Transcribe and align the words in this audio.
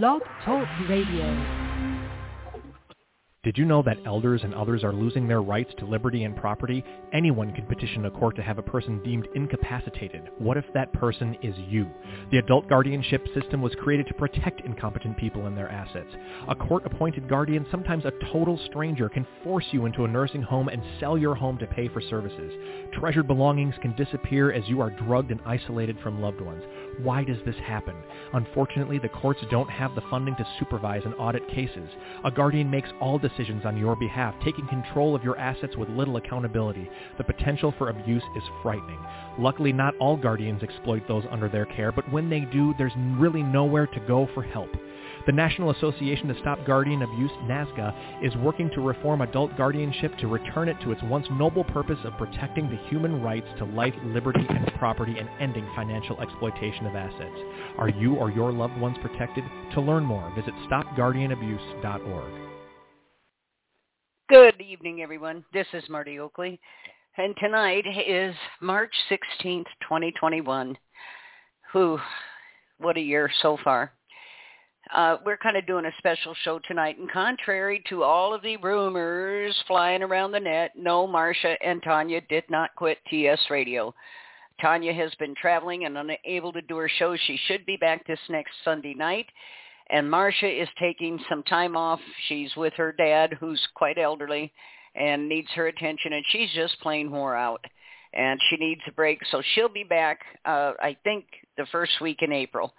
Blog 0.00 0.22
Talk 0.42 0.66
Radio. 0.88 1.68
Did 3.44 3.58
you 3.58 3.64
know 3.64 3.82
that 3.82 3.98
elders 4.06 4.42
and 4.44 4.54
others 4.54 4.84
are 4.84 4.92
losing 4.92 5.26
their 5.26 5.42
rights 5.42 5.72
to 5.78 5.84
liberty 5.84 6.22
and 6.22 6.36
property? 6.36 6.84
Anyone 7.12 7.52
can 7.52 7.66
petition 7.66 8.06
a 8.06 8.10
court 8.12 8.36
to 8.36 8.42
have 8.42 8.58
a 8.58 8.62
person 8.62 9.02
deemed 9.02 9.26
incapacitated. 9.34 10.30
What 10.38 10.56
if 10.56 10.64
that 10.74 10.92
person 10.92 11.36
is 11.42 11.56
you? 11.68 11.90
The 12.30 12.38
adult 12.38 12.68
guardianship 12.68 13.26
system 13.34 13.60
was 13.60 13.74
created 13.82 14.06
to 14.06 14.14
protect 14.14 14.60
incompetent 14.60 15.16
people 15.16 15.46
and 15.46 15.58
their 15.58 15.68
assets. 15.68 16.14
A 16.48 16.54
court-appointed 16.54 17.28
guardian, 17.28 17.66
sometimes 17.68 18.04
a 18.04 18.12
total 18.32 18.60
stranger, 18.66 19.08
can 19.08 19.26
force 19.42 19.66
you 19.72 19.86
into 19.86 20.04
a 20.04 20.08
nursing 20.08 20.42
home 20.42 20.68
and 20.68 20.80
sell 21.00 21.18
your 21.18 21.34
home 21.34 21.58
to 21.58 21.66
pay 21.66 21.88
for 21.88 22.00
services. 22.00 22.52
Treasured 22.92 23.26
belongings 23.26 23.74
can 23.82 23.96
disappear 23.96 24.52
as 24.52 24.62
you 24.68 24.80
are 24.80 24.90
drugged 24.90 25.32
and 25.32 25.40
isolated 25.44 25.98
from 26.00 26.22
loved 26.22 26.40
ones. 26.40 26.62
Why 26.98 27.24
does 27.24 27.38
this 27.44 27.56
happen? 27.56 27.96
Unfortunately, 28.32 28.98
the 28.98 29.08
courts 29.08 29.40
don't 29.50 29.70
have 29.70 29.94
the 29.94 30.02
funding 30.10 30.36
to 30.36 30.46
supervise 30.58 31.02
and 31.04 31.14
audit 31.18 31.46
cases. 31.48 31.88
A 32.24 32.30
guardian 32.30 32.70
makes 32.70 32.88
all 33.00 33.18
decisions 33.18 33.64
on 33.64 33.76
your 33.76 33.96
behalf, 33.96 34.34
taking 34.44 34.66
control 34.68 35.14
of 35.14 35.24
your 35.24 35.38
assets 35.38 35.76
with 35.76 35.88
little 35.88 36.16
accountability. 36.16 36.88
The 37.18 37.24
potential 37.24 37.74
for 37.78 37.88
abuse 37.88 38.22
is 38.36 38.42
frightening. 38.62 38.98
Luckily, 39.38 39.72
not 39.72 39.96
all 39.98 40.16
guardians 40.16 40.62
exploit 40.62 41.06
those 41.08 41.24
under 41.30 41.48
their 41.48 41.66
care, 41.66 41.92
but 41.92 42.10
when 42.12 42.28
they 42.28 42.40
do, 42.40 42.74
there's 42.78 42.92
really 42.96 43.42
nowhere 43.42 43.86
to 43.86 44.00
go 44.00 44.28
for 44.34 44.42
help. 44.42 44.70
The 45.24 45.32
National 45.32 45.70
Association 45.70 46.26
to 46.28 46.38
Stop 46.40 46.66
Guardian 46.66 47.02
Abuse, 47.02 47.30
NASGA, 47.44 48.24
is 48.24 48.34
working 48.38 48.68
to 48.70 48.80
reform 48.80 49.20
adult 49.20 49.56
guardianship 49.56 50.18
to 50.18 50.26
return 50.26 50.68
it 50.68 50.76
to 50.82 50.90
its 50.90 51.00
once 51.04 51.28
noble 51.30 51.62
purpose 51.62 51.98
of 52.02 52.18
protecting 52.18 52.68
the 52.68 52.76
human 52.88 53.22
rights 53.22 53.46
to 53.58 53.64
life, 53.64 53.94
liberty, 54.06 54.44
and 54.48 54.66
property 54.80 55.16
and 55.16 55.28
ending 55.38 55.64
financial 55.76 56.20
exploitation 56.20 56.86
of 56.86 56.96
assets. 56.96 57.38
Are 57.78 57.88
you 57.88 58.16
or 58.16 58.32
your 58.32 58.50
loved 58.50 58.76
ones 58.80 58.96
protected? 59.00 59.44
To 59.74 59.80
learn 59.80 60.02
more, 60.04 60.28
visit 60.34 60.54
stopguardianabuse.org. 60.68 62.32
Good 64.28 64.60
evening, 64.60 65.02
everyone. 65.02 65.44
This 65.52 65.68
is 65.72 65.84
Marti 65.88 66.18
Oakley, 66.18 66.58
and 67.16 67.36
tonight 67.38 67.84
is 68.08 68.34
March 68.60 68.92
16th, 69.08 69.66
2021. 69.82 70.76
Who, 71.72 71.98
what 72.78 72.96
a 72.96 73.00
year 73.00 73.30
so 73.40 73.56
far. 73.62 73.92
Uh, 74.94 75.16
we're 75.24 75.38
kind 75.38 75.56
of 75.56 75.66
doing 75.66 75.86
a 75.86 75.92
special 75.98 76.34
show 76.44 76.60
tonight, 76.68 76.98
and 76.98 77.10
contrary 77.10 77.82
to 77.88 78.02
all 78.02 78.34
of 78.34 78.42
the 78.42 78.58
rumors 78.58 79.56
flying 79.66 80.02
around 80.02 80.32
the 80.32 80.40
net, 80.40 80.72
no, 80.76 81.06
Marcia 81.06 81.56
and 81.64 81.82
Tanya 81.82 82.20
did 82.28 82.44
not 82.50 82.74
quit 82.76 82.98
TS 83.08 83.40
Radio. 83.48 83.94
Tanya 84.60 84.92
has 84.92 85.14
been 85.18 85.34
traveling 85.34 85.86
and 85.86 85.96
unable 85.96 86.52
to 86.52 86.60
do 86.62 86.76
her 86.76 86.90
show. 86.98 87.16
She 87.16 87.38
should 87.46 87.64
be 87.64 87.78
back 87.78 88.06
this 88.06 88.18
next 88.28 88.52
Sunday 88.64 88.92
night. 88.92 89.26
And 89.88 90.10
Marcia 90.10 90.62
is 90.62 90.68
taking 90.78 91.18
some 91.28 91.42
time 91.44 91.76
off. 91.76 92.00
She's 92.28 92.54
with 92.54 92.74
her 92.74 92.92
dad, 92.92 93.36
who's 93.40 93.60
quite 93.74 93.98
elderly 93.98 94.52
and 94.94 95.28
needs 95.28 95.48
her 95.54 95.68
attention, 95.68 96.12
and 96.12 96.24
she's 96.28 96.50
just 96.54 96.78
plain 96.80 97.10
wore 97.10 97.34
out. 97.34 97.64
And 98.14 98.38
she 98.50 98.56
needs 98.56 98.82
a 98.86 98.92
break, 98.92 99.20
so 99.30 99.40
she'll 99.54 99.70
be 99.70 99.84
back, 99.84 100.20
uh, 100.44 100.72
I 100.80 100.96
think, 101.02 101.24
the 101.56 101.66
first 101.72 101.92
week 102.02 102.18
in 102.20 102.30
April. 102.30 102.74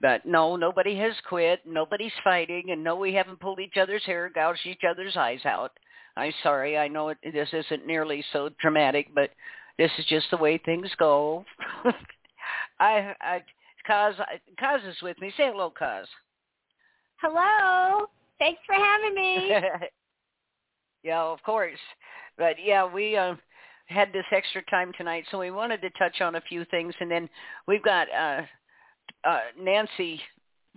But 0.00 0.24
no, 0.24 0.56
nobody 0.56 0.96
has 0.98 1.14
quit. 1.28 1.60
Nobody's 1.66 2.12
fighting, 2.22 2.70
and 2.70 2.84
no, 2.84 2.96
we 2.96 3.12
haven't 3.12 3.40
pulled 3.40 3.58
each 3.58 3.76
other's 3.76 4.04
hair, 4.04 4.30
gouged 4.32 4.66
each 4.66 4.82
other's 4.88 5.16
eyes 5.16 5.44
out. 5.44 5.72
I'm 6.16 6.32
sorry. 6.42 6.78
I 6.78 6.88
know 6.88 7.08
it, 7.10 7.18
this 7.22 7.48
isn't 7.52 7.86
nearly 7.86 8.24
so 8.32 8.50
dramatic, 8.60 9.08
but 9.14 9.30
this 9.76 9.90
is 9.98 10.04
just 10.06 10.26
the 10.30 10.36
way 10.36 10.58
things 10.58 10.90
go. 10.98 11.44
I, 12.80 13.14
I, 13.20 13.42
Coz, 13.86 14.14
Coz 14.58 14.80
is 14.84 15.00
with 15.02 15.20
me. 15.20 15.32
Say 15.36 15.48
hello, 15.50 15.72
Coz. 15.76 16.06
Hello. 17.20 18.06
Thanks 18.38 18.60
for 18.66 18.74
having 18.74 19.14
me. 19.14 19.50
yeah, 21.02 21.22
of 21.22 21.42
course. 21.42 21.78
But 22.36 22.56
yeah, 22.62 22.90
we 22.90 23.16
uh, 23.16 23.34
had 23.86 24.12
this 24.12 24.26
extra 24.30 24.62
time 24.66 24.92
tonight, 24.96 25.24
so 25.30 25.38
we 25.38 25.50
wanted 25.50 25.80
to 25.82 25.90
touch 25.90 26.20
on 26.20 26.36
a 26.36 26.40
few 26.42 26.64
things, 26.66 26.94
and 27.00 27.10
then 27.10 27.28
we've 27.66 27.82
got 27.82 28.06
uh, 28.12 28.42
uh, 29.24 29.40
Nancy 29.60 30.20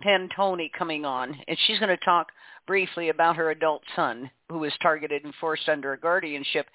Pantoni 0.04 0.70
coming 0.76 1.04
on, 1.04 1.36
and 1.46 1.58
she's 1.66 1.78
going 1.78 1.96
to 1.96 2.04
talk 2.04 2.28
briefly 2.66 3.08
about 3.08 3.36
her 3.36 3.50
adult 3.50 3.82
son 3.96 4.30
who 4.48 4.58
was 4.58 4.72
targeted 4.82 5.24
and 5.24 5.34
forced 5.40 5.68
under 5.68 5.92
a 5.92 6.00
guardianship, 6.00 6.66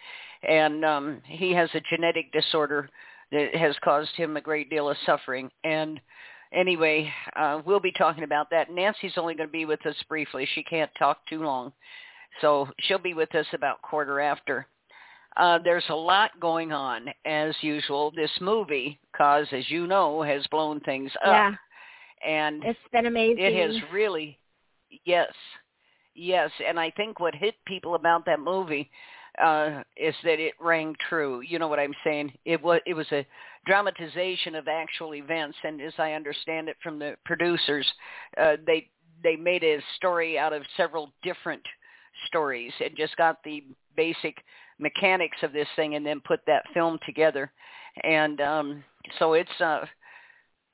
and 0.48 0.84
um, 0.84 1.22
he 1.26 1.54
has 1.54 1.70
a 1.74 1.82
genetic 1.90 2.32
disorder 2.32 2.90
that 3.32 3.56
has 3.56 3.76
caused 3.84 4.16
him 4.16 4.38
a 4.38 4.42
great 4.42 4.70
deal 4.70 4.90
of 4.90 4.98
suffering. 5.06 5.50
And 5.64 6.00
anyway, 6.54 7.12
uh, 7.36 7.62
we'll 7.66 7.80
be 7.80 7.92
talking 7.98 8.24
about 8.24 8.50
that. 8.52 8.72
Nancy's 8.72 9.18
only 9.18 9.36
going 9.36 9.50
to 9.50 9.52
be 9.52 9.66
with 9.66 9.86
us 9.86 9.96
briefly. 10.08 10.48
She 10.54 10.64
can't 10.64 10.92
talk 10.98 11.20
too 11.28 11.44
long, 11.44 11.74
so 12.42 12.70
she'll 12.82 13.00
be 13.00 13.14
with 13.14 13.34
us 13.36 13.48
about 13.54 13.82
quarter 13.82 14.20
after. 14.20 14.68
Uh, 15.38 15.60
there's 15.64 15.86
a 15.90 15.96
lot 15.96 16.32
going 16.40 16.72
on 16.72 17.08
as 17.26 17.54
usual. 17.62 18.12
This 18.16 18.32
movie, 18.42 19.00
Coz 19.16 19.48
as 19.52 19.70
you 19.70 19.86
know, 19.86 20.22
has 20.24 20.46
blown 20.48 20.80
things 20.82 21.12
up. 21.24 21.32
Yeah. 21.32 21.52
And 22.28 22.64
it's 22.64 22.80
been 22.92 23.06
amazing. 23.06 23.44
It 23.44 23.56
has 23.56 23.80
really, 23.94 24.40
yes, 25.06 25.32
yes. 26.16 26.50
And 26.68 26.80
I 26.80 26.90
think 26.92 27.20
what 27.20 27.36
hit 27.36 27.54
people 27.68 27.94
about 27.94 28.26
that 28.26 28.40
movie 28.40 28.90
uh, 29.42 29.84
is 29.96 30.16
that 30.24 30.40
it 30.40 30.56
rang 30.60 30.96
true. 31.08 31.42
You 31.42 31.60
know 31.60 31.68
what 31.68 31.80
I'm 31.80 31.94
saying? 32.04 32.34
It 32.46 32.62
was 32.62 32.82
it 32.88 32.96
was 32.96 33.06
a 33.12 33.26
dramatization 33.68 34.56
of 34.56 34.68
actual 34.68 35.14
events, 35.14 35.58
and 35.64 35.80
as 35.80 35.94
I 36.00 36.14
understand 36.14 36.70
it 36.70 36.78
from 36.82 36.98
the 36.98 37.16
producers, 37.26 37.86
uh, 38.42 38.56
they 38.66 38.90
they 39.24 39.36
made 39.36 39.64
a 39.64 39.78
story 39.98 40.40
out 40.40 40.54
of 40.54 40.64
several 40.76 41.14
different 41.22 41.62
stories 42.26 42.74
and 42.84 42.98
just 42.98 43.16
got 43.18 43.44
the 43.44 43.64
basic 43.96 44.38
mechanics 44.80 45.38
of 45.44 45.54
this 45.54 45.68
thing 45.76 45.96
and 45.96 46.06
then 46.06 46.22
put 46.22 46.40
that 46.48 46.64
film 46.74 47.00
together. 47.06 47.52
And 48.04 48.40
um, 48.42 48.84
so 49.20 49.34
it's, 49.34 49.62
uh, 49.62 49.86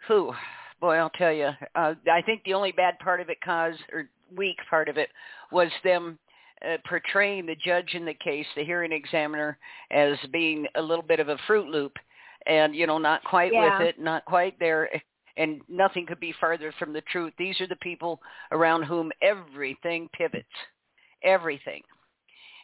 who, 0.08 0.34
boy, 0.82 0.96
I'll 0.96 1.10
tell 1.12 1.32
you, 1.32 1.50
uh, 1.76 1.94
I 2.12 2.22
think 2.26 2.44
the 2.44 2.54
only 2.54 2.72
bad 2.72 3.00
part 3.00 3.22
of 3.22 3.30
it, 3.30 3.38
Coz 3.44 3.76
or 3.92 4.10
weak 4.36 4.58
part 4.70 4.90
of 4.90 4.98
it, 4.98 5.10
was 5.52 5.70
them 5.84 6.20
uh, 6.66 6.78
portraying 6.88 7.46
the 7.46 7.56
judge 7.56 7.94
in 7.94 8.06
the 8.06 8.14
case, 8.14 8.46
the 8.56 8.66
hearing 8.66 8.92
examiner, 8.92 9.58
as 9.92 10.18
being 10.32 10.66
a 10.76 10.82
little 10.82 11.04
bit 11.04 11.20
of 11.20 11.30
a 11.30 11.38
Fruit 11.48 11.68
Loop, 11.68 11.94
and 12.46 12.76
you 12.76 12.88
know, 12.88 12.98
not 12.98 13.24
quite 13.24 13.54
yeah. 13.54 13.80
with 13.80 13.88
it, 13.88 14.00
not 14.00 14.26
quite 14.26 14.60
there. 14.60 14.90
And 15.36 15.62
nothing 15.68 16.06
could 16.06 16.20
be 16.20 16.34
farther 16.40 16.72
from 16.78 16.94
the 16.94 17.02
truth. 17.12 17.34
These 17.40 17.60
are 17.60 17.68
the 17.68 17.76
people 17.78 18.20
around 18.52 18.84
whom 18.84 19.12
everything 19.22 20.08
pivots, 20.14 20.46
everything 21.24 21.82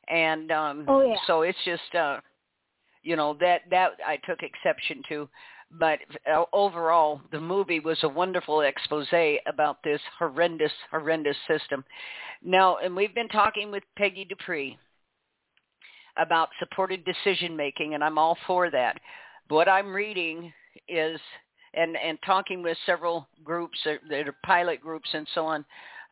and 0.09 0.51
um 0.51 0.85
oh, 0.87 1.01
yeah. 1.01 1.15
so 1.27 1.41
it's 1.41 1.57
just 1.65 1.95
uh 1.95 2.19
you 3.03 3.15
know 3.15 3.35
that 3.39 3.61
that 3.69 3.91
I 4.05 4.17
took 4.17 4.39
exception 4.41 5.01
to. 5.09 5.29
But 5.71 5.99
uh, 6.31 6.45
overall 6.51 7.21
the 7.31 7.39
movie 7.39 7.79
was 7.79 7.99
a 8.03 8.09
wonderful 8.09 8.61
expose 8.61 9.07
about 9.47 9.77
this 9.83 10.01
horrendous 10.17 10.71
horrendous 10.89 11.37
system. 11.47 11.83
Now 12.43 12.77
and 12.77 12.95
we've 12.95 13.15
been 13.15 13.29
talking 13.29 13.71
with 13.71 13.83
Peggy 13.97 14.25
Dupree 14.25 14.77
about 16.17 16.49
supported 16.59 17.05
decision 17.05 17.55
making 17.55 17.93
and 17.93 18.03
I'm 18.03 18.17
all 18.17 18.37
for 18.47 18.69
that. 18.71 18.99
What 19.47 19.69
I'm 19.69 19.93
reading 19.93 20.51
is 20.87 21.19
and 21.73 21.95
and 21.97 22.17
talking 22.25 22.63
with 22.63 22.77
several 22.85 23.27
groups 23.43 23.77
that 23.85 24.27
are 24.27 24.35
pilot 24.43 24.81
groups 24.81 25.09
and 25.13 25.27
so 25.35 25.45
on 25.45 25.63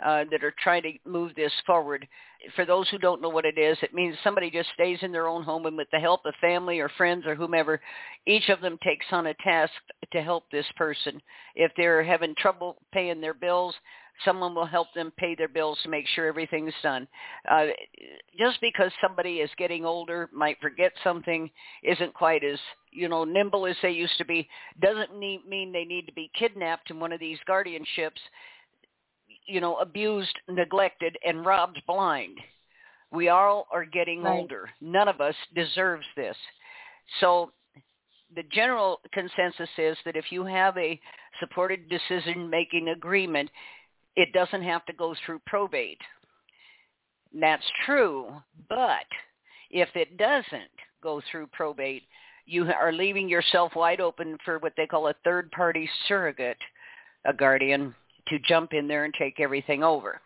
uh, 0.03 0.23
that 0.31 0.43
are 0.43 0.53
trying 0.61 0.83
to 0.83 0.91
move 1.05 1.33
this 1.35 1.51
forward. 1.65 2.07
For 2.55 2.65
those 2.65 2.87
who 2.89 2.97
don't 2.97 3.21
know 3.21 3.29
what 3.29 3.45
it 3.45 3.57
is, 3.57 3.77
it 3.81 3.93
means 3.93 4.15
somebody 4.23 4.51
just 4.51 4.69
stays 4.73 4.99
in 5.01 5.11
their 5.11 5.27
own 5.27 5.43
home 5.43 5.65
and 5.65 5.75
with 5.75 5.87
the 5.91 5.99
help 5.99 6.21
of 6.25 6.33
family 6.39 6.79
or 6.79 6.89
friends 6.89 7.25
or 7.25 7.35
whomever, 7.35 7.81
each 8.27 8.49
of 8.49 8.61
them 8.61 8.77
takes 8.83 9.05
on 9.11 9.27
a 9.27 9.33
task 9.43 9.73
to 10.11 10.21
help 10.21 10.43
this 10.51 10.67
person. 10.75 11.19
If 11.55 11.71
they're 11.75 12.03
having 12.03 12.35
trouble 12.37 12.77
paying 12.93 13.21
their 13.21 13.33
bills, 13.33 13.73
someone 14.25 14.55
will 14.55 14.65
help 14.65 14.87
them 14.93 15.11
pay 15.17 15.35
their 15.35 15.47
bills 15.47 15.77
to 15.83 15.89
make 15.89 16.07
sure 16.07 16.27
everything's 16.27 16.73
done. 16.81 17.07
Uh, 17.49 17.67
just 18.37 18.59
because 18.61 18.91
somebody 19.01 19.37
is 19.37 19.49
getting 19.57 19.85
older, 19.85 20.29
might 20.33 20.59
forget 20.61 20.91
something, 21.03 21.49
isn't 21.83 22.13
quite 22.13 22.43
as 22.43 22.59
you 22.91 23.09
know 23.09 23.23
nimble 23.23 23.67
as 23.67 23.75
they 23.81 23.91
used 23.91 24.17
to 24.17 24.25
be, 24.25 24.47
doesn't 24.81 25.17
need, 25.17 25.41
mean 25.47 25.71
they 25.71 25.85
need 25.85 26.05
to 26.07 26.13
be 26.13 26.31
kidnapped 26.37 26.89
in 26.89 26.99
one 26.99 27.11
of 27.11 27.19
these 27.19 27.37
guardianships 27.47 28.19
you 29.47 29.61
know, 29.61 29.75
abused, 29.77 30.35
neglected, 30.49 31.17
and 31.25 31.45
robbed 31.45 31.81
blind. 31.87 32.37
We 33.11 33.29
all 33.29 33.67
are 33.71 33.85
getting 33.85 34.23
right. 34.23 34.39
older. 34.39 34.69
None 34.81 35.07
of 35.07 35.21
us 35.21 35.35
deserves 35.55 36.05
this. 36.15 36.35
So 37.21 37.51
the 38.35 38.43
general 38.51 38.99
consensus 39.13 39.69
is 39.77 39.97
that 40.05 40.17
if 40.17 40.25
you 40.31 40.43
have 40.43 40.77
a 40.77 40.99
supported 41.39 41.87
decision-making 41.89 42.89
agreement, 42.89 43.49
it 44.15 44.33
doesn't 44.33 44.63
have 44.63 44.85
to 44.87 44.93
go 44.93 45.15
through 45.25 45.39
probate. 45.45 46.01
That's 47.33 47.63
true, 47.85 48.33
but 48.67 49.05
if 49.69 49.89
it 49.95 50.17
doesn't 50.17 50.71
go 51.01 51.21
through 51.31 51.47
probate, 51.47 52.03
you 52.45 52.65
are 52.71 52.91
leaving 52.91 53.29
yourself 53.29 53.73
wide 53.75 54.01
open 54.01 54.37
for 54.43 54.59
what 54.59 54.73
they 54.75 54.87
call 54.87 55.07
a 55.07 55.15
third-party 55.23 55.89
surrogate, 56.07 56.57
a 57.25 57.33
guardian, 57.33 57.93
to 58.29 58.39
jump 58.39 58.73
in 58.73 58.87
there 58.87 59.05
and 59.05 59.13
take 59.13 59.39
everything 59.39 59.83
over. 59.83 60.21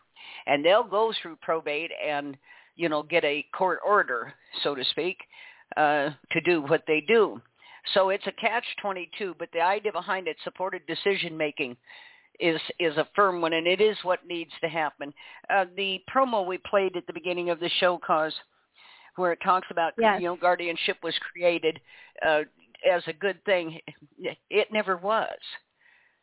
And 0.47 0.63
they'll 0.63 0.83
go 0.83 1.13
through 1.21 1.37
probate 1.41 1.91
and, 2.05 2.37
you 2.75 2.89
know, 2.89 3.03
get 3.03 3.23
a 3.23 3.45
court 3.55 3.79
order, 3.85 4.33
so 4.63 4.75
to 4.75 4.83
speak, 4.85 5.17
uh, 5.77 6.09
to 6.31 6.41
do 6.43 6.61
what 6.61 6.83
they 6.87 7.01
do. 7.07 7.41
So 7.93 8.09
it's 8.09 8.27
a 8.27 8.31
catch-22, 8.31 9.35
but 9.39 9.49
the 9.53 9.61
idea 9.61 9.91
behind 9.91 10.27
it, 10.27 10.37
supported 10.43 10.81
decision 10.85 11.35
making, 11.35 11.77
is 12.39 12.59
is 12.79 12.95
a 12.97 13.07
firm 13.15 13.41
one, 13.41 13.53
and 13.53 13.67
it 13.67 13.81
is 13.81 13.97
what 14.03 14.25
needs 14.25 14.51
to 14.61 14.69
happen. 14.69 15.13
Uh, 15.53 15.65
the 15.75 16.01
promo 16.13 16.45
we 16.45 16.57
played 16.59 16.95
at 16.95 17.05
the 17.05 17.13
beginning 17.13 17.49
of 17.49 17.59
the 17.59 17.69
show, 17.79 17.99
Coz 18.05 18.33
where 19.15 19.33
it 19.33 19.39
talks 19.43 19.67
about 19.69 19.93
yes. 19.99 20.19
you 20.21 20.27
know 20.27 20.35
guardianship 20.35 20.97
was 21.03 21.13
created 21.31 21.79
uh, 22.25 22.41
as 22.89 23.03
a 23.07 23.13
good 23.13 23.43
thing, 23.45 23.79
it 24.49 24.67
never 24.71 24.97
was. 24.97 25.29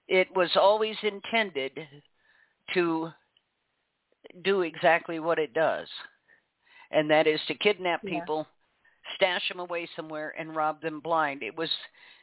It 0.08 0.34
was 0.34 0.50
always 0.56 0.96
intended 1.02 1.78
to 2.74 3.12
do 4.42 4.62
exactly 4.62 5.20
what 5.20 5.38
it 5.38 5.52
does, 5.52 5.88
and 6.90 7.10
that 7.10 7.26
is 7.26 7.40
to 7.46 7.54
kidnap 7.54 8.02
Yeah. 8.02 8.10
people, 8.10 8.46
stash 9.14 9.46
them 9.48 9.60
away 9.60 9.86
somewhere, 9.94 10.34
and 10.38 10.56
rob 10.56 10.80
them 10.80 11.00
blind. 11.00 11.42
It 11.42 11.54
was, 11.54 11.70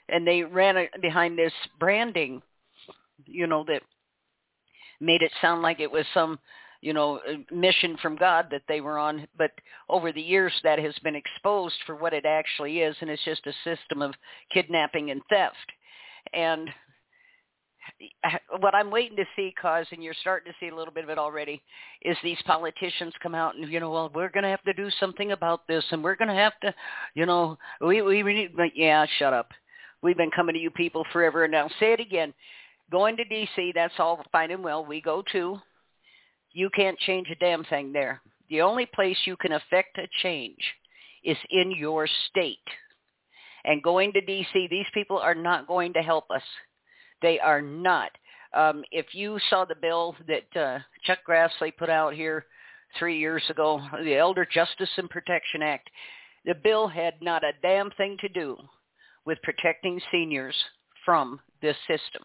and 0.10 0.28
they 0.28 0.44
ran 0.44 0.90
behind 1.02 1.38
this 1.38 1.54
branding, 1.80 2.42
you 3.26 3.48
know, 3.48 3.64
that 3.66 3.84
made 5.00 5.22
it 5.22 5.32
sound 5.42 5.62
like 5.62 5.80
it 5.80 5.92
was 5.92 6.08
some, 6.14 6.40
you 6.82 6.94
know, 6.94 7.18
uh, 7.20 7.38
mission 7.52 7.98
from 7.98 8.16
God 8.16 8.50
that 8.52 8.64
they 8.68 8.82
were 8.82 8.98
on. 8.98 9.28
But 9.38 9.52
over 9.90 10.12
the 10.12 10.22
years, 10.22 10.54
that 10.64 10.80
has 10.80 10.98
been 11.00 11.16
exposed 11.16 11.78
for 11.86 11.96
what 11.96 12.14
it 12.14 12.26
actually 12.26 12.82
is, 12.82 12.96
and 13.02 13.10
it's 13.10 13.24
just 13.26 13.46
a 13.48 13.54
system 13.64 14.02
of 14.02 14.16
kidnapping 14.52 15.12
and 15.12 15.22
theft. 15.30 15.72
And 16.34 16.70
what 18.60 18.76
I'm 18.76 18.92
waiting 18.92 19.18
to 19.18 19.26
see, 19.36 19.54
Coz, 19.62 19.88
and 19.92 20.04
you're 20.04 20.16
starting 20.22 20.52
to 20.52 20.58
see 20.60 20.70
a 20.70 20.76
little 20.76 20.94
bit 20.94 21.04
of 21.04 21.10
it 21.10 21.18
already, 21.18 21.62
is 22.02 22.18
these 22.24 22.42
politicians 22.46 23.14
come 23.22 23.36
out 23.36 23.56
and 23.56 23.72
you 23.72 23.80
know, 23.80 23.92
well, 23.92 24.12
we're 24.14 24.30
going 24.30 24.44
to 24.44 24.50
have 24.50 24.64
to 24.64 24.74
do 24.74 24.90
something 25.00 25.32
about 25.32 25.68
this, 25.68 25.84
and 25.92 26.04
we're 26.04 26.16
going 26.16 26.30
to 26.30 26.34
have 26.34 26.54
to, 26.62 26.74
you 27.14 27.26
know, 27.26 27.58
we 27.82 28.02
we 28.02 28.24
need, 28.24 28.56
but 28.56 28.76
yeah, 28.76 29.06
shut 29.18 29.34
up. 29.34 29.52
We've 30.02 30.18
been 30.18 30.32
coming 30.32 30.54
to 30.54 30.60
you 30.60 30.70
people 30.70 31.06
forever, 31.12 31.44
and 31.44 31.52
now 31.52 31.70
say 31.80 31.94
it 31.94 32.00
again. 32.00 32.34
Going 32.92 33.18
to 33.18 33.24
D.C., 33.24 33.72
that's 33.74 33.96
all 33.98 34.24
fine 34.32 34.52
and 34.52 34.64
well. 34.64 34.86
We 34.86 35.02
go 35.02 35.24
too. 35.32 35.58
You 36.52 36.70
can't 36.70 37.00
change 37.00 37.28
a 37.32 37.36
damn 37.36 37.64
thing 37.64 37.92
there. 37.92 38.22
The 38.50 38.62
only 38.62 38.86
place 38.86 39.18
you 39.26 39.36
can 39.36 39.54
affect 39.54 39.98
a 39.98 40.08
change 40.22 40.60
is 41.24 41.38
in 41.50 41.72
your 41.72 42.08
state. 42.30 42.60
And 43.64 43.82
going 43.82 44.14
to 44.14 44.22
D.C., 44.22 44.68
these 44.70 44.86
people 44.94 45.18
are 45.18 45.34
not 45.34 45.68
going 45.68 45.94
to 45.94 46.02
help 46.02 46.26
us. 46.30 46.44
They 47.26 47.40
are 47.40 47.60
not. 47.60 48.12
Um, 48.54 48.84
if 48.92 49.16
you 49.16 49.40
saw 49.50 49.66
the 49.66 49.74
bill 49.74 50.16
that 50.28 50.62
uh, 50.62 50.78
Chuck 51.06 51.18
Grassley 51.28 51.76
put 51.76 51.90
out 51.90 52.14
here 52.14 52.46
three 53.00 53.18
years 53.18 53.42
ago, 53.50 53.82
the 54.04 54.16
Elder 54.16 54.46
Justice 54.46 54.92
and 54.98 55.10
Protection 55.10 55.64
Act, 55.64 55.90
the 56.46 56.54
bill 56.54 56.88
had 56.88 57.16
not 57.22 57.44
a 57.44 57.54
damn 57.64 57.90
thing 57.98 58.16
to 58.22 58.30
do 58.30 58.56
with 59.26 59.42
protecting 59.42 60.00
seniors 60.12 60.54
from 61.04 61.40
this 61.64 61.76
system. 61.88 62.22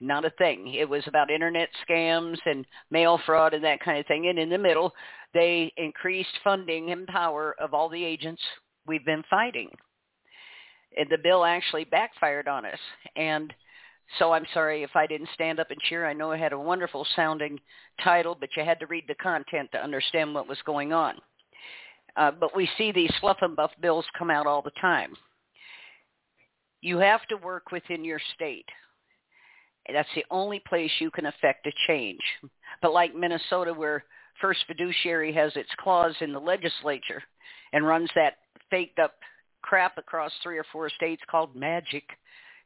Not 0.00 0.24
a 0.24 0.30
thing. 0.30 0.74
It 0.74 0.88
was 0.88 1.04
about 1.06 1.30
internet 1.30 1.68
scams 1.88 2.38
and 2.44 2.66
mail 2.90 3.20
fraud 3.24 3.54
and 3.54 3.62
that 3.62 3.78
kind 3.78 4.00
of 4.00 4.06
thing. 4.06 4.26
And 4.26 4.36
in 4.36 4.50
the 4.50 4.58
middle, 4.58 4.92
they 5.32 5.72
increased 5.76 6.40
funding 6.42 6.90
and 6.90 7.06
power 7.06 7.54
of 7.60 7.72
all 7.72 7.88
the 7.88 8.04
agents 8.04 8.42
we've 8.84 9.04
been 9.04 9.22
fighting. 9.30 9.70
And 10.96 11.08
the 11.08 11.18
bill 11.22 11.44
actually 11.44 11.84
backfired 11.84 12.48
on 12.48 12.64
us. 12.64 12.80
And 13.14 13.54
so 14.18 14.32
I'm 14.32 14.46
sorry 14.54 14.82
if 14.82 14.90
I 14.94 15.06
didn't 15.06 15.28
stand 15.34 15.60
up 15.60 15.70
and 15.70 15.80
cheer. 15.82 16.06
I 16.06 16.14
know 16.14 16.32
it 16.32 16.40
had 16.40 16.52
a 16.52 16.58
wonderful 16.58 17.06
sounding 17.14 17.58
title, 18.02 18.36
but 18.38 18.50
you 18.56 18.64
had 18.64 18.80
to 18.80 18.86
read 18.86 19.04
the 19.06 19.14
content 19.16 19.70
to 19.72 19.82
understand 19.82 20.34
what 20.34 20.48
was 20.48 20.58
going 20.64 20.92
on. 20.92 21.16
Uh, 22.16 22.30
but 22.30 22.56
we 22.56 22.68
see 22.78 22.90
these 22.90 23.12
fluff 23.20 23.36
and 23.42 23.54
buff 23.54 23.70
bills 23.80 24.06
come 24.18 24.30
out 24.30 24.46
all 24.46 24.62
the 24.62 24.72
time. 24.80 25.12
You 26.80 26.98
have 26.98 27.26
to 27.28 27.36
work 27.36 27.70
within 27.70 28.04
your 28.04 28.20
state. 28.34 28.66
That's 29.92 30.08
the 30.14 30.24
only 30.30 30.60
place 30.68 30.90
you 31.00 31.10
can 31.10 31.26
affect 31.26 31.66
a 31.66 31.72
change. 31.86 32.20
But 32.82 32.92
like 32.92 33.14
Minnesota, 33.14 33.72
where 33.72 34.04
First 34.40 34.60
Fiduciary 34.66 35.32
has 35.32 35.52
its 35.56 35.70
claws 35.78 36.14
in 36.20 36.32
the 36.32 36.38
legislature 36.38 37.22
and 37.72 37.86
runs 37.86 38.10
that 38.14 38.34
faked 38.70 38.98
up 38.98 39.14
crap 39.62 39.98
across 39.98 40.32
three 40.42 40.58
or 40.58 40.64
four 40.72 40.88
states 40.90 41.22
called 41.30 41.56
magic. 41.56 42.04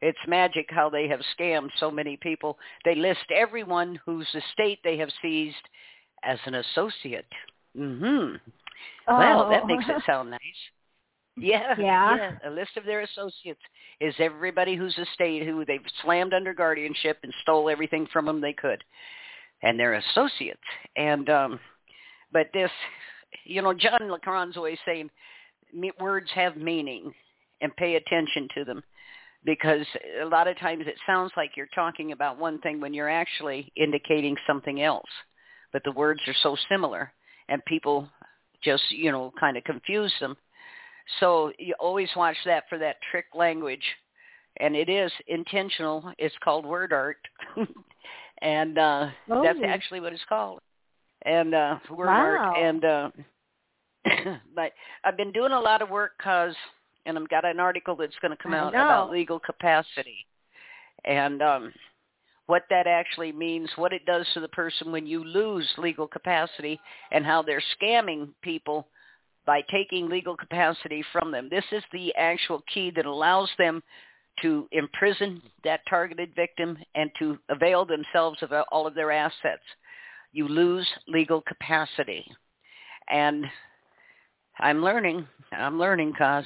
It's 0.02 0.18
magic 0.26 0.66
how 0.68 0.90
they 0.90 1.06
have 1.08 1.20
scammed 1.38 1.70
so 1.78 1.88
many 1.90 2.16
people. 2.16 2.58
They 2.84 2.96
list 2.96 3.24
everyone 3.34 4.00
whose 4.04 4.26
estate 4.34 4.80
they 4.82 4.98
have 4.98 5.10
seized 5.22 5.68
as 6.24 6.38
an 6.44 6.56
associate. 6.56 7.32
Mhm. 7.76 8.40
Well, 9.06 9.48
that 9.48 9.66
makes 9.66 9.84
it 9.88 10.02
sound 10.06 10.30
nice. 10.30 10.40
Yeah, 11.36 11.74
Yeah. 11.78 12.32
A 12.44 12.50
list 12.50 12.76
of 12.76 12.84
their 12.84 13.00
associates 13.00 13.62
is 14.00 14.14
everybody 14.18 14.74
whose 14.74 14.98
estate 14.98 15.46
who 15.46 15.64
they've 15.64 15.80
slammed 16.02 16.34
under 16.34 16.52
guardianship 16.52 17.18
and 17.22 17.32
stole 17.40 17.70
everything 17.70 18.06
from 18.12 18.26
them 18.26 18.40
they 18.40 18.52
could, 18.52 18.84
and 19.62 19.78
their 19.78 19.94
associates. 19.94 20.60
And 20.96 21.30
um, 21.30 21.60
but 22.32 22.48
this, 22.52 22.70
you 23.44 23.62
know, 23.62 23.72
John 23.72 24.00
Lecron's 24.02 24.56
always 24.56 24.78
saying 24.84 25.10
words 25.98 26.30
have 26.32 26.56
meaning 26.56 27.14
and 27.62 27.74
pay 27.76 27.94
attention 27.94 28.48
to 28.54 28.64
them 28.64 28.82
because 29.44 29.86
a 30.20 30.26
lot 30.26 30.48
of 30.48 30.58
times 30.58 30.84
it 30.86 30.94
sounds 31.06 31.32
like 31.36 31.56
you're 31.56 31.68
talking 31.74 32.12
about 32.12 32.38
one 32.38 32.58
thing 32.60 32.80
when 32.80 32.94
you're 32.94 33.10
actually 33.10 33.72
indicating 33.76 34.36
something 34.46 34.82
else. 34.82 35.08
But 35.72 35.82
the 35.84 35.92
words 35.92 36.20
are 36.26 36.34
so 36.42 36.56
similar 36.68 37.12
and 37.48 37.64
people 37.64 38.08
just, 38.62 38.82
you 38.90 39.10
know, 39.10 39.32
kind 39.38 39.56
of 39.56 39.64
confuse 39.64 40.12
them. 40.20 40.36
So 41.20 41.52
you 41.58 41.74
always 41.80 42.08
watch 42.14 42.36
that 42.44 42.64
for 42.68 42.78
that 42.78 42.96
trick 43.10 43.26
language. 43.34 43.82
And 44.60 44.76
it 44.76 44.88
is 44.88 45.10
intentional. 45.26 46.12
It's 46.18 46.34
called 46.44 46.66
word 46.66 46.92
art. 46.92 47.16
and 48.42 48.78
uh 48.78 49.08
Oh. 49.30 49.42
that's 49.42 49.58
actually 49.66 50.00
what 50.00 50.12
it's 50.12 50.24
called. 50.28 50.60
And 51.22 51.54
uh 51.54 51.78
word 51.90 52.06
Wow. 52.08 52.52
art 52.52 52.62
and 52.62 52.84
uh 52.84 53.10
but 54.54 54.72
I've 55.04 55.16
been 55.16 55.32
doing 55.32 55.52
a 55.52 55.60
lot 55.60 55.82
of 55.82 55.90
work 55.90 56.12
Coz 56.22 56.54
and 57.06 57.18
I've 57.18 57.28
got 57.28 57.44
an 57.44 57.60
article 57.60 57.96
that's 57.96 58.18
going 58.20 58.36
to 58.36 58.42
come 58.42 58.54
out 58.54 58.74
about 58.74 59.10
legal 59.10 59.38
capacity. 59.38 60.26
And 61.04 61.42
um 61.42 61.72
what 62.46 62.64
that 62.70 62.86
actually 62.86 63.32
means, 63.32 63.70
what 63.76 63.92
it 63.92 64.04
does 64.04 64.26
to 64.34 64.40
the 64.40 64.48
person 64.48 64.92
when 64.92 65.06
you 65.06 65.24
lose 65.24 65.66
legal 65.78 66.06
capacity 66.06 66.78
and 67.12 67.24
how 67.24 67.40
they're 67.40 67.62
scamming 67.80 68.28
people 68.42 68.88
by 69.46 69.62
taking 69.70 70.08
legal 70.08 70.36
capacity 70.36 71.04
from 71.12 71.30
them. 71.30 71.48
This 71.50 71.64
is 71.72 71.82
the 71.92 72.14
actual 72.16 72.62
key 72.72 72.92
that 72.94 73.06
allows 73.06 73.50
them 73.58 73.82
to 74.40 74.68
imprison 74.72 75.42
that 75.64 75.80
targeted 75.88 76.34
victim 76.34 76.76
and 76.94 77.10
to 77.18 77.38
avail 77.48 77.84
themselves 77.84 78.42
of 78.42 78.52
all 78.70 78.86
of 78.86 78.94
their 78.94 79.10
assets. 79.10 79.62
You 80.32 80.48
lose 80.48 80.88
legal 81.06 81.42
capacity. 81.42 82.24
And 83.08 83.46
I'm 84.58 84.82
learning. 84.82 85.26
I'm 85.52 85.78
learning, 85.78 86.14
Coz. 86.16 86.44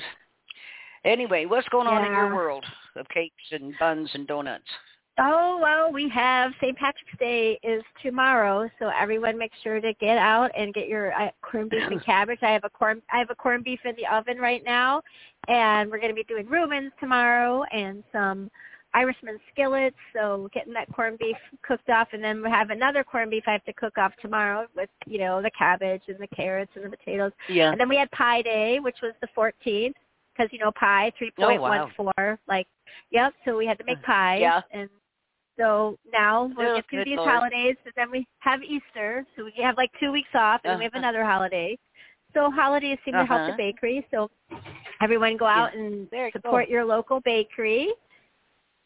Anyway, 1.06 1.46
what's 1.46 1.68
going 1.68 1.86
on 1.86 2.04
in 2.04 2.12
your 2.12 2.34
world 2.34 2.64
of 2.96 3.08
cakes 3.08 3.34
and 3.52 3.72
buns 3.78 4.10
and 4.14 4.26
donuts? 4.26 4.64
Oh 5.18 5.58
well, 5.62 5.92
we 5.92 6.10
have 6.10 6.52
St. 6.60 6.76
Patrick's 6.76 7.16
Day 7.18 7.58
is 7.62 7.82
tomorrow, 8.02 8.68
so 8.78 8.90
everyone 9.00 9.38
make 9.38 9.52
sure 9.62 9.80
to 9.80 9.94
get 9.94 10.18
out 10.18 10.50
and 10.58 10.74
get 10.74 10.88
your 10.88 11.14
uh, 11.14 11.30
corned 11.40 11.70
beef 11.70 11.84
and 11.90 12.04
cabbage. 12.04 12.40
I 12.42 12.50
have 12.50 12.64
a 12.64 12.70
corn 12.70 13.00
I 13.10 13.18
have 13.18 13.30
a 13.30 13.34
corned 13.34 13.64
beef 13.64 13.80
in 13.84 13.94
the 13.96 14.14
oven 14.14 14.36
right 14.36 14.62
now, 14.64 15.00
and 15.48 15.90
we're 15.90 16.00
going 16.00 16.10
to 16.10 16.14
be 16.14 16.24
doing 16.24 16.46
Reubens 16.46 16.92
tomorrow 17.00 17.62
and 17.72 18.04
some 18.12 18.50
Irishman 18.92 19.38
skillets. 19.52 19.96
So 20.12 20.50
getting 20.52 20.74
that 20.74 20.92
corned 20.92 21.18
beef 21.18 21.36
cooked 21.62 21.88
off, 21.88 22.08
and 22.12 22.22
then 22.22 22.42
we 22.42 22.50
have 22.50 22.68
another 22.68 23.02
corned 23.02 23.30
beef 23.30 23.44
I 23.46 23.52
have 23.52 23.64
to 23.64 23.72
cook 23.72 23.96
off 23.96 24.12
tomorrow 24.20 24.66
with 24.76 24.90
you 25.06 25.18
know 25.18 25.40
the 25.40 25.50
cabbage 25.56 26.02
and 26.08 26.18
the 26.18 26.28
carrots 26.36 26.72
and 26.74 26.84
the 26.84 26.94
potatoes. 26.94 27.32
Yeah. 27.48 27.70
And 27.70 27.80
then 27.80 27.88
we 27.88 27.96
had 27.96 28.10
Pie 28.10 28.42
Day, 28.42 28.80
which 28.80 28.96
was 29.02 29.14
the 29.22 29.28
14th, 29.34 29.94
because 30.36 30.52
you 30.52 30.58
know 30.58 30.72
pie 30.72 31.12
three 31.18 31.32
Oh, 31.38 31.46
point 31.46 31.62
wow. 31.62 31.68
one 31.96 32.12
four. 32.16 32.38
Like, 32.46 32.66
yep. 33.10 33.32
So 33.44 33.56
we 33.56 33.66
had 33.66 33.78
to 33.78 33.84
make 33.84 34.02
pies. 34.02 34.40
Yeah. 34.40 34.60
And 34.72 34.88
so 35.58 35.98
now 36.12 36.50
we'll 36.56 36.72
Oh, 36.72 36.76
get 36.76 36.84
through 36.90 37.04
these 37.04 37.16
Lord. 37.16 37.30
holidays, 37.30 37.76
and 37.84 37.94
then 37.96 38.10
we 38.10 38.26
have 38.40 38.62
Easter. 38.62 39.24
So 39.36 39.44
we 39.44 39.52
have 39.62 39.76
like 39.76 39.90
two 40.00 40.12
weeks 40.12 40.28
off, 40.34 40.60
and 40.64 40.72
then 40.72 40.78
we 40.78 40.84
have 40.84 40.94
Uh-huh. 40.94 41.00
another 41.00 41.24
holiday. 41.24 41.78
So 42.34 42.50
holidays 42.50 42.98
seem 43.04 43.14
to 43.14 43.24
help 43.24 43.42
Uh-huh. 43.42 43.52
the 43.52 43.56
bakery. 43.56 44.06
So 44.10 44.30
everyone 45.00 45.36
go 45.36 45.46
out 45.46 45.74
and 45.74 46.10
Very 46.10 46.30
support 46.32 46.66
cool. 46.66 46.72
your 46.72 46.84
local 46.84 47.20
bakery. 47.20 47.92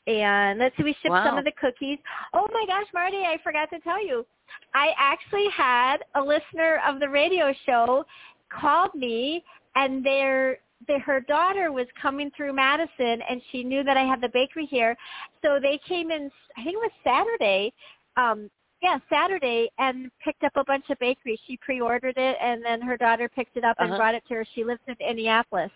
And 0.07 0.59
let's 0.59 0.77
see, 0.77 0.83
we 0.83 0.95
shipped 1.03 1.15
some 1.25 1.39
of 1.39 1.45
the 1.45 1.53
cookies. 1.61 1.99
Oh 2.33 2.47
my 2.53 2.65
gosh, 2.67 2.87
Marti, 2.95 3.19
I 3.19 3.39
forgot 3.45 3.69
to 3.71 3.79
tell 3.81 4.05
you. 4.05 4.27
I 4.75 4.93
actually 4.97 5.49
had 5.51 5.99
a 6.15 6.23
listener 6.23 6.81
of 6.87 7.01
the 7.01 7.09
radio 7.09 7.53
show 7.67 8.05
called 8.49 8.95
me 8.95 9.45
and 9.77 10.05
their 10.05 10.59
the, 10.87 10.99
her 10.99 11.21
daughter 11.21 11.73
was 11.73 11.87
coming 12.01 12.31
through 12.37 12.53
Madison 12.55 13.21
and 13.29 13.41
she 13.51 13.63
knew 13.65 13.83
that 13.85 13.97
I 13.97 14.03
had 14.03 14.21
the 14.21 14.29
bakery 14.31 14.67
here. 14.67 14.97
So 15.43 15.59
they 15.61 15.79
came 15.87 16.11
in 16.11 16.31
I 16.57 16.65
think 16.65 16.75
it 16.75 16.79
was 16.79 16.91
Saturday 17.05 17.73
um 18.17 18.51
yeah, 18.83 18.99
Saturday 19.11 19.71
and 19.79 20.11
picked 20.25 20.43
up 20.43 20.53
a 20.57 20.65
bunch 20.65 20.89
of 20.89 20.99
bakery. 20.99 21.39
She 21.47 21.59
pre-ordered 21.59 22.17
it 22.17 22.37
and 22.41 22.65
then 22.65 22.81
her 22.81 22.97
daughter 22.97 23.29
picked 23.29 23.59
it 23.59 23.65
up 23.65 23.77
and 23.79 23.91
Uh-huh. 23.91 23.99
brought 23.99 24.15
it 24.15 24.23
to 24.29 24.35
her. 24.37 24.47
She 24.55 24.65
lives 24.65 24.81
in 24.87 24.97
Indianapolis. 25.07 25.71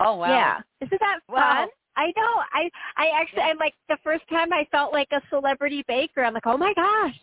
Oh 0.00 0.16
wow. 0.16 0.28
Yeah. 0.28 0.60
Isn't 0.82 1.00
that 1.00 1.20
fun? 1.26 1.36
Wow. 1.36 1.68
I 1.96 2.12
know. 2.14 2.42
I 2.52 2.70
I 2.98 3.08
actually 3.18 3.42
I'm 3.42 3.56
like 3.56 3.74
the 3.88 3.96
first 4.04 4.28
time 4.28 4.52
I 4.52 4.66
felt 4.70 4.92
like 4.92 5.08
a 5.12 5.22
celebrity 5.30 5.82
baker. 5.88 6.22
I'm 6.24 6.34
like, 6.34 6.46
"Oh 6.46 6.58
my 6.58 6.74
gosh. 6.74 7.18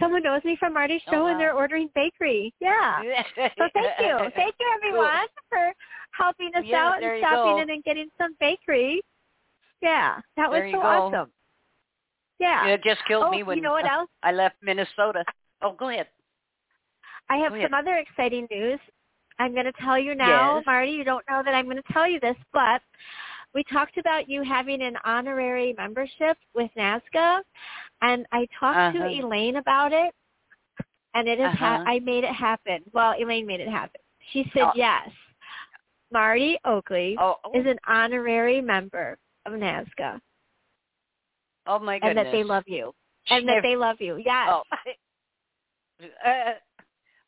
Someone 0.00 0.22
knows 0.22 0.42
me 0.44 0.56
from 0.56 0.74
Marti's 0.74 1.02
Oh, 1.08 1.10
show 1.12 1.22
wow. 1.24 1.30
and 1.30 1.40
they're 1.40 1.54
ordering 1.54 1.90
bakery." 1.94 2.52
Yeah. 2.60 3.02
So 3.36 3.68
thank 3.74 3.98
you. 4.00 4.18
Thank 4.36 4.54
you 4.60 4.72
everyone 4.76 5.26
for 5.48 5.72
helping 6.12 6.50
us 6.54 6.64
Yeah, 6.64 6.88
out 6.88 7.02
and 7.02 7.20
shopping 7.20 7.56
go. 7.56 7.60
in 7.62 7.70
and 7.70 7.84
getting 7.84 8.08
some 8.18 8.34
bakery. 8.40 9.02
Yeah. 9.80 10.20
That 10.36 10.50
was 10.50 10.58
There 10.58 10.66
you 10.66 10.74
so 10.76 10.80
go. 10.82 10.86
awesome. 10.86 11.30
Yeah. 12.38 12.66
It 12.66 12.82
just 12.84 13.00
killed 13.06 13.24
oh, 13.26 13.30
me 13.30 13.42
when 13.42 13.56
you 13.58 13.62
know 13.62 13.72
what 13.72 13.88
else? 13.90 14.08
I 14.22 14.32
left 14.32 14.56
Minnesota. 14.62 15.24
Oh, 15.62 15.72
go 15.72 15.88
ahead. 15.88 16.06
I 17.28 17.36
have 17.38 17.50
Go 17.52 17.56
ahead. 17.56 17.70
some 17.70 17.74
other 17.78 17.96
exciting 17.96 18.46
news. 18.50 18.80
I'm 19.38 19.52
going 19.52 19.66
to 19.66 19.72
tell 19.72 19.98
you 19.98 20.14
now, 20.14 20.56
Yes. 20.56 20.66
Marty. 20.66 20.90
You 20.92 21.04
don't 21.04 21.24
know 21.28 21.42
that 21.44 21.54
I'm 21.54 21.64
going 21.66 21.76
to 21.76 21.92
tell 21.92 22.08
you 22.08 22.18
this, 22.20 22.36
but 22.52 22.80
we 23.54 23.64
talked 23.64 23.98
about 23.98 24.28
you 24.28 24.42
having 24.42 24.82
an 24.82 24.96
honorary 25.04 25.74
membership 25.76 26.36
with 26.54 26.70
NASGA, 26.76 27.40
and 28.02 28.26
I 28.32 28.46
talked 28.58 28.94
to 28.96 29.04
Uh-huh. 29.04 29.26
Elaine 29.26 29.56
about 29.56 29.92
it, 29.92 30.14
and 31.14 31.28
it 31.28 31.40
is. 31.40 31.52
Ha- 31.54 31.74
Uh-huh. 31.76 31.84
I 31.86 31.98
made 32.00 32.24
it 32.24 32.32
happen. 32.34 32.82
Well, 32.92 33.14
Elaine 33.18 33.46
made 33.46 33.60
it 33.60 33.68
happen. 33.68 34.00
She 34.32 34.44
said 34.52 34.62
Oh. 34.62 34.72
yes. 34.74 35.08
Marti 36.10 36.58
Oakley 36.64 37.16
Oh, 37.20 37.36
oh, 37.44 37.52
is 37.58 37.66
an 37.66 37.78
honorary 37.86 38.60
member 38.62 39.18
of 39.44 39.52
NASGA, 39.52 40.20
oh 41.66 41.78
my 41.78 41.98
goodness! 41.98 42.10
and 42.10 42.18
that 42.18 42.32
they 42.32 42.42
love 42.44 42.64
you, 42.66 42.94
She 43.24 43.34
and 43.34 43.46
that 43.48 43.62
they 43.62 43.76
love 43.76 44.00
you. 44.00 44.16
Yes. 44.16 44.48
Oh. 44.50 44.62
uh, 46.24 46.54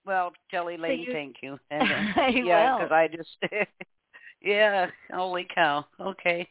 well, 0.06 0.32
Jelly 0.50 0.76
Lane, 0.78 1.00
you- 1.00 1.12
thank 1.12 1.36
you. 1.42 1.58
And, 1.70 1.82
uh, 2.16 2.26
yeah, 2.28 2.76
because 2.78 2.90
I 2.92 3.08
just, 3.08 3.68
yeah, 4.40 4.90
holy 5.12 5.46
cow. 5.54 5.84
Okay. 6.00 6.48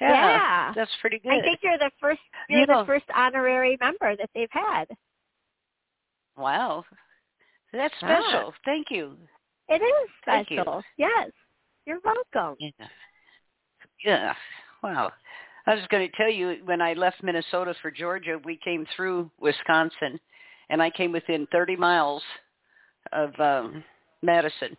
Yeah, 0.00 0.08
Yeah. 0.10 0.72
that's 0.74 0.90
pretty 1.00 1.18
good. 1.18 1.32
I 1.32 1.40
think 1.40 1.60
you're 1.62 1.78
the 1.78 1.90
first. 2.00 2.20
You're 2.48 2.60
You 2.60 2.66
the 2.66 2.72
know- 2.72 2.84
first 2.86 3.06
honorary 3.14 3.76
member 3.80 4.14
that 4.16 4.30
they've 4.34 4.50
had. 4.52 4.86
wow, 6.36 6.84
that's 7.72 7.94
Ah. 8.02 8.06
special. 8.20 8.54
Thank 8.64 8.90
you. 8.90 9.16
It 9.68 9.82
is 9.82 10.10
Thank 10.24 10.50
you. 10.50 10.58
special. 10.62 10.82
Yes, 10.96 11.30
you're 11.84 12.00
welcome. 12.00 12.56
Yeah. 12.58 12.88
Yeah. 14.04 14.34
Wow. 14.82 15.12
I 15.66 15.74
was 15.74 15.86
going 15.88 16.08
to 16.08 16.16
tell 16.16 16.30
you 16.30 16.62
when 16.64 16.80
I 16.80 16.94
left 16.94 17.22
Minnesota 17.22 17.74
for 17.82 17.90
Georgia, 17.90 18.38
we 18.44 18.56
came 18.56 18.86
through 18.96 19.30
Wisconsin, 19.38 20.18
and 20.70 20.82
I 20.82 20.88
came 20.88 21.12
within 21.12 21.46
30 21.48 21.76
miles 21.76 22.22
of 23.12 23.38
um, 23.40 23.84
Madison, 24.22 24.76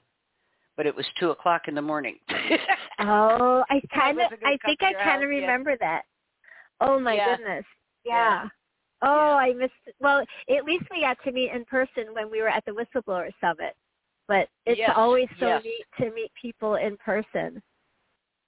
but 0.79 0.86
it 0.88 0.95
was 0.95 1.05
two 1.19 1.31
o'clock 1.31 1.63
in 1.67 1.75
the 1.75 1.81
morning. 1.81 2.15
Oh, 3.01 3.63
I 3.69 3.81
kind 3.93 4.19
of, 4.19 4.29
I 4.43 4.57
think 4.65 4.79
I 4.81 4.91
kind 5.01 5.24
of 5.24 5.29
remember 5.29 5.77
that. 5.79 6.01
Oh 6.81 7.00
my 7.00 7.13
Yeah. 7.15 7.38
goodness. 7.38 7.63
Yeah. 8.03 8.43
Yeah. 8.43 8.50
Oh, 9.01 9.38
I 9.38 9.53
missed. 9.53 9.71
Well, 10.01 10.19
at 10.50 10.65
least 10.65 10.83
we 10.91 11.00
got 11.01 11.17
to 11.24 11.31
meet 11.31 11.51
in 11.51 11.63
person 11.63 12.13
when 12.13 12.29
we 12.29 12.41
were 12.41 12.50
at 12.50 12.65
the 12.65 12.71
whistleblower 12.74 13.29
summit. 13.39 13.74
But 14.27 14.50
it's 14.65 14.77
Yes, 14.79 14.91
always 14.98 15.27
so 15.39 15.48
yes. 15.48 15.63
neat 15.63 15.86
to 16.00 16.13
meet 16.13 16.29
people 16.41 16.75
in 16.75 16.98
person. 16.98 17.62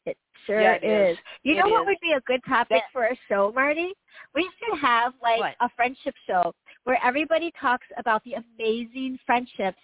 It 0.05 0.17
sure 0.45 0.59
Yeah, 0.59 0.73
it 0.73 0.83
is. 0.83 1.17
is. 1.17 1.23
You 1.43 1.53
It 1.55 1.59
know 1.59 1.69
what 1.69 1.85
would 1.85 1.99
be 2.01 2.11
a 2.11 2.21
good 2.21 2.41
topic 2.45 2.81
That- 2.81 2.91
for 2.91 3.05
a 3.05 3.15
show, 3.29 3.53
Marti? 3.55 3.93
We 4.35 4.49
should 4.59 4.79
have 4.79 5.13
like 5.21 5.39
What? 5.39 5.55
a 5.61 5.69
friendship 5.77 6.15
show 6.27 6.53
where 6.83 6.99
everybody 7.03 7.51
talks 7.59 7.87
about 7.97 8.23
the 8.23 8.33
amazing 8.33 9.17
friendships 9.25 9.81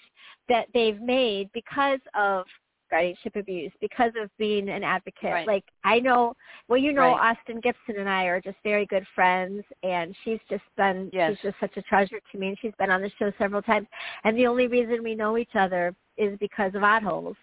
that 0.49 0.67
they've 0.73 0.99
made 1.01 1.49
because 1.53 1.99
of 2.15 2.45
guardianship 2.89 3.35
abuse, 3.35 3.71
because 3.81 4.11
of 4.21 4.29
being 4.37 4.69
an 4.69 4.83
advocate. 4.83 5.31
Right. 5.31 5.47
Like 5.47 5.63
I 5.83 5.99
know, 5.99 6.33
well, 6.67 6.79
you 6.79 6.93
know, 6.93 7.01
Right. 7.01 7.35
Austin 7.37 7.59
Gibson 7.61 7.97
and 7.97 8.09
I 8.09 8.25
are 8.25 8.41
just 8.41 8.57
very 8.63 8.85
good 8.85 9.05
friends, 9.13 9.63
and 9.83 10.15
she's 10.23 10.39
just 10.49 10.63
been, 10.77 11.09
Yes. 11.13 11.33
she's 11.33 11.51
just 11.51 11.59
such 11.59 11.75
a 11.77 11.81
treasure 11.83 12.19
to 12.31 12.37
me, 12.37 12.49
and 12.49 12.57
she's 12.61 12.73
been 12.79 12.89
on 12.91 13.01
the 13.01 13.11
show 13.19 13.31
several 13.37 13.61
times. 13.61 13.87
And 14.23 14.37
the 14.37 14.47
only 14.47 14.67
reason 14.67 15.03
we 15.03 15.15
know 15.15 15.37
each 15.37 15.55
other 15.55 15.93
is 16.17 16.37
because 16.39 16.73
of 16.75 16.83
Odd 16.83 17.03
Holes. 17.03 17.35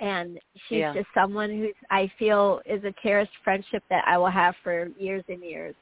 And 0.00 0.40
she's 0.66 0.78
Yeah. 0.78 0.94
just 0.94 1.08
someone 1.14 1.50
who 1.50 1.72
I 1.90 2.08
feel 2.18 2.60
is 2.64 2.82
a 2.84 2.92
cherished 3.02 3.36
friendship 3.44 3.84
that 3.90 4.02
I 4.08 4.16
will 4.18 4.30
have 4.30 4.56
for 4.64 4.86
years 4.98 5.24
and 5.28 5.42
years. 5.44 5.74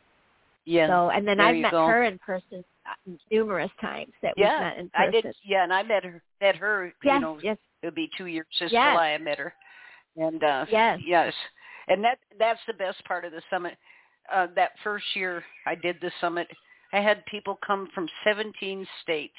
Yeah. 0.68 0.86
So, 0.88 1.10
and 1.10 1.26
then 1.26 1.38
there 1.38 1.46
I've 1.46 1.56
met 1.56 1.70
go. 1.70 1.86
her 1.86 2.04
in 2.04 2.18
person 2.18 2.62
uh, 2.86 3.12
numerous 3.30 3.70
times 3.80 4.12
that 4.22 4.34
we've 4.36 4.46
yeah, 4.46 4.60
met 4.60 4.78
in 4.78 4.90
I 4.94 5.10
did. 5.10 5.26
Yeah, 5.44 5.64
and 5.64 5.72
I 5.72 5.82
met 5.82 6.04
her. 6.04 6.22
Met 6.40 6.56
her. 6.56 6.92
Yes, 7.02 7.14
you 7.14 7.20
know, 7.20 7.38
yes, 7.42 7.56
it'll 7.82 7.94
be 7.94 8.10
two 8.18 8.26
years 8.26 8.46
since 8.58 8.70
Yes. 8.70 8.92
July. 8.92 9.10
I 9.12 9.18
met 9.18 9.38
her, 9.38 9.54
and 10.16 10.44
uh 10.44 10.66
Yes. 10.70 11.00
yes, 11.04 11.32
and 11.88 12.04
that 12.04 12.18
that's 12.38 12.60
the 12.66 12.74
best 12.74 13.02
part 13.06 13.24
of 13.24 13.32
the 13.32 13.42
summit. 13.50 13.76
Uh, 14.32 14.48
that 14.56 14.72
first 14.84 15.06
year 15.16 15.42
I 15.66 15.74
did 15.74 15.96
the 16.02 16.12
summit, 16.20 16.46
I 16.92 17.00
had 17.00 17.24
people 17.26 17.58
come 17.66 17.88
from 17.94 18.06
17 18.24 18.86
states 19.02 19.34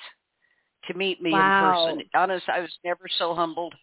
to 0.88 0.96
meet 0.96 1.22
me 1.22 1.32
Wow. 1.32 1.90
in 1.90 1.96
person. 1.98 2.10
Honest, 2.16 2.50
I 2.50 2.60
was 2.62 2.76
never 2.84 3.04
so 3.20 3.36
humbled. 3.36 3.76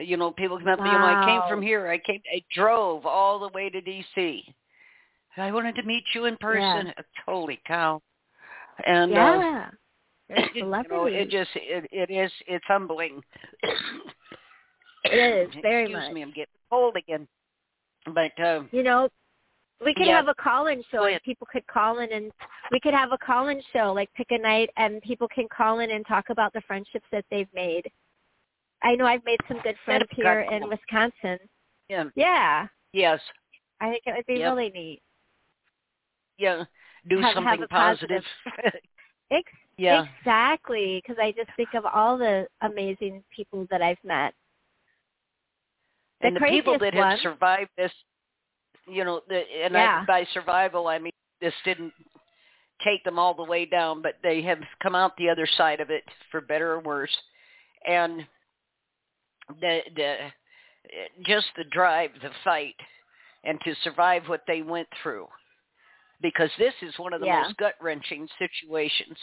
You 0.00 0.16
know, 0.16 0.32
people 0.32 0.58
come 0.58 0.68
up. 0.68 0.78
to 0.78 0.84
You 0.90 0.98
know, 0.98 1.04
I 1.06 1.24
came 1.24 1.42
from 1.48 1.62
here. 1.62 1.88
I 1.88 1.98
came. 1.98 2.20
I 2.34 2.42
drove 2.52 3.06
all 3.06 3.38
the 3.38 3.48
way 3.48 3.70
to 3.70 3.80
D.C. 3.80 4.44
I 5.36 5.52
wanted 5.52 5.76
to 5.76 5.82
meet 5.82 6.04
you 6.14 6.24
in 6.26 6.36
person. 6.38 6.92
Holy 7.26 7.60
cow! 7.66 8.00
And 8.86 9.12
uh, 9.12 9.16
yeah. 9.16 9.70
You're 10.54 10.66
you 10.82 10.88
know, 10.88 11.06
it 11.06 11.28
just 11.30 11.50
it, 11.54 11.86
it 11.90 12.10
is 12.12 12.30
it's 12.46 12.64
humbling. 12.66 13.22
It 15.04 15.48
is, 15.48 15.54
very 15.62 15.84
Excuse 15.84 16.04
much. 16.04 16.12
me, 16.14 16.22
I'm 16.22 16.30
getting 16.30 16.46
cold 16.70 16.96
again. 16.96 17.26
But 18.14 18.32
uh, 18.42 18.62
you 18.70 18.82
know, 18.82 19.08
we 19.84 19.94
could 19.94 20.06
Yeah. 20.06 20.16
have 20.16 20.28
a 20.28 20.34
call-in 20.34 20.82
show 20.90 21.06
and 21.06 21.20
people 21.22 21.46
could 21.50 21.66
call 21.66 21.98
in 21.98 22.12
and 22.12 22.30
we 22.70 22.80
could 22.80 22.94
have 22.94 23.12
a 23.12 23.18
call-in 23.18 23.60
show, 23.72 23.92
like 23.92 24.12
pick 24.14 24.28
a 24.30 24.38
night 24.38 24.70
and 24.76 25.00
people 25.02 25.26
can 25.28 25.48
call 25.48 25.80
in 25.80 25.90
and 25.90 26.06
talk 26.06 26.30
about 26.30 26.52
the 26.52 26.60
friendships 26.62 27.06
that 27.12 27.24
they've 27.30 27.52
made. 27.54 27.90
I 28.82 28.94
know 28.94 29.06
I've 29.06 29.24
made 29.24 29.40
some 29.48 29.60
good 29.62 29.76
friends 29.84 30.06
here 30.14 30.40
in. 30.40 30.68
Wisconsin. 30.68 31.38
yeah, 31.88 32.04
Yeah, 32.14 32.66
yes, 32.92 33.20
I 33.80 33.90
think 33.90 34.02
it 34.06 34.14
would 34.16 34.26
be 34.26 34.38
Yep. 34.38 34.52
really 34.52 34.70
neat. 34.70 35.02
Yeah, 36.40 36.64
do 37.08 37.16
Have- 37.16 37.24
have 37.26 37.34
something 37.34 37.62
a 37.62 37.68
positive- 37.68 38.24
positive. 38.44 38.80
Ex- 39.30 39.52
yeah, 39.76 40.06
Exactly, 40.18 41.00
because 41.00 41.20
I 41.22 41.30
just 41.32 41.50
think 41.56 41.68
of 41.74 41.84
all 41.86 42.18
the 42.18 42.46
amazing 42.62 43.22
people 43.34 43.66
that 43.70 43.80
I've 43.80 44.02
met. 44.02 44.34
The 46.20 46.26
and 46.26 46.36
the 46.36 46.40
people 46.40 46.78
that 46.80 46.92
have 46.94 47.18
survived 47.20 47.70
this, 47.76 47.92
you 48.86 49.04
know, 49.04 49.20
the, 49.28 49.42
and 49.64 49.72
Yeah. 49.72 50.00
I, 50.02 50.04
by 50.04 50.24
survival 50.34 50.88
I 50.88 50.98
mean 50.98 51.12
this 51.40 51.54
didn't 51.64 51.92
take 52.84 53.04
them 53.04 53.18
all 53.18 53.32
the 53.34 53.44
way 53.44 53.64
down, 53.64 54.02
but 54.02 54.14
they 54.22 54.42
have 54.42 54.58
come 54.82 54.94
out 54.94 55.16
the 55.16 55.28
other 55.30 55.46
side 55.56 55.80
of 55.80 55.90
it 55.90 56.02
for 56.30 56.40
better 56.40 56.72
or 56.72 56.80
worse, 56.80 57.16
and 57.86 58.26
the 59.60 59.80
the 59.96 60.16
just 61.24 61.46
the 61.56 61.64
drive, 61.64 62.10
the 62.20 62.30
fight, 62.44 62.74
and 63.44 63.58
to 63.62 63.74
survive 63.84 64.24
what 64.26 64.42
they 64.46 64.60
went 64.62 64.88
through, 65.02 65.26
because 66.20 66.50
this 66.58 66.74
is 66.82 66.98
one 66.98 67.12
of 67.12 67.20
the 67.20 67.26
Yeah. 67.26 67.44
most 67.44 67.56
gut 67.56 67.74
wrenching 67.80 68.28
situations, 68.38 69.16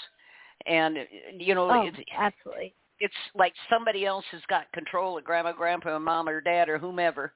and 0.65 0.97
you 1.37 1.53
know 1.55 1.69
Oh, 1.69 1.83
it, 1.83 1.93
absolutely. 2.17 2.73
it's 2.99 3.13
like 3.35 3.53
somebody 3.69 4.05
else 4.05 4.25
has 4.31 4.41
got 4.49 4.71
control 4.71 5.17
of 5.17 5.23
grandma, 5.23 5.51
grandpa, 5.51 5.99
mom, 5.99 6.27
or 6.27 6.41
dad, 6.41 6.69
or 6.69 6.77
whomever, 6.77 7.33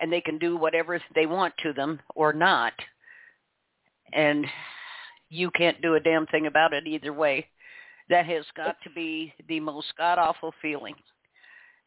and 0.00 0.12
they 0.12 0.20
can 0.20 0.38
do 0.38 0.56
whatever 0.56 1.00
they 1.14 1.26
want 1.26 1.54
to 1.62 1.72
them 1.72 2.00
or 2.14 2.32
not, 2.32 2.72
and 4.12 4.46
you 5.28 5.50
can't 5.52 5.80
do 5.80 5.94
a 5.94 6.00
damn 6.00 6.26
thing 6.26 6.46
about 6.46 6.72
it 6.72 6.86
either 6.86 7.12
way. 7.12 7.46
That 8.08 8.26
has 8.26 8.44
got 8.56 8.76
to 8.82 8.90
be 8.90 9.32
the 9.48 9.60
most 9.60 9.86
god 9.96 10.18
awful 10.18 10.52
feeling, 10.60 10.94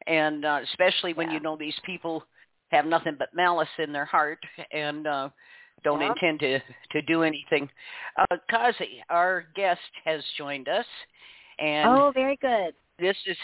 and 0.08 0.46
uh, 0.46 0.62
especially 0.64 1.14
when 1.14 1.28
Yeah. 1.28 1.36
you 1.36 1.40
know 1.42 1.58
these 1.58 1.80
people 1.86 2.26
have 2.70 2.86
nothing 2.86 3.16
but 3.20 3.30
malice 3.36 3.70
in 3.78 3.94
their 3.94 4.06
heart 4.06 4.40
and 4.72 5.06
uh, 5.06 5.30
don't 5.84 6.02
intend 6.02 6.40
to 6.40 6.60
to 6.92 7.02
do 7.02 7.24
anything. 7.24 7.70
Uh, 8.18 8.38
Kazi, 8.50 9.04
our 9.10 9.46
guest, 9.56 9.82
has 10.06 10.24
joined 10.38 10.68
us, 10.68 10.86
and 11.60 11.90
oh, 11.90 12.12
very 12.14 12.38
good. 12.38 12.74
this 13.00 13.18
is 13.26 13.38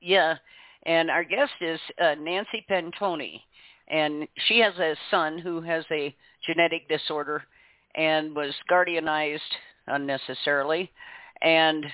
yeah 0.00 0.36
and 0.84 1.10
our 1.10 1.24
guest 1.24 1.52
is 1.60 1.80
uh, 2.00 2.14
nancy 2.20 2.64
pantoni 2.70 3.40
and 3.88 4.26
she 4.46 4.58
has 4.58 4.74
a 4.78 4.94
son 5.10 5.38
who 5.38 5.60
has 5.60 5.84
a 5.90 6.14
genetic 6.46 6.88
disorder 6.88 7.42
and 7.94 8.34
was 8.34 8.54
guardianized 8.70 9.38
unnecessarily 9.88 10.90
and 11.42 11.84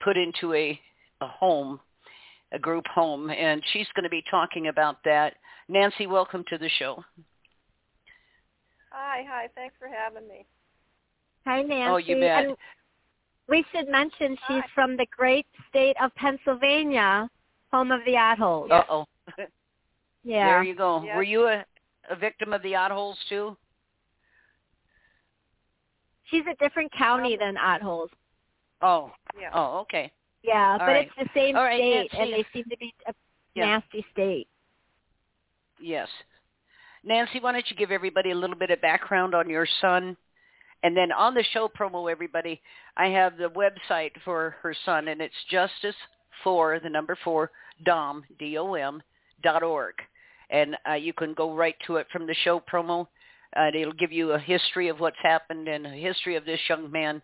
put 0.00 0.16
into 0.16 0.54
a, 0.54 0.78
a 1.20 1.26
home 1.26 1.80
a 2.52 2.58
group 2.58 2.86
home 2.86 3.30
and 3.30 3.62
she's 3.72 3.86
going 3.94 4.04
to 4.04 4.10
be 4.10 4.24
talking 4.30 4.68
about 4.68 4.96
that 5.04 5.34
nancy 5.68 6.06
welcome 6.06 6.44
to 6.48 6.58
the 6.58 6.70
show 6.78 7.02
Hi, 9.12 9.24
hi. 9.28 9.48
Thanks 9.54 9.74
for 9.78 9.88
having 9.88 10.26
me. 10.26 10.46
Hi, 11.44 11.60
Nancy. 11.60 11.92
Oh, 11.92 11.96
you 11.98 12.18
bet. 12.18 12.46
And 12.46 12.56
we 13.46 13.62
should 13.70 13.86
mention 13.88 14.38
she's 14.48 14.62
from 14.74 14.96
the 14.96 15.06
great 15.14 15.44
state 15.68 15.96
of 16.02 16.14
Pennsylvania, 16.14 17.28
home 17.70 17.92
of 17.92 18.00
the 18.06 18.12
Oddholes. 18.12 18.70
Uh 18.70 18.84
oh. 18.88 19.04
yeah. 20.24 20.46
There 20.46 20.62
you 20.62 20.74
go. 20.74 21.02
Yes. 21.04 21.14
Were 21.14 21.22
you 21.22 21.46
a, 21.46 21.62
a 22.08 22.16
victim 22.16 22.54
of 22.54 22.62
the 22.62 22.74
odd 22.74 22.90
holes 22.90 23.18
too? 23.28 23.54
She's 26.30 26.44
a 26.50 26.56
different 26.64 26.90
county 26.96 27.36
than 27.38 27.56
Oddholes. 27.56 28.08
Oh. 28.80 29.10
Yeah. 29.38 29.50
Oh, 29.52 29.80
okay. 29.80 30.10
Yeah, 30.42 30.72
All 30.72 30.78
but 30.78 30.86
right. 30.86 31.06
it's 31.06 31.16
the 31.18 31.38
same 31.38 31.54
All 31.54 31.64
right, 31.64 31.78
state, 31.78 32.08
Nancy. 32.14 32.16
and 32.18 32.32
they 32.32 32.46
seem 32.54 32.64
to 32.70 32.76
be 32.78 32.94
a 33.06 33.12
Yeah. 33.54 33.66
nasty 33.66 34.06
state. 34.10 34.48
Yes. 35.78 36.08
Nancy, 37.04 37.40
why 37.40 37.52
don't 37.52 37.68
you 37.68 37.76
give 37.76 37.90
everybody 37.90 38.30
a 38.30 38.36
little 38.36 38.56
bit 38.56 38.70
of 38.70 38.80
background 38.80 39.34
on 39.34 39.50
your 39.50 39.66
son? 39.80 40.16
And 40.84 40.96
then 40.96 41.12
on 41.12 41.34
the 41.34 41.44
show 41.52 41.68
promo, 41.68 42.10
everybody, 42.10 42.60
I 42.96 43.06
have 43.06 43.36
the 43.36 43.50
website 43.50 44.12
for 44.24 44.56
her 44.62 44.74
son, 44.84 45.08
and 45.08 45.20
it's 45.20 45.34
justice 45.50 45.96
for 46.42 46.80
the 46.80 46.90
number 46.90 47.16
four 47.22 47.50
dom 47.84 48.24
d 48.38 48.58
o 48.58 48.74
m 48.74 49.02
dot 49.42 49.62
org, 49.62 49.94
and 50.50 50.76
uh, 50.88 50.94
you 50.94 51.12
can 51.12 51.34
go 51.34 51.54
right 51.54 51.76
to 51.86 51.96
it 51.96 52.06
from 52.12 52.26
the 52.26 52.34
show 52.44 52.60
promo. 52.60 53.06
Uh, 53.56 53.70
it'll 53.74 53.92
give 53.92 54.12
you 54.12 54.32
a 54.32 54.38
history 54.38 54.88
of 54.88 54.98
what's 54.98 55.16
happened 55.22 55.68
and 55.68 55.86
a 55.86 55.90
history 55.90 56.36
of 56.36 56.44
this 56.44 56.60
young 56.68 56.90
man, 56.90 57.22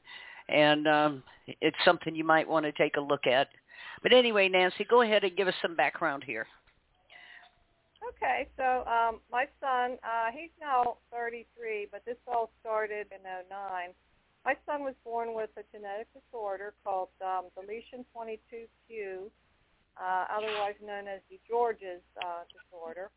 and 0.49 0.87
um, 0.87 1.23
it's 1.47 1.77
something 1.85 2.15
you 2.15 2.25
might 2.25 2.49
want 2.49 2.65
to 2.65 2.73
take 2.73 2.97
a 2.97 3.01
look 3.01 3.27
at. 3.27 3.49
But 4.03 4.13
anyway, 4.13 4.49
Nancy, 4.49 4.87
go 4.89 5.03
ahead 5.03 5.25
and 5.25 5.37
give 5.37 5.49
us 5.49 5.55
some 5.63 5.75
background 5.75 6.23
here. 6.25 6.47
Okay, 8.09 8.49
so 8.57 8.85
um, 8.89 9.21
my 9.31 9.47
son, 9.61 9.99
uh, 10.03 10.33
he's 10.33 10.51
now 10.61 10.97
33, 11.13 11.89
but 11.93 12.05
this 12.07 12.17
all 12.27 12.51
started 12.61 13.07
in 13.13 13.21
'09. 13.23 13.91
My 14.45 14.57
son 14.65 14.83
was 14.83 14.95
born 15.05 15.35
with 15.35 15.51
a 15.59 15.63
genetic 15.77 16.07
disorder 16.15 16.73
called 16.85 17.11
um, 17.21 17.53
deletion 17.55 18.05
22q, 18.17 19.29
uh, 20.01 20.25
otherwise 20.33 20.75
known 20.85 21.07
as 21.09 21.21
DiGeorge's 21.29 22.01
uh, 22.25 22.49
disorder. 22.49 23.11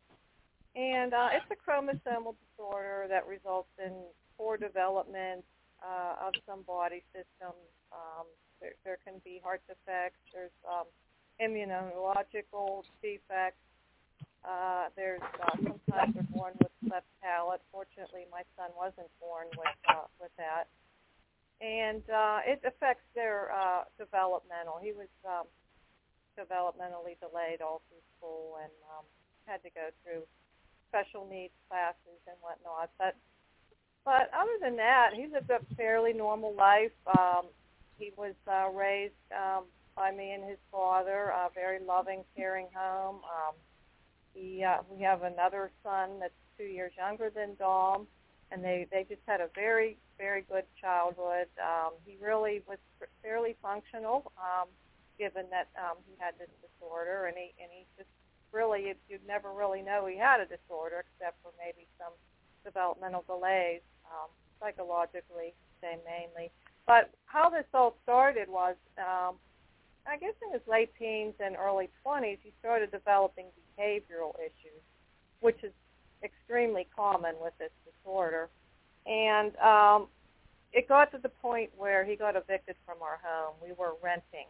And 0.74 1.14
uh, 1.14 1.28
it's 1.32 1.48
a 1.48 1.56
chromosomal 1.56 2.34
disorder 2.44 3.06
that 3.08 3.26
results 3.26 3.70
in 3.78 3.92
poor 4.36 4.56
development 4.56 5.44
uh, 5.82 6.26
of 6.26 6.34
some 6.46 6.62
body 6.62 7.02
systems. 7.12 7.64
Um, 7.92 8.26
there, 8.60 8.72
there 8.84 8.98
can 9.04 9.20
be 9.24 9.40
heart 9.42 9.62
defects. 9.68 10.20
There's 10.32 10.52
um, 10.68 10.84
immunological 11.40 12.84
defects. 13.02 13.60
Uh, 14.42 14.90
there's 14.96 15.22
uh, 15.22 15.54
sometimes 15.56 16.14
they're 16.14 16.34
born 16.34 16.52
with 16.58 16.72
cleft 16.88 17.06
palate. 17.22 17.62
Fortunately, 17.70 18.26
my 18.30 18.42
son 18.56 18.70
wasn't 18.76 19.08
born 19.20 19.46
with 19.56 19.76
uh, 19.88 20.10
with 20.20 20.34
that, 20.36 20.66
and 21.60 22.02
uh, 22.10 22.40
it 22.44 22.58
affects 22.66 23.06
their 23.14 23.54
uh, 23.54 23.84
developmental. 23.98 24.82
He 24.82 24.90
was 24.90 25.10
um, 25.22 25.46
developmentally 26.38 27.14
delayed 27.20 27.62
all 27.62 27.82
through 27.88 28.02
school 28.18 28.58
and 28.62 28.72
um, 28.90 29.04
had 29.46 29.62
to 29.62 29.70
go 29.70 29.94
through 30.02 30.22
special 30.88 31.26
needs 31.30 31.54
classes 31.68 32.18
and 32.26 32.36
whatnot. 32.42 32.90
But 32.98 33.14
but 34.04 34.30
other 34.34 34.58
than 34.60 34.76
that, 34.76 35.10
he 35.14 35.26
lived 35.26 35.50
a 35.50 35.60
fairly 35.76 36.12
normal 36.12 36.54
life. 36.54 36.92
Um, 37.06 37.46
he 37.98 38.10
was 38.16 38.34
uh, 38.50 38.68
raised 38.70 39.14
um, 39.30 39.64
by 39.94 40.10
me 40.10 40.32
and 40.32 40.42
his 40.42 40.58
father, 40.70 41.30
a 41.30 41.48
very 41.54 41.78
loving, 41.78 42.24
caring 42.36 42.66
home. 42.74 43.16
Um, 43.22 43.54
he, 44.34 44.64
uh, 44.64 44.78
we 44.90 45.02
have 45.02 45.22
another 45.22 45.70
son 45.82 46.20
that's 46.20 46.32
two 46.58 46.64
years 46.64 46.92
younger 46.96 47.30
than 47.30 47.54
Dom, 47.58 48.06
and 48.50 48.62
they 48.62 48.86
they 48.90 49.04
just 49.08 49.22
had 49.26 49.40
a 49.40 49.48
very 49.54 49.96
very 50.18 50.42
good 50.42 50.64
childhood. 50.80 51.48
Um, 51.60 51.92
he 52.04 52.16
really 52.20 52.62
was 52.68 52.78
fairly 53.22 53.56
functional, 53.62 54.32
um, 54.36 54.68
given 55.18 55.46
that 55.50 55.68
um, 55.76 55.98
he 56.06 56.14
had 56.18 56.34
this 56.38 56.50
disorder, 56.60 57.26
and 57.26 57.36
he 57.36 57.52
and 57.60 57.70
he 57.72 57.86
just 57.96 58.10
really 58.52 58.88
you'd, 58.88 59.00
you'd 59.08 59.26
never 59.26 59.52
really 59.52 59.82
know 59.82 60.06
he 60.06 60.16
had 60.16 60.40
a 60.40 60.46
disorder 60.46 61.04
except 61.04 61.40
for 61.42 61.52
maybe 61.58 61.88
some 61.98 62.12
developmental 62.64 63.24
delays, 63.26 63.80
um, 64.06 64.28
psychologically, 64.60 65.54
say 65.80 65.98
mainly. 66.04 66.50
But 66.86 67.10
how 67.26 67.48
this 67.48 67.64
all 67.74 67.96
started 68.02 68.48
was, 68.48 68.76
um, 68.98 69.36
I 70.06 70.16
guess 70.18 70.34
in 70.46 70.52
his 70.52 70.62
late 70.66 70.92
teens 70.98 71.34
and 71.40 71.56
early 71.56 71.88
20s, 72.04 72.38
he 72.42 72.52
started 72.60 72.90
developing 72.90 73.46
behavioral 73.78 74.34
issues, 74.38 74.82
which 75.40 75.62
is 75.62 75.72
extremely 76.22 76.86
common 76.94 77.34
with 77.40 77.52
this 77.58 77.70
disorder. 77.84 78.48
And 79.06 79.56
um, 79.56 80.06
it 80.72 80.88
got 80.88 81.10
to 81.12 81.18
the 81.18 81.28
point 81.28 81.70
where 81.76 82.04
he 82.04 82.16
got 82.16 82.36
evicted 82.36 82.76
from 82.86 83.02
our 83.02 83.20
home. 83.22 83.54
We 83.62 83.72
were 83.72 83.94
renting 84.02 84.46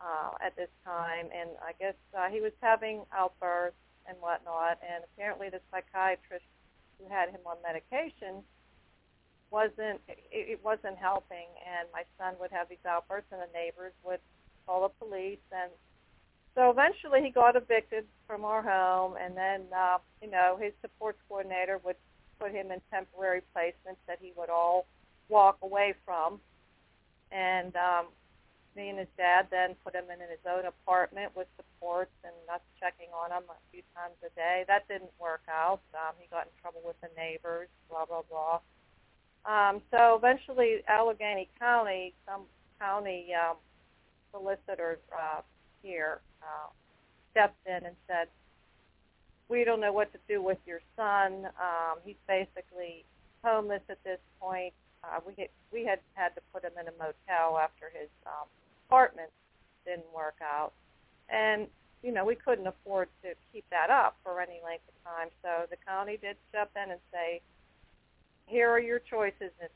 uh, 0.00 0.32
at 0.44 0.56
this 0.56 0.68
time, 0.84 1.26
and 1.34 1.50
I 1.62 1.72
guess 1.78 1.94
uh, 2.16 2.28
he 2.28 2.40
was 2.40 2.52
having 2.60 3.02
outbursts 3.12 3.78
and 4.08 4.16
whatnot. 4.20 4.78
And 4.82 5.04
apparently, 5.04 5.48
the 5.48 5.60
psychiatrist 5.70 6.44
who 6.98 7.08
had 7.08 7.30
him 7.30 7.40
on 7.46 7.56
medication 7.62 8.42
wasn't 9.50 10.00
it, 10.08 10.58
it 10.58 10.60
wasn't 10.64 10.96
helping, 10.96 11.48
and 11.66 11.88
my 11.92 12.02
son 12.18 12.34
would 12.40 12.50
have 12.50 12.68
these 12.68 12.84
outbursts, 12.88 13.28
and 13.32 13.40
the 13.40 13.52
neighbors 13.52 13.92
would 14.04 14.20
call 14.66 14.82
the 14.82 15.06
police, 15.06 15.42
and 15.50 15.70
so 16.60 16.68
eventually 16.68 17.22
he 17.22 17.30
got 17.30 17.56
evicted 17.56 18.04
from 18.26 18.44
our 18.44 18.60
home, 18.60 19.16
and 19.18 19.34
then 19.34 19.62
uh, 19.74 19.96
you 20.20 20.30
know 20.30 20.58
his 20.60 20.72
support 20.82 21.16
coordinator 21.26 21.80
would 21.84 21.96
put 22.38 22.52
him 22.52 22.70
in 22.70 22.82
temporary 22.92 23.40
placements 23.56 23.96
that 24.06 24.18
he 24.20 24.32
would 24.36 24.50
all 24.50 24.86
walk 25.30 25.56
away 25.62 25.94
from, 26.04 26.38
and 27.32 27.74
um, 27.76 28.08
me 28.76 28.90
and 28.90 28.98
his 28.98 29.08
dad 29.16 29.46
then 29.50 29.74
put 29.82 29.94
him 29.94 30.04
in 30.12 30.20
his 30.20 30.44
own 30.46 30.66
apartment 30.66 31.34
with 31.34 31.46
supports 31.56 32.12
and 32.24 32.34
us 32.52 32.60
checking 32.78 33.08
on 33.14 33.30
him 33.30 33.44
a 33.48 33.56
few 33.72 33.80
times 33.96 34.16
a 34.22 34.28
day. 34.36 34.64
That 34.68 34.86
didn't 34.86 35.12
work 35.18 35.42
out. 35.48 35.80
Um, 35.94 36.12
he 36.20 36.28
got 36.30 36.42
in 36.42 36.52
trouble 36.60 36.82
with 36.84 37.00
the 37.00 37.08
neighbors, 37.16 37.68
blah 37.88 38.04
blah 38.04 38.20
blah. 38.28 38.60
Um, 39.46 39.80
so 39.90 40.14
eventually, 40.14 40.82
Allegheny 40.86 41.48
County, 41.58 42.12
some 42.28 42.42
county 42.78 43.28
um, 43.32 43.56
solicitor 44.30 44.98
uh, 45.10 45.40
here 45.82 46.20
uh, 46.42 46.68
stepped 47.30 47.66
in 47.66 47.86
and 47.86 47.96
said, 48.06 48.28
"We 49.48 49.64
don't 49.64 49.80
know 49.80 49.92
what 49.92 50.12
to 50.12 50.18
do 50.28 50.42
with 50.42 50.58
your 50.66 50.80
son. 50.96 51.46
Um, 51.58 51.98
he's 52.04 52.20
basically 52.26 53.04
homeless 53.42 53.82
at 53.88 54.02
this 54.04 54.18
point. 54.40 54.74
Uh, 55.02 55.20
we 55.26 55.32
had, 55.38 55.48
we 55.72 55.84
had 55.84 56.00
had 56.14 56.34
to 56.34 56.40
put 56.52 56.64
him 56.64 56.72
in 56.80 56.88
a 56.88 56.92
motel 56.92 57.58
after 57.58 57.90
his 57.92 58.08
um, 58.26 58.48
apartment 58.88 59.30
didn't 59.86 60.12
work 60.14 60.36
out, 60.42 60.72
and 61.28 61.66
you 62.02 62.12
know 62.12 62.24
we 62.24 62.34
couldn't 62.34 62.66
afford 62.66 63.08
to 63.22 63.30
keep 63.52 63.64
that 63.70 63.90
up 63.90 64.16
for 64.22 64.40
any 64.40 64.60
length 64.64 64.84
of 64.88 64.96
time. 65.04 65.28
So 65.42 65.66
the 65.70 65.76
county 65.86 66.18
did 66.20 66.36
step 66.48 66.70
in 66.76 66.92
and 66.92 67.00
say." 67.12 67.40
Here 68.46 68.68
are 68.68 68.80
your 68.80 68.98
choices, 68.98 69.52
Miss 69.62 69.70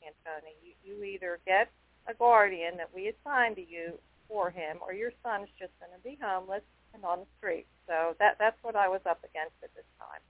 Pantoni. 0.00 0.56
You, 0.64 0.72
you 0.82 1.04
either 1.04 1.38
get 1.44 1.70
a 2.08 2.14
guardian 2.14 2.78
that 2.78 2.88
we 2.94 3.12
assign 3.12 3.54
to 3.56 3.60
you 3.60 3.98
for 4.28 4.50
him, 4.50 4.78
or 4.80 4.92
your 4.92 5.12
son's 5.22 5.48
just 5.58 5.72
going 5.80 5.92
to 5.96 6.02
be 6.02 6.18
homeless 6.20 6.62
and 6.94 7.04
on 7.04 7.20
the 7.20 7.26
street. 7.38 7.66
So 7.86 8.14
that 8.18 8.36
that's 8.38 8.56
what 8.62 8.76
I 8.76 8.88
was 8.88 9.00
up 9.08 9.20
against 9.24 9.54
at 9.62 9.74
this 9.74 9.84
time. 9.98 10.20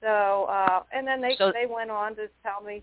So 0.00 0.44
uh, 0.50 0.82
and 0.92 1.06
then 1.06 1.20
they 1.20 1.36
So- 1.36 1.52
they 1.52 1.66
went 1.66 1.90
on 1.90 2.16
to 2.16 2.28
tell 2.42 2.60
me 2.62 2.82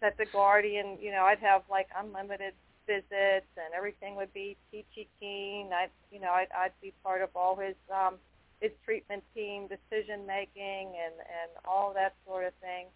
that 0.00 0.16
the 0.16 0.26
guardian, 0.26 0.98
you 1.00 1.10
know, 1.10 1.24
I'd 1.24 1.38
have 1.40 1.62
like 1.70 1.88
unlimited 1.96 2.54
visits 2.86 3.48
and 3.56 3.72
everything 3.74 4.14
would 4.16 4.32
be 4.34 4.56
peachy 4.70 5.08
keen. 5.18 5.72
I'd 5.72 5.90
you 6.12 6.20
know 6.20 6.30
I'd 6.30 6.52
I'd 6.56 6.72
be 6.80 6.92
part 7.02 7.22
of 7.22 7.30
all 7.34 7.56
his 7.56 7.76
um, 7.92 8.16
his 8.60 8.70
treatment 8.84 9.24
team 9.34 9.66
decision 9.68 10.26
making 10.26 10.92
and 11.04 11.14
and 11.18 11.50
all 11.64 11.92
that 11.94 12.14
sort 12.26 12.44
of 12.44 12.52
thing. 12.60 12.86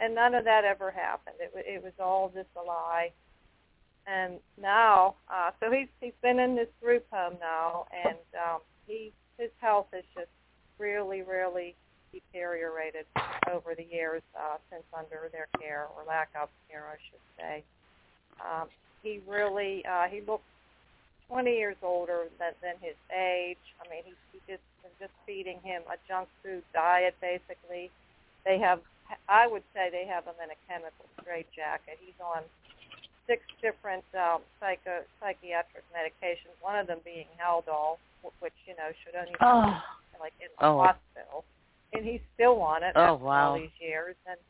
And 0.00 0.14
none 0.14 0.34
of 0.34 0.44
that 0.44 0.64
ever 0.64 0.90
happened. 0.90 1.36
It 1.40 1.52
it 1.54 1.82
was 1.82 1.92
all 1.98 2.30
just 2.34 2.50
a 2.56 2.62
lie 2.62 3.12
and 4.08 4.34
now 4.60 5.14
uh 5.32 5.50
so 5.60 5.70
he's 5.70 5.88
he's 6.00 6.16
been 6.22 6.38
in 6.38 6.56
this 6.56 6.68
group 6.82 7.04
home 7.10 7.34
now 7.40 7.86
and 7.92 8.16
um 8.36 8.60
he 8.86 9.12
his 9.38 9.50
health 9.60 9.86
has 9.92 10.04
just 10.14 10.30
really 10.78 11.22
really 11.22 11.74
deteriorated 12.12 13.04
over 13.52 13.74
the 13.74 13.86
years 13.92 14.22
uh 14.38 14.56
since 14.70 14.84
under 14.96 15.28
their 15.32 15.48
care 15.60 15.86
or 15.96 16.04
lack 16.06 16.30
of 16.40 16.48
care 16.70 16.84
I 16.88 16.96
should 17.10 17.26
say. 17.36 17.64
Um 18.40 18.68
he 19.02 19.20
really 19.28 19.84
uh 19.84 20.08
he 20.08 20.22
looks 20.22 20.44
20 21.28 21.50
years 21.50 21.76
older 21.82 22.24
than 22.38 22.52
than 22.62 22.74
his 22.80 22.96
age. 23.12 23.60
I 23.84 23.90
mean 23.90 24.02
he 24.04 24.14
he 24.32 24.40
just 24.50 24.62
just 24.98 25.12
feeding 25.26 25.60
him 25.62 25.82
a 25.92 25.96
junk 26.08 26.28
food 26.42 26.62
diet 26.72 27.14
basically. 27.20 27.90
They 28.44 28.58
have 28.58 28.80
I 29.28 29.46
would 29.46 29.64
say 29.74 29.88
they 29.90 30.06
have 30.06 30.24
him 30.24 30.36
in 30.42 30.50
a 30.50 30.58
chemical 30.66 31.04
straitjacket. 31.20 31.98
He's 32.00 32.18
on 32.24 32.42
six 33.28 33.44
different 33.62 34.02
um, 34.16 34.40
psycho 34.58 35.04
psychiatric 35.20 35.84
medications. 35.94 36.56
One 36.60 36.74
of 36.80 36.88
them 36.88 36.98
being 37.04 37.28
Haldol, 37.38 37.98
wh- 38.24 38.34
which 38.42 38.56
you 38.66 38.74
know 38.74 38.90
should 39.04 39.14
only 39.14 39.32
be 39.32 39.38
Oh. 39.44 39.76
like 40.18 40.32
in 40.40 40.48
the 40.58 40.64
Oh. 40.66 40.80
hospital, 40.82 41.44
and 41.92 42.04
he's 42.04 42.24
still 42.34 42.58
on 42.60 42.82
it 42.82 42.92
Oh, 42.96 43.14
after 43.14 43.24
wow. 43.24 43.50
all 43.52 43.58
these 43.58 43.78
years. 43.78 44.16
And 44.26 44.40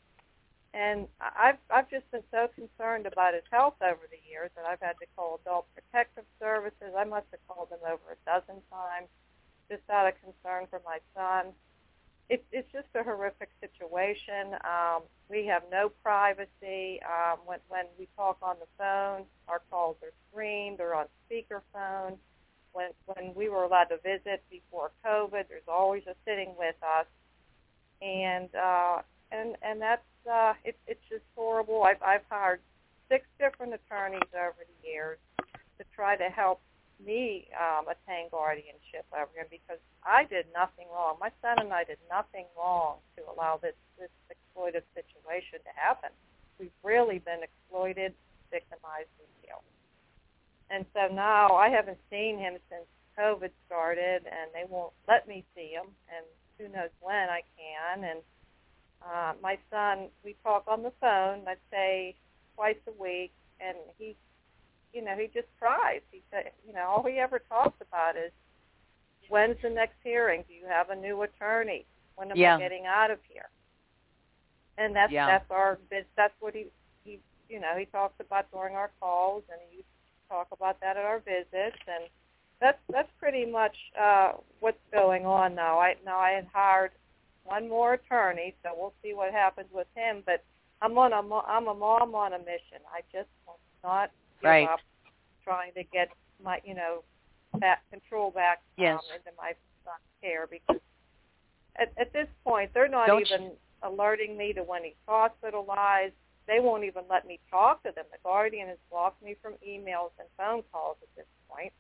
and 0.75 1.09
I've 1.21 1.59
I've 1.69 1.91
just 1.91 2.09
been 2.11 2.23
so 2.31 2.49
concerned 2.55 3.07
about 3.07 3.35
his 3.35 3.45
health 3.51 3.75
over 3.83 4.07
the 4.09 4.23
years 4.31 4.51
that 4.57 4.65
I've 4.65 4.81
had 4.81 4.97
to 5.01 5.07
call 5.17 5.41
Adult 5.45 5.67
Protective 5.75 6.25
Services. 6.39 6.95
I 6.97 7.05
must 7.05 7.27
have 7.33 7.41
called 7.49 7.71
them 7.71 7.83
over 7.85 8.15
a 8.15 8.21
dozen 8.25 8.63
times, 8.71 9.09
just 9.69 9.83
out 9.91 10.07
of 10.07 10.15
concern 10.23 10.67
for 10.71 10.81
my 10.87 10.99
son. 11.15 11.53
It's 12.29 12.45
it's 12.53 12.71
just 12.73 12.89
a 12.95 13.03
horrific 13.03 13.49
situation. 13.61 14.55
Um, 14.65 15.03
we 15.31 15.47
have 15.47 15.63
no 15.71 15.91
privacy. 16.03 17.01
Um, 17.03 17.39
when 17.47 17.59
when 17.69 17.87
we 17.99 18.07
talk 18.17 18.37
on 18.43 18.57
the 18.61 18.67
phone, 18.77 19.25
our 19.49 19.63
calls 19.71 19.97
are 20.03 20.13
screened 20.31 20.81
or 20.81 20.95
on 20.95 21.07
speakerphone. 21.31 22.19
When 22.73 22.91
when 23.07 23.35
we 23.35 23.49
were 23.49 23.65
allowed 23.65 23.85
to 23.85 23.97
visit 23.99 24.43
before 24.51 24.91
COVID, 25.05 25.49
there's 25.49 25.69
always 25.69 26.03
a 26.07 26.15
sitting 26.27 26.55
with 26.59 26.77
us, 26.83 27.07
and 28.03 28.55
uh, 28.55 28.99
and 29.33 29.57
and 29.63 29.81
that's 29.81 30.03
uh, 30.31 30.53
it, 30.65 30.77
it's 30.87 31.01
just 31.09 31.25
horrible. 31.35 31.83
I've 31.83 32.03
I've 32.03 32.25
hired 32.29 32.61
six 33.09 33.27
different 33.39 33.73
attorneys 33.73 34.29
over 34.35 34.57
the 34.59 34.89
years 34.89 35.19
to 35.79 35.85
try 35.95 36.17
to 36.17 36.29
help 36.29 36.61
me 37.05 37.49
um, 37.55 37.87
attain 37.87 38.29
guardianship 38.31 39.07
over 39.13 39.31
him 39.35 39.47
because 39.51 39.79
I 40.05 40.25
did 40.25 40.47
nothing 40.55 40.87
wrong. 40.93 41.17
My 41.21 41.31
son 41.43 41.59
and 41.59 41.73
I 41.73 41.85
did 41.85 41.99
nothing 42.11 42.47
wrong 42.57 42.99
to 43.17 43.23
allow 43.31 43.59
this 43.61 43.75
this 43.99 44.11
exploitive 44.31 44.87
situation 44.95 45.59
to 45.65 45.73
happen. 45.75 46.11
We've 46.59 46.75
really 46.83 47.19
been 47.19 47.43
exploited, 47.43 48.15
victimized, 48.51 49.15
and 49.19 49.31
killed. 49.47 49.67
And 50.71 50.85
so 50.95 51.13
now 51.15 51.57
I 51.57 51.69
haven't 51.69 51.99
seen 52.11 52.39
him 52.39 52.59
since 52.69 52.87
COVID 53.19 53.51
started, 53.67 54.27
and 54.27 54.51
they 54.55 54.65
won't 54.69 54.93
let 55.07 55.27
me 55.27 55.45
see 55.55 55.71
him. 55.75 55.87
And 56.11 56.25
who 56.59 56.69
knows 56.75 56.91
when 57.01 57.29
I 57.31 57.43
can. 57.57 58.05
And 58.05 58.21
uh, 59.03 59.33
my 59.43 59.59
son, 59.71 60.09
we 60.25 60.37
talk 60.43 60.65
on 60.67 60.83
the 60.83 60.93
phone, 61.01 61.43
let's 61.47 61.61
say 61.71 62.15
twice 62.57 62.77
a 62.87 63.03
week, 63.03 63.33
and 63.61 63.77
he, 63.99 64.17
you 64.93 65.05
know, 65.05 65.15
he 65.17 65.27
just 65.27 65.49
cries. 65.59 66.01
He 66.11 66.23
said, 66.31 66.51
you 66.67 66.73
know, 66.73 66.87
all 66.89 67.05
he 67.05 67.19
ever 67.19 67.41
talks 67.49 67.77
about 67.81 68.17
is, 68.17 68.33
when's 69.29 69.57
the 69.63 69.71
next 69.71 69.97
hearing? 70.03 70.45
Do 70.49 70.55
you 70.55 70.67
have 70.69 70.91
a 70.91 70.97
new 70.97 71.23
attorney? 71.23 71.87
When 72.17 72.31
am 72.31 72.37
Yeah. 72.37 72.57
I 72.57 72.59
getting 72.59 72.87
out 72.87 73.11
of 73.11 73.19
here? 73.29 73.49
And 74.79 74.95
that's 74.95 75.13
Yeah. 75.13 75.27
that's 75.27 75.51
our 75.51 75.79
that's 76.17 76.35
what 76.41 76.55
he 76.55 76.71
he 77.05 77.21
you 77.49 77.61
know 77.61 77.77
he 77.77 77.87
talks 77.87 78.19
about 78.21 78.51
during 78.51 78.77
our 78.77 78.91
calls, 79.01 79.43
and 79.51 79.61
he 79.69 79.79
used 79.79 79.89
to 79.89 80.29
talk 80.35 80.49
about 80.53 80.81
that 80.81 80.97
at 80.97 81.05
our 81.05 81.19
visits, 81.19 81.79
and 81.87 82.09
that's 82.61 82.79
that's 82.89 83.11
pretty 83.19 83.45
much 83.45 83.77
uh, 84.01 84.33
what's 84.61 84.81
going 84.93 85.27
on 85.27 85.55
now. 85.55 85.79
I 85.81 85.97
now 86.05 86.19
I 86.19 86.31
had 86.31 86.47
hired 86.53 86.93
one 87.45 87.69
more 87.69 87.95
attorney, 87.95 88.55
so 88.63 88.71
we'll 88.77 88.95
see 89.03 89.15
what 89.15 89.33
happens 89.33 89.69
with 89.73 89.89
him. 89.95 90.23
But 90.25 90.45
I'm 90.81 90.97
on 90.97 91.13
a 91.13 91.23
I'm 91.47 91.67
a 91.69 91.75
mom 91.75 92.15
on 92.15 92.33
a 92.35 92.39
mission. 92.39 92.81
I 92.95 93.01
just 93.13 93.29
will 93.47 93.59
not 93.83 94.11
give 94.41 94.49
Right. 94.49 94.69
up 94.69 94.81
trying 95.45 95.73
to 95.75 95.83
get 95.85 96.09
my 96.43 96.61
you 96.65 96.75
know 96.75 97.03
back 97.59 97.83
control 97.91 98.31
back 98.31 98.61
Yes. 98.77 99.01
um, 99.11 99.17
into 99.17 99.31
my 99.37 99.53
son's 99.85 99.99
care 100.21 100.47
because 100.47 100.81
at, 101.77 101.93
at 101.99 102.13
this 102.13 102.29
point 102.45 102.71
they're 102.75 102.89
not 102.89 103.07
Don't 103.07 103.21
you- 103.21 103.37
even 103.37 103.53
alerting 103.83 104.37
me 104.37 104.53
to 104.53 104.63
when 104.63 104.85
he's 104.85 104.95
hospitalized. 105.07 106.15
They 106.47 106.61
won't 106.61 106.83
even 106.85 107.05
let 107.09 107.27
me 107.27 107.39
talk 107.51 107.83
to 107.83 107.93
them. 107.93 108.07
The 108.11 108.19
guardian 108.25 108.69
has 108.69 108.79
blocked 108.91 109.23
me 109.23 109.37
from 109.43 109.55
emails 109.67 110.11
and 110.19 110.27
phone 110.37 110.63
calls 110.73 110.97
at 111.03 111.09
this 111.15 111.27
point. 111.49 111.73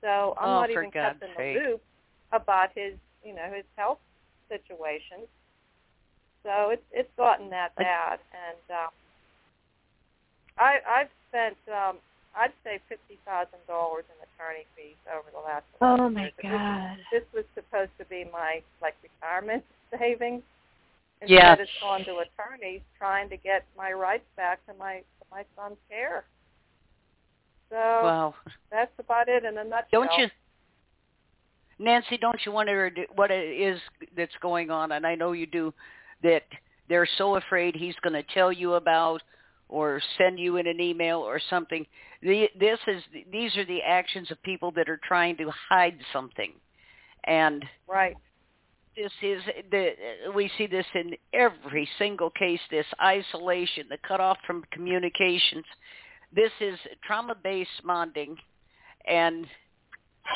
So 0.00 0.34
I'm 0.40 0.48
Oh, 0.48 0.60
not 0.60 0.70
even 0.70 0.90
kept 0.90 1.22
in 1.22 1.28
sake. 1.36 1.58
the 1.58 1.70
loop 1.70 1.82
about 2.32 2.70
his, 2.74 2.94
you 3.22 3.34
know, 3.34 3.50
his 3.54 3.64
health 3.76 3.98
situation. 4.48 5.26
So 6.42 6.70
it's 6.70 6.84
it's 6.90 7.10
gotten 7.16 7.50
that 7.50 7.74
bad, 7.76 8.20
and 8.32 8.78
um, 8.78 8.90
I 10.56 10.78
I've 10.88 11.10
spent 11.28 11.56
um, 11.68 11.96
I'd 12.36 12.52
say 12.64 12.80
fifty 12.88 13.18
thousand 13.24 13.60
dollars 13.66 14.04
in 14.08 14.16
attorney 14.22 14.66
fees 14.76 14.98
over 15.10 15.28
the 15.32 15.40
last. 15.40 15.64
Oh 15.80 16.08
my 16.08 16.22
years. 16.22 16.32
God. 16.42 16.96
This 17.12 17.24
was 17.34 17.44
supposed 17.54 17.90
to 17.98 18.04
be 18.06 18.24
my 18.32 18.62
like 18.82 18.94
retirement 19.02 19.64
savings. 19.98 20.42
Yeah. 21.26 21.52
Instead, 21.52 21.60
it's 21.60 21.70
gone 21.80 22.04
to 22.04 22.22
attorneys 22.22 22.80
trying 22.96 23.28
to 23.30 23.36
get 23.36 23.64
my 23.76 23.92
rights 23.92 24.26
back 24.36 24.64
to 24.66 24.74
my 24.78 24.98
to 24.98 25.24
my 25.30 25.44
son's 25.56 25.78
care. 25.88 26.24
So 27.70 27.76
Wow. 27.76 28.34
that's 28.70 28.92
about 28.98 29.28
it 29.28 29.44
in 29.44 29.58
a 29.58 29.64
nutshell. 29.64 30.04
Don't 30.04 30.10
you, 30.18 30.28
Nancy? 31.78 32.16
Don't 32.16 32.40
you 32.46 32.52
wonder 32.52 32.90
what 33.14 33.30
it 33.30 33.60
is 33.60 33.80
that's 34.16 34.34
going 34.40 34.70
on? 34.70 34.92
And 34.92 35.06
I 35.06 35.14
know 35.14 35.32
you 35.32 35.46
do. 35.46 35.74
That 36.22 36.42
they're 36.88 37.08
so 37.18 37.36
afraid 37.36 37.76
he's 37.76 37.94
going 38.02 38.14
to 38.14 38.24
tell 38.34 38.50
you 38.50 38.74
about, 38.74 39.22
or 39.68 40.00
send 40.16 40.38
you 40.38 40.56
in 40.56 40.66
an 40.66 40.80
email 40.80 41.18
or 41.18 41.40
something. 41.50 41.86
The, 42.22 42.48
this 42.58 42.78
is 42.86 43.02
these 43.30 43.56
are 43.56 43.64
the 43.64 43.82
actions 43.82 44.30
of 44.30 44.42
people 44.42 44.72
that 44.72 44.88
are 44.88 45.00
trying 45.06 45.36
to 45.36 45.50
hide 45.68 45.98
something, 46.12 46.52
and 47.24 47.64
Right. 47.86 48.16
this 48.96 49.12
is 49.22 49.42
the 49.70 49.92
we 50.34 50.50
see 50.58 50.66
this 50.66 50.86
in 50.94 51.14
every 51.32 51.88
single 51.98 52.30
case 52.30 52.60
this 52.70 52.86
isolation 53.02 53.86
the 53.88 53.98
cutoff 53.98 54.38
from 54.46 54.64
communications 54.72 55.64
this 56.34 56.52
is 56.60 56.78
trauma-based 57.06 57.86
bonding 57.86 58.36
and 59.06 59.46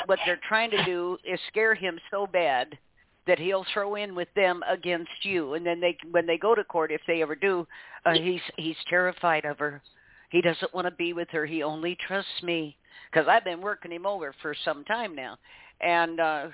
what 0.07 0.19
they're 0.25 0.41
trying 0.49 0.71
to 0.71 0.85
do 0.85 1.19
is 1.25 1.39
scare 1.49 1.75
him 1.75 1.99
so 2.11 2.27
bad 2.27 2.79
that 3.27 3.39
he'll 3.39 3.65
throw 3.73 3.95
in 3.95 4.15
with 4.15 4.29
them 4.35 4.63
against 4.69 5.11
you. 5.23 5.55
And 5.55 5.65
then 5.65 5.81
they 5.81 5.97
when 6.11 6.27
they 6.27 6.39
go 6.39 6.55
to 6.55 6.65
court 6.65 6.91
if 6.91 7.01
they 7.07 7.23
ever 7.23 7.35
do 7.35 7.67
uh, 8.05 8.13
he's 8.13 8.41
he's 8.57 8.77
terrified 8.89 9.45
of 9.45 9.59
her. 9.59 9.83
He 10.31 10.41
doesn't 10.41 10.75
want 10.75 10.87
to 10.87 10.93
be 10.93 11.13
with 11.13 11.29
her. 11.31 11.47
He 11.47 11.63
only 11.63 11.97
trusts 12.07 12.43
me 12.43 12.77
because 13.11 13.29
i've 13.29 13.45
been 13.45 13.61
working 13.61 13.93
him 13.93 14.07
over 14.07 14.35
for 14.43 14.55
some 14.65 14.85
time 14.85 15.15
now. 15.15 15.39
And 15.81 16.21
uh 16.21 16.49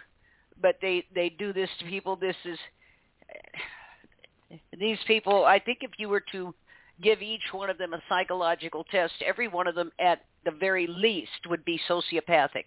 but 0.60 0.76
they 0.82 1.04
they 1.14 1.30
do 1.30 1.52
this 1.52 1.70
to 1.78 1.86
people. 1.86 2.16
This 2.16 2.36
is 2.44 2.58
these 4.78 4.98
people 5.06 5.44
i 5.44 5.58
think 5.58 5.78
if 5.82 5.90
you 5.98 6.08
were 6.08 6.22
to 6.32 6.54
give 7.02 7.22
each 7.22 7.52
one 7.52 7.70
of 7.70 7.78
them 7.78 7.92
a 7.92 8.02
psychological 8.08 8.84
test 8.84 9.12
every 9.26 9.48
one 9.48 9.66
of 9.66 9.74
them 9.74 9.90
at 10.00 10.24
the 10.44 10.50
very 10.50 10.86
least 10.86 11.46
would 11.48 11.64
be 11.64 11.80
sociopathic 11.88 12.64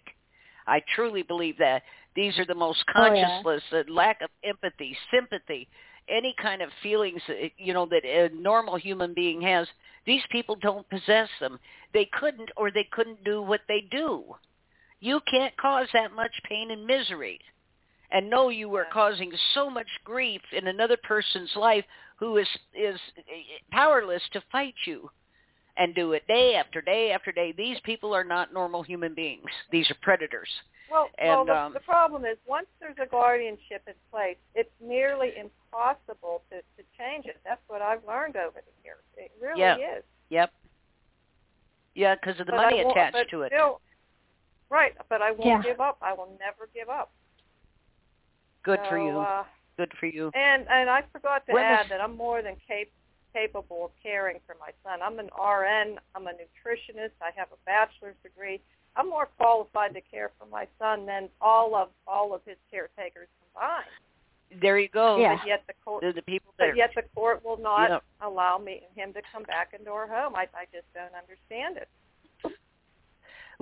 i 0.66 0.80
truly 0.94 1.22
believe 1.22 1.56
that 1.58 1.82
these 2.14 2.38
are 2.38 2.46
the 2.46 2.54
most 2.54 2.84
Oh, 2.94 3.12
yeah. 3.12 3.40
conscienceless 3.42 3.60
uh, 3.72 3.82
lack 3.88 4.20
of 4.22 4.30
empathy 4.44 4.96
sympathy 5.10 5.68
any 6.08 6.34
kind 6.40 6.62
of 6.62 6.70
feelings 6.82 7.20
uh, 7.28 7.48
you 7.58 7.72
know 7.72 7.86
that 7.86 8.04
a 8.04 8.28
normal 8.34 8.76
human 8.76 9.14
being 9.14 9.40
has 9.42 9.66
these 10.04 10.22
people 10.30 10.56
don't 10.56 10.88
possess 10.90 11.28
them. 11.40 11.58
They 11.94 12.08
couldn't 12.18 12.50
or 12.56 12.70
they 12.70 12.88
couldn't 12.90 13.22
do 13.24 13.42
what 13.42 13.60
they 13.68 13.82
do. 13.90 14.24
You 15.00 15.20
can't 15.30 15.56
cause 15.56 15.88
that 15.92 16.12
much 16.12 16.32
pain 16.48 16.70
and 16.70 16.86
misery. 16.86 17.38
And 18.10 18.28
know 18.28 18.50
you 18.50 18.74
are 18.76 18.86
causing 18.92 19.32
so 19.54 19.70
much 19.70 19.86
grief 20.04 20.42
in 20.52 20.66
another 20.66 20.98
person's 21.02 21.52
life 21.56 21.84
who 22.16 22.36
is 22.36 22.48
is 22.74 22.98
powerless 23.70 24.22
to 24.32 24.42
fight 24.52 24.74
you 24.86 25.10
and 25.76 25.94
do 25.94 26.12
it 26.12 26.26
day 26.26 26.54
after 26.54 26.80
day 26.82 27.12
after 27.12 27.32
day 27.32 27.52
these 27.56 27.78
people 27.84 28.14
are 28.14 28.24
not 28.24 28.52
normal 28.52 28.82
human 28.82 29.14
beings 29.14 29.48
these 29.70 29.90
are 29.90 29.96
predators 30.02 30.48
Well, 30.90 31.08
And, 31.18 31.28
well 31.30 31.44
the, 31.46 31.56
um, 31.56 31.72
the 31.72 31.80
problem 31.80 32.24
is 32.24 32.36
once 32.46 32.66
there's 32.80 32.96
a 33.02 33.06
guardianship 33.06 33.82
in 33.86 33.94
place, 34.10 34.36
it's 34.54 34.70
nearly 34.80 35.32
impossible 35.38 36.42
to, 36.50 36.56
to 36.58 36.82
change 36.98 37.24
it. 37.24 37.40
That's 37.46 37.62
what 37.68 37.80
I've 37.80 38.04
learned 38.06 38.36
over 38.36 38.60
the 38.60 38.74
years. 38.84 39.00
It 39.16 39.32
really 39.40 39.60
Yeah. 39.60 39.76
is. 39.98 40.04
yep 40.28 40.52
yeah 41.94 42.14
because 42.16 42.38
of 42.40 42.46
the 42.46 42.52
But 42.52 42.62
money 42.64 42.80
attached 42.80 43.30
to 43.30 43.42
it 43.42 43.52
Still, 43.54 43.80
right, 44.68 44.92
but 45.08 45.22
I 45.22 45.30
won't 45.30 45.46
Yeah. 45.46 45.62
give 45.62 45.80
up. 45.80 45.96
I 46.02 46.12
will 46.12 46.36
never 46.38 46.68
give 46.74 46.90
up. 46.90 47.10
good 48.62 48.80
for 48.88 48.98
you 48.98 49.18
Uh, 49.18 49.44
good 49.78 49.92
for 49.98 50.06
you 50.06 50.30
and 50.34 50.68
and 50.68 50.90
I 50.90 51.02
forgot 51.12 51.46
to 51.46 51.52
When 51.52 51.64
was- 51.64 51.80
add 51.80 51.88
that 51.90 52.00
I'm 52.02 52.16
more 52.16 52.42
than 52.42 52.56
cap- 52.68 52.86
capable 53.32 53.84
of 53.86 53.90
caring 54.02 54.38
for 54.46 54.56
my 54.60 54.70
son. 54.84 55.00
I'm 55.02 55.18
an 55.18 55.30
RN. 55.36 55.98
I'm 56.14 56.26
a 56.26 56.32
nutritionist. 56.32 57.12
I 57.20 57.30
have 57.36 57.48
a 57.52 57.60
bachelor's 57.66 58.16
degree. 58.22 58.60
I'm 58.96 59.08
more 59.08 59.28
qualified 59.38 59.94
to 59.94 60.00
care 60.02 60.30
for 60.38 60.46
my 60.46 60.66
son 60.78 61.06
than 61.06 61.28
all 61.40 61.74
of 61.74 61.88
all 62.06 62.34
of 62.34 62.42
his 62.44 62.56
caretakers 62.70 63.28
combined. 63.40 63.88
there 64.60 64.78
you 64.78 64.88
go 64.88 65.18
Yeah. 65.18 65.36
But 65.38 65.46
yet 65.46 65.62
the 65.66 65.74
court, 65.84 66.02
the, 66.02 66.12
the 66.12 66.22
people 66.22 66.52
that 66.58 66.68
but 66.70 66.76
yet 66.76 66.90
the 66.94 67.02
court 67.14 67.42
will 67.44 67.56
not 67.56 67.88
Yeah. 67.90 67.98
allow 68.20 68.58
me 68.58 68.82
and 68.86 68.92
him 68.94 69.12
to 69.14 69.22
come 69.32 69.44
back 69.44 69.72
into 69.78 69.90
our 69.90 70.06
home. 70.06 70.34
I 70.36 70.42
I 70.54 70.66
just 70.72 70.86
don't 70.94 71.14
understand 71.14 71.78
it. 71.78 71.88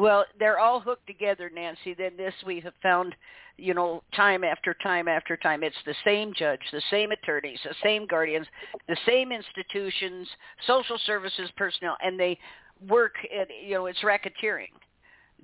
Well, 0.01 0.25
they're 0.39 0.59
all 0.59 0.81
hooked 0.81 1.07
together, 1.07 1.51
Nancy. 1.55 1.93
Then 1.93 2.17
this 2.17 2.33
we 2.47 2.59
have 2.61 2.73
found, 2.83 3.15
you 3.59 3.75
know, 3.75 4.03
time 4.17 4.45
after 4.45 4.73
time 4.73 5.09
after 5.09 5.37
time. 5.37 5.63
It's 5.63 5.77
the 5.85 5.95
same 6.05 6.33
judge, 6.35 6.61
the 6.73 6.81
same 6.91 7.11
attorneys, 7.13 7.61
the 7.63 7.75
same 7.83 8.07
guardians, 8.07 8.47
the 8.89 8.97
same 9.07 9.31
institutions, 9.31 10.27
social 10.67 10.97
services 11.05 11.51
personnel, 11.55 11.99
and 12.03 12.19
they 12.19 12.39
work 12.89 13.13
at, 13.39 13.49
you 13.63 13.75
know, 13.75 13.87
it's 13.87 14.01
racketeering. 14.01 14.73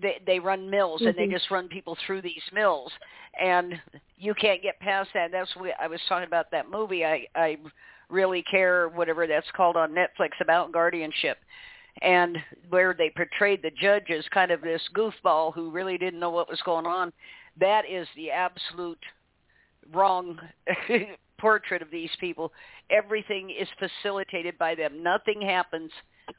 They 0.01 0.21
they 0.27 0.39
run 0.39 0.71
mills 0.71 1.03
and 1.05 1.17
they 1.19 1.27
Mhm. 1.27 1.33
just 1.33 1.51
run 1.51 1.69
people 1.69 1.95
through 2.07 2.23
these 2.23 2.43
mills, 2.51 2.93
and 3.39 3.79
you 4.17 4.33
can't 4.35 4.63
get 4.63 4.81
past 4.81 5.13
that. 5.13 5.33
That's 5.33 5.55
what 5.57 5.79
I 5.79 5.87
was 5.87 6.01
talking 6.09 6.27
about 6.27 6.51
that 6.53 6.71
movie 6.71 7.05
I 7.05 7.27
I 7.35 7.59
really 8.09 8.43
care, 8.43 8.89
whatever 8.89 9.27
that's 9.27 9.51
called 9.51 9.77
on 9.77 9.93
Netflix 9.93 10.41
about 10.41 10.73
guardianship, 10.73 11.39
and 12.03 12.39
where 12.69 12.95
they 12.95 13.11
portrayed 13.11 13.63
the 13.63 13.71
judge 13.71 14.11
as 14.11 14.25
kind 14.29 14.51
of 14.51 14.61
this 14.61 14.83
goofball 14.95 15.55
who 15.55 15.71
really 15.71 15.99
didn't 15.99 16.21
know 16.21 16.31
what 16.31 16.49
was 16.49 16.61
going 16.65 16.87
on. 16.87 17.13
That 17.59 17.83
is 17.91 18.07
the 18.17 18.31
absolute 18.31 18.99
wrong 19.95 20.39
portrait 21.39 21.83
of 21.83 21.91
these 21.91 22.11
people. 22.21 22.53
Everything 22.91 23.51
is 23.51 23.69
facilitated 23.79 24.59
by 24.59 24.75
them. 24.75 25.03
Nothing 25.03 25.41
happens 25.41 25.91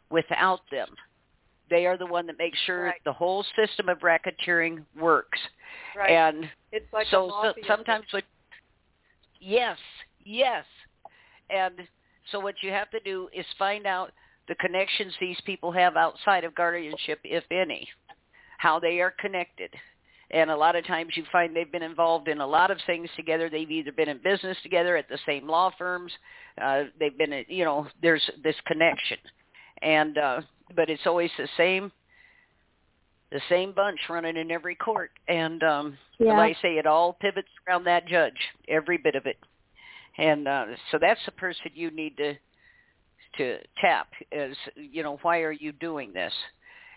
without 0.09 0.61
them. 0.71 0.89
They 1.69 1.85
are 1.85 1.97
the 1.97 2.05
one 2.05 2.27
that 2.27 2.37
makes 2.37 2.57
sure 2.65 2.85
Right. 2.85 3.03
the 3.03 3.13
whole 3.13 3.45
system 3.55 3.89
of 3.89 3.99
racketeering 3.99 4.85
works. 4.99 5.39
Right. 5.95 6.11
And 6.11 6.49
it's 6.71 6.91
like 6.93 7.07
so, 7.07 7.29
so 7.41 7.53
sometimes 7.67 8.05
what 8.11 8.23
yes 9.39 9.77
yes 10.23 10.65
and 11.49 11.73
so 12.31 12.39
what 12.39 12.55
you 12.61 12.71
have 12.71 12.89
to 12.89 12.99
do 13.01 13.29
is 13.33 13.45
find 13.59 13.85
out 13.85 14.11
the 14.47 14.55
connections 14.55 15.13
these 15.19 15.39
people 15.45 15.71
have 15.71 15.95
outside 15.97 16.43
of 16.43 16.55
guardianship 16.55 17.19
if 17.23 17.43
any 17.51 17.87
how 18.57 18.79
they 18.79 18.99
are 19.01 19.13
connected. 19.19 19.69
And 20.31 20.49
a 20.49 20.55
lot 20.55 20.75
of 20.75 20.85
times 20.85 21.11
you 21.15 21.23
find 21.31 21.55
they've 21.55 21.71
been 21.71 21.83
involved 21.83 22.27
in 22.27 22.39
a 22.41 22.47
lot 22.47 22.71
of 22.71 22.79
things 22.85 23.09
together. 23.15 23.49
They've 23.49 23.69
either 23.69 23.91
been 23.91 24.09
in 24.09 24.19
business 24.23 24.57
together 24.63 24.97
at 24.97 25.07
the 25.07 25.19
same 25.25 25.47
law 25.47 25.71
firms. 25.77 26.11
Uh 26.61 26.85
they've 26.99 27.17
been 27.17 27.33
at- 27.33 27.49
you 27.49 27.63
know 27.63 27.87
there's 28.01 28.29
this 28.43 28.55
connection. 28.65 29.17
And 29.81 30.17
uh 30.17 30.41
but 30.75 30.89
it's 30.89 31.05
always 31.05 31.31
the 31.37 31.47
same 31.55 31.91
the 33.31 33.41
same 33.49 33.73
bunch 33.73 33.99
running 34.09 34.37
in 34.37 34.51
every 34.51 34.75
court. 34.75 35.11
And 35.27 35.61
um 35.63 35.97
Yeah. 36.19 36.33
like 36.33 36.57
I 36.57 36.61
say, 36.61 36.77
it 36.77 36.87
all 36.87 37.13
pivots 37.13 37.47
around 37.67 37.83
that 37.85 38.07
judge, 38.07 38.39
every 38.67 38.97
bit 38.97 39.15
of 39.15 39.25
it. 39.27 39.37
And 40.17 40.47
uh, 40.47 40.65
so 40.91 40.97
that's 40.99 41.23
the 41.25 41.31
person 41.31 41.71
you 41.75 41.91
need 41.91 42.17
to 42.17 42.33
to 43.37 43.57
tap 43.79 44.07
is, 44.31 44.55
you 44.75 45.03
know, 45.03 45.17
why 45.21 45.39
are 45.41 45.51
you 45.51 45.71
doing 45.71 46.13
this? 46.13 46.33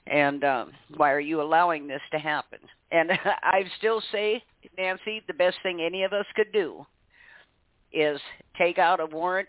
And 0.06 0.42
um, 0.44 0.72
why 0.96 1.12
are 1.12 1.20
you 1.20 1.42
allowing 1.42 1.86
this 1.86 2.00
to 2.12 2.18
happen? 2.18 2.58
And 2.90 3.10
I 3.42 3.64
still 3.78 4.02
say, 4.12 4.42
Nancy, 4.78 5.22
the 5.26 5.34
best 5.34 5.58
thing 5.62 5.80
any 5.80 6.04
of 6.04 6.12
us 6.12 6.26
could 6.34 6.52
do 6.52 6.86
is 7.92 8.20
take 8.56 8.78
out 8.78 9.00
a 9.00 9.06
warrant 9.06 9.48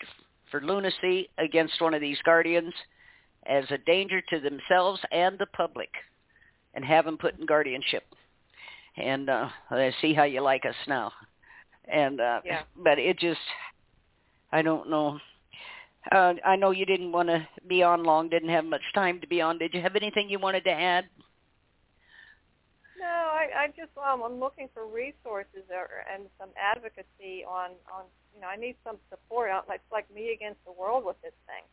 for 0.50 0.62
lunacy 0.62 1.30
against 1.38 1.80
one 1.80 1.94
of 1.94 2.02
these 2.02 2.18
guardians 2.26 2.74
as 3.46 3.64
a 3.72 3.78
danger 3.80 4.22
to 4.30 4.40
themselves 4.40 5.00
and 5.12 5.38
the 5.40 5.46
public 5.48 5.90
and 6.74 6.84
have 6.84 7.06
them 7.06 7.18
put 7.18 7.40
in 7.40 7.46
guardianship 7.46 8.04
and 8.98 9.30
uh 9.30 9.50
I 9.70 9.94
see 10.02 10.14
how 10.14 10.24
you 10.24 10.42
like 10.42 10.66
us 10.66 10.76
now. 10.88 11.12
And 11.88 12.20
uh 12.20 12.42
Yeah. 12.46 12.64
but 12.76 13.00
it 13.00 13.20
just 13.20 13.40
I 14.52 14.62
don't 14.62 14.90
know. 14.90 15.20
Uh 16.10 16.34
I 16.46 16.56
know 16.56 16.72
you 16.72 16.86
didn't 16.86 17.12
want 17.12 17.30
to 17.30 17.48
be 17.68 17.84
on 17.84 18.04
long, 18.04 18.30
didn't 18.30 18.50
have 18.50 18.66
much 18.66 18.82
time 18.94 19.20
to 19.22 19.28
be 19.28 19.42
on. 19.42 19.58
Did 19.60 19.74
you 19.74 19.82
have 19.82 19.96
anything 19.96 20.30
you 20.30 20.40
wanted 20.40 20.64
to 20.64 20.72
add? 20.72 21.06
No, 22.98 23.06
I, 23.06 23.66
I 23.66 23.68
just 23.70 23.92
um, 23.98 24.22
I'm 24.24 24.40
looking 24.40 24.70
for 24.74 24.86
resources 24.86 25.66
or, 25.74 26.06
and 26.12 26.30
some 26.40 26.50
advocacy 26.58 27.44
on 27.48 27.72
on 27.94 28.06
you 28.34 28.42
know 28.42 28.48
I 28.48 28.56
need 28.56 28.76
some 28.84 28.98
support. 29.10 29.50
It's 29.70 29.92
like 29.92 30.10
me 30.14 30.34
against 30.34 30.64
the 30.66 30.72
world 30.72 31.06
with 31.06 31.22
this 31.22 31.34
thing. 31.46 31.66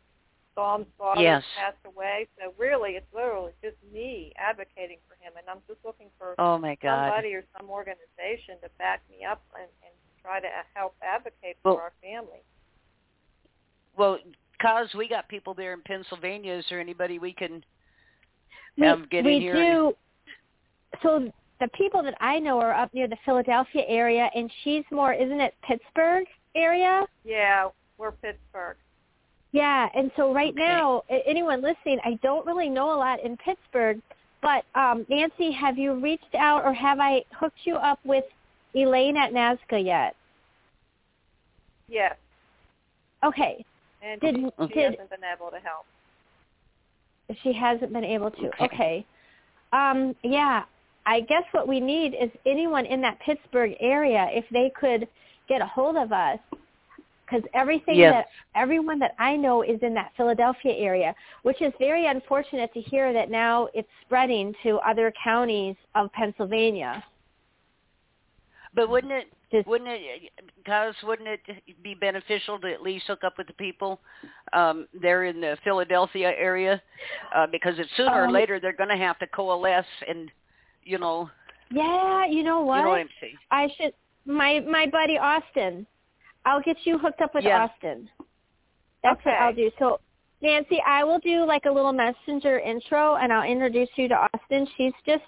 Dom's 0.57 0.91
father 0.99 1.23
Yes. 1.23 1.45
passed 1.55 1.79
away, 1.87 2.27
so 2.37 2.53
really 2.59 2.93
it's 2.99 3.07
literally 3.15 3.53
just 3.63 3.77
me 3.93 4.33
advocating 4.37 4.99
for 5.07 5.15
him, 5.23 5.33
and 5.39 5.47
I'm 5.49 5.63
just 5.69 5.79
looking 5.85 6.11
for 6.19 6.35
Oh 6.39 6.59
my 6.59 6.75
god. 6.83 7.07
somebody 7.07 7.35
or 7.35 7.45
some 7.57 7.71
organization 7.71 8.59
to 8.65 8.69
back 8.77 9.03
me 9.09 9.25
up 9.25 9.41
and, 9.55 9.71
and 9.87 9.95
try 10.21 10.41
to 10.41 10.49
help 10.75 10.97
advocate 11.01 11.59
Well- 11.63 11.77
for 11.77 11.83
our 11.83 11.93
family. 12.03 12.43
Well, 13.99 14.19
Coz 14.63 14.89
we 14.97 15.09
got 15.09 15.29
people 15.29 15.55
there 15.55 15.73
in 15.73 15.83
Pennsylvania. 15.83 16.55
Is 16.55 16.65
there 16.71 16.81
anybody 16.81 17.19
we 17.19 17.33
can 17.33 17.65
we, 18.77 18.87
have 18.87 19.11
get 19.11 19.25
we 19.25 19.37
in 19.37 19.43
here? 19.43 19.55
We 19.55 19.61
do. 19.61 19.93
So 21.03 21.33
the 21.61 21.69
people 21.69 22.03
that 22.05 22.15
I 22.21 22.39
know 22.39 22.61
are 22.61 22.73
up 22.73 22.95
near 22.95 23.09
the 23.09 23.17
Philadelphia 23.25 23.83
area, 23.89 24.31
and 24.35 24.51
she's 24.63 24.85
more, 24.91 25.13
isn't 25.13 25.41
it 25.41 25.55
Pittsburgh 25.67 26.27
area? 26.55 27.05
Yeah, 27.25 27.69
we're 27.99 28.13
Pittsburgh. 28.13 28.77
Yeah, 29.53 29.89
and 29.95 30.11
so 30.17 30.33
right 30.33 30.53
Okay. 30.53 30.63
now, 30.63 31.03
anyone 31.27 31.63
listening, 31.63 31.99
I 32.05 32.19
don't 32.23 32.47
really 32.47 32.69
know 32.69 32.95
a 32.95 32.99
lot 32.99 33.23
in 33.25 33.37
Pittsburgh, 33.39 34.01
but 34.43 34.65
um, 34.75 35.07
Nancy, 35.09 35.51
have 35.53 35.79
you 35.79 35.95
reached 35.95 36.35
out 36.39 36.65
or 36.65 36.73
have 36.73 37.01
I 37.01 37.25
hooked 37.33 37.61
you 37.65 37.77
up 37.77 37.99
with 38.05 38.25
Elaine 38.75 39.17
at 39.17 39.33
NASGA 39.33 39.85
yet? 39.85 40.15
Yes, 41.89 42.15
Okay, 43.25 43.65
and 44.03 44.21
Did- 44.21 44.37
she, 44.37 44.43
she 44.69 44.75
did- 44.75 44.91
hasn't 44.93 45.11
been 45.11 45.25
able 45.25 45.51
to 45.51 45.59
help. 45.59 45.87
she 47.43 47.53
hasn't 47.53 47.93
been 47.93 48.05
able 48.05 48.31
to. 48.31 48.47
Okay. 48.55 48.65
Okay. 48.65 49.07
Um, 49.73 50.17
yeah, 50.23 50.65
I 51.05 51.21
guess 51.21 51.43
what 51.53 51.69
we 51.69 51.79
need 51.81 52.15
is 52.15 52.31
anyone 52.47 52.87
in 52.87 53.01
that 53.03 53.19
Pittsburgh 53.21 53.75
area, 53.81 54.29
if 54.31 54.45
they 54.51 54.71
could 54.79 55.07
get 55.49 55.61
a 55.61 55.67
hold 55.67 55.97
of 55.97 56.11
us, 56.13 56.39
because 57.27 57.43
everything 57.53 57.97
Yes. 57.97 58.15
that 58.15 58.27
everyone 58.59 58.99
that 59.01 59.15
I 59.19 59.37
know 59.37 59.61
is 59.61 59.79
in 59.83 59.93
that 59.95 60.13
Philadelphia 60.17 60.73
area, 60.73 61.15
which 61.43 61.61
is 61.61 61.73
very 61.79 62.07
unfortunate 62.07 62.73
to 62.73 62.81
hear 62.81 63.13
that 63.13 63.31
now 63.31 63.69
it's 63.75 63.89
spreading 64.07 64.55
to 64.63 64.79
other 64.79 65.13
counties 65.23 65.77
of 65.95 66.11
Pennsylvania. 66.13 67.05
But 68.73 68.89
wouldn't 68.89 69.13
it 69.13 69.27
Just- 69.51 69.67
wouldn't 69.67 69.89
it 69.91 70.31
Coz 70.67 70.95
wouldn't 71.03 71.29
it 71.29 71.41
be 71.83 71.95
beneficial 71.95 72.59
to 72.61 72.71
at 72.73 72.83
least 72.83 73.07
hook 73.07 73.25
up 73.25 73.39
with 73.39 73.47
the 73.47 73.53
people 73.55 74.01
um 74.53 74.87
there 74.93 75.25
in 75.25 75.41
the 75.41 75.57
Philadelphia 75.65 76.33
area 76.37 76.83
uh 77.35 77.47
because 77.51 77.79
it's 77.79 77.91
sooner 77.97 78.13
or 78.23 78.27
Um, 78.27 78.33
later 78.33 78.61
they're 78.61 78.75
going 78.75 78.91
to 78.91 78.97
have 78.97 79.19
to 79.21 79.27
coalesce 79.29 79.87
and 80.07 80.31
you 80.85 80.99
know 80.99 81.31
Yeah, 81.71 82.27
you 82.27 82.43
know 82.43 82.61
what? 82.61 82.77
you 82.79 82.83
know 82.85 82.91
what 82.91 83.01
I'm 83.01 83.09
saying. 83.21 83.39
I 83.51 83.69
should 83.77 83.95
my 84.27 84.61
my 84.61 84.87
buddy 84.87 85.17
Austin. 85.17 85.87
I'll 86.45 86.61
get 86.63 86.77
you 86.85 86.99
hooked 86.99 87.21
up 87.23 87.35
with 87.35 87.45
Yeah. 87.45 87.65
Austin. 87.65 88.09
That's 89.03 89.23
what 89.25 89.35
I'll 89.35 89.55
do. 89.55 89.71
So 89.79 90.01
Nancy, 90.43 90.81
I 90.87 91.05
will 91.05 91.19
do 91.21 91.45
like 91.45 91.65
a 91.65 91.71
little 91.71 91.93
messenger 91.93 92.59
intro 92.61 93.17
and 93.17 93.33
I'll 93.33 93.49
introduce 93.51 93.89
you 93.97 94.09
to 94.09 94.15
Austin. 94.35 94.67
She's 94.77 94.93
just 95.07 95.25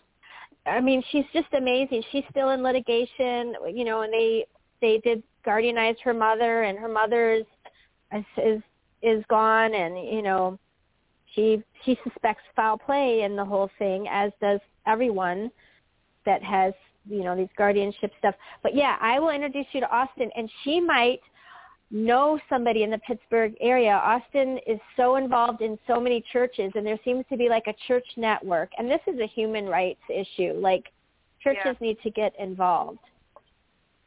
I 0.66 0.80
mean, 0.80 1.02
she's 1.10 1.24
just 1.32 1.52
amazing. 1.52 2.02
She's 2.12 2.24
still 2.30 2.50
in 2.50 2.62
litigation, 2.62 3.54
you 3.72 3.84
know, 3.84 4.02
and 4.02 4.12
they 4.12 4.46
they 4.80 4.98
did 4.98 5.22
guardianize 5.46 5.96
her 6.02 6.14
mother 6.14 6.62
and 6.64 6.78
her 6.78 6.88
mother 6.88 7.32
is 7.32 7.44
is 8.36 8.62
is 9.02 9.24
gone 9.28 9.74
and 9.74 9.96
you 9.96 10.22
know 10.22 10.58
she 11.34 11.62
she 11.84 11.98
suspects 12.04 12.42
foul 12.54 12.76
play 12.76 13.22
in 13.22 13.36
the 13.36 13.44
whole 13.44 13.70
thing 13.78 14.06
as 14.10 14.30
does 14.40 14.60
everyone 14.86 15.50
that 16.26 16.42
has 16.42 16.74
you 17.08 17.24
know 17.24 17.34
these 17.34 17.48
guardianship 17.56 18.12
stuff 18.18 18.34
but 18.62 18.74
yeah 18.74 18.96
i 19.00 19.18
will 19.18 19.30
introduce 19.30 19.66
you 19.72 19.80
to 19.80 19.90
austin 19.90 20.30
and 20.36 20.50
she 20.64 20.80
might 20.80 21.20
know 21.90 22.38
somebody 22.48 22.82
in 22.84 22.90
the 22.90 22.98
pittsburgh 22.98 23.52
area 23.60 23.90
austin 23.92 24.58
is 24.66 24.78
so 24.96 25.16
involved 25.16 25.60
in 25.60 25.76
so 25.88 26.00
many 26.00 26.22
churches 26.32 26.70
and 26.76 26.86
there 26.86 26.98
seems 27.04 27.24
to 27.28 27.36
be 27.36 27.48
like 27.48 27.66
a 27.66 27.74
church 27.88 28.06
network 28.16 28.70
and 28.78 28.88
this 28.88 29.00
is 29.08 29.18
a 29.20 29.26
human 29.26 29.66
rights 29.66 30.00
issue 30.08 30.52
like 30.54 30.84
churches 31.42 31.76
Yeah. 31.80 31.86
need 31.88 31.98
to 32.02 32.10
get 32.10 32.32
involved 32.38 32.98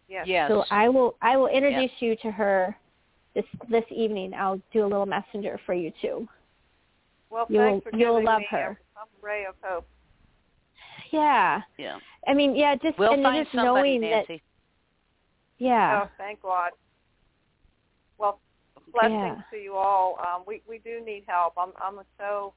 Yes. 0.08 0.26
Yes. 0.28 0.50
so 0.50 0.64
i 0.72 0.88
will 0.88 1.16
i 1.22 1.36
will 1.36 1.48
introduce 1.48 1.92
you 2.00 2.16
to 2.18 2.32
her 2.32 2.76
this 3.36 3.46
this 3.70 3.84
evening 3.90 4.34
i'll 4.34 4.62
do 4.72 4.86
a 4.86 4.88
little 4.88 5.06
messenger 5.06 5.60
for 5.66 5.74
you 5.74 5.92
too 6.02 6.28
Well, 7.30 7.48
You'll- 7.50 7.64
thanks 7.82 7.84
for 7.90 7.98
you'll 7.98 8.14
giving 8.14 8.26
love 8.26 8.40
me 8.40 8.48
her. 8.52 8.78
A, 8.96 9.00
some 9.00 9.08
ray 9.22 9.46
of 9.46 9.56
hope. 9.62 9.86
yeah 11.12 11.62
yeah. 11.78 11.98
i 12.28 12.34
mean 12.34 12.56
yeah 12.56 12.76
just 12.76 12.98
We'll 12.98 13.12
and 13.14 13.24
find 13.24 13.44
just 13.44 13.54
somebody 13.56 13.98
knowing 13.98 14.02
Nancy. 14.02 14.34
that 14.36 15.64
yeah 15.66 16.04
Oh, 16.06 16.10
thank 16.18 16.42
God. 16.42 16.72
Well, 18.94 19.10
blessings 19.10 19.40
Yeah. 19.52 19.58
to 19.58 19.58
you 19.58 19.76
all. 19.76 20.18
Um, 20.20 20.44
we 20.48 20.62
we 20.68 20.80
do 20.80 21.04
need 21.04 21.24
help. 21.28 21.54
I'm 21.58 21.74
I'm 21.82 22.00
so 22.18 22.54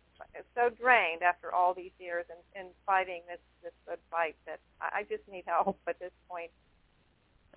so 0.55 0.71
drained 0.71 1.23
after 1.23 1.53
all 1.53 1.75
these 1.75 1.93
years 1.99 2.25
and, 2.31 2.67
in 2.67 2.73
fighting 2.85 3.23
this 3.29 3.41
this 3.63 3.73
good 3.87 3.99
fight 4.11 4.37
that 4.47 4.61
I, 4.81 5.01
I 5.01 5.03
just 5.03 5.23
need 5.31 5.45
help 5.47 5.79
at 5.89 5.99
this 5.99 6.13
point. 6.29 6.51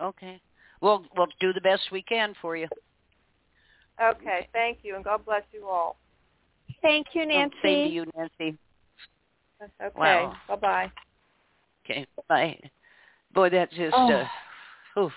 Okay. 0.00 0.40
We'll 0.80 1.04
we'll 1.16 1.28
do 1.40 1.52
the 1.52 1.60
best 1.60 1.82
we 1.92 2.02
can 2.02 2.34
for 2.40 2.56
you. 2.56 2.68
Okay, 4.02 4.48
thank 4.54 4.78
you, 4.82 4.96
and 4.96 5.04
God 5.04 5.26
bless 5.26 5.42
you 5.52 5.66
all. 5.68 5.98
thank 6.80 7.08
you 7.12 7.26
nancy 7.26 7.56
Same 7.62 7.82
to 7.82 7.88
you, 7.90 8.04
Nancy. 8.16 8.58
Okay, 9.62 9.90
Wow. 9.94 10.34
bye 10.48 10.56
bye. 10.56 10.92
Okay. 11.84 12.06
Bye. 12.28 12.58
Boy, 13.34 13.50
that 13.50 13.70
just 13.72 13.94
Oh. 13.94 14.26
uh 14.96 15.00
oof, 15.00 15.12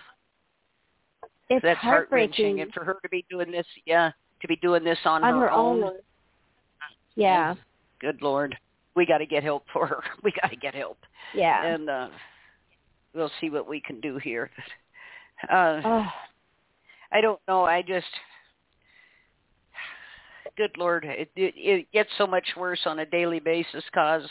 it's 1.50 1.64
that's 1.64 1.80
heart 1.80 2.08
wrenching 2.12 2.58
heartbreaking 2.58 2.62
and 2.62 2.74
for 2.74 2.84
her 2.84 2.98
to 3.02 3.10
be 3.10 3.26
doing 3.30 3.52
this 3.52 3.66
yeah, 3.86 4.12
to 4.42 4.48
be 4.48 4.56
doing 4.58 4.84
this 4.84 5.00
on, 5.06 5.24
on 5.24 5.40
her 5.40 5.52
own 5.52 5.92
yeah 7.16 7.56
Good 8.04 8.22
Lord. 8.22 8.58
We 8.98 9.06
got 9.06 9.20
to 9.20 9.26
get 9.26 9.44
help 9.44 9.64
for 9.72 9.88
her. 9.88 10.04
We 10.24 10.34
got 10.42 10.50
to 10.50 10.58
get 10.58 10.76
help. 10.76 10.98
yeah 11.34 11.66
And 11.66 11.90
uh 11.90 12.10
we'll 13.16 13.32
see 13.40 13.50
what 13.50 13.68
we 13.68 13.80
can 13.80 14.02
do 14.02 14.18
here. 14.18 14.52
Uh 15.50 15.82
oh, 15.84 16.06
I 17.12 17.22
don't 17.22 17.40
know. 17.48 17.64
I 17.64 17.82
just 17.82 18.08
good 20.58 20.72
Lord, 20.78 21.06
it, 21.06 21.30
it, 21.36 21.54
it 21.58 21.92
gets 21.94 22.10
so 22.18 22.28
much 22.28 22.46
worse 22.58 22.82
on 22.86 23.00
a 23.00 23.06
daily 23.06 23.40
basis, 23.40 23.84
Coz 23.94 24.24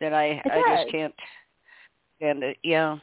that 0.00 0.12
I 0.12 0.24
It 0.24 0.42
I 0.44 0.54
does. 0.56 0.78
just 0.80 0.92
can't 0.92 1.14
stand 2.18 2.42
it. 2.42 2.58
Yeah. 2.62 2.98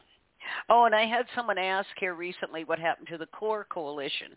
Oh, 0.68 0.84
and 0.84 0.94
I 0.94 1.06
had 1.06 1.26
someone 1.34 1.58
ask 1.58 1.88
here 1.98 2.14
recently 2.14 2.64
what 2.64 2.78
happened 2.78 3.08
to 3.08 3.18
the 3.18 3.26
Core 3.26 3.66
Coalition. 3.70 4.28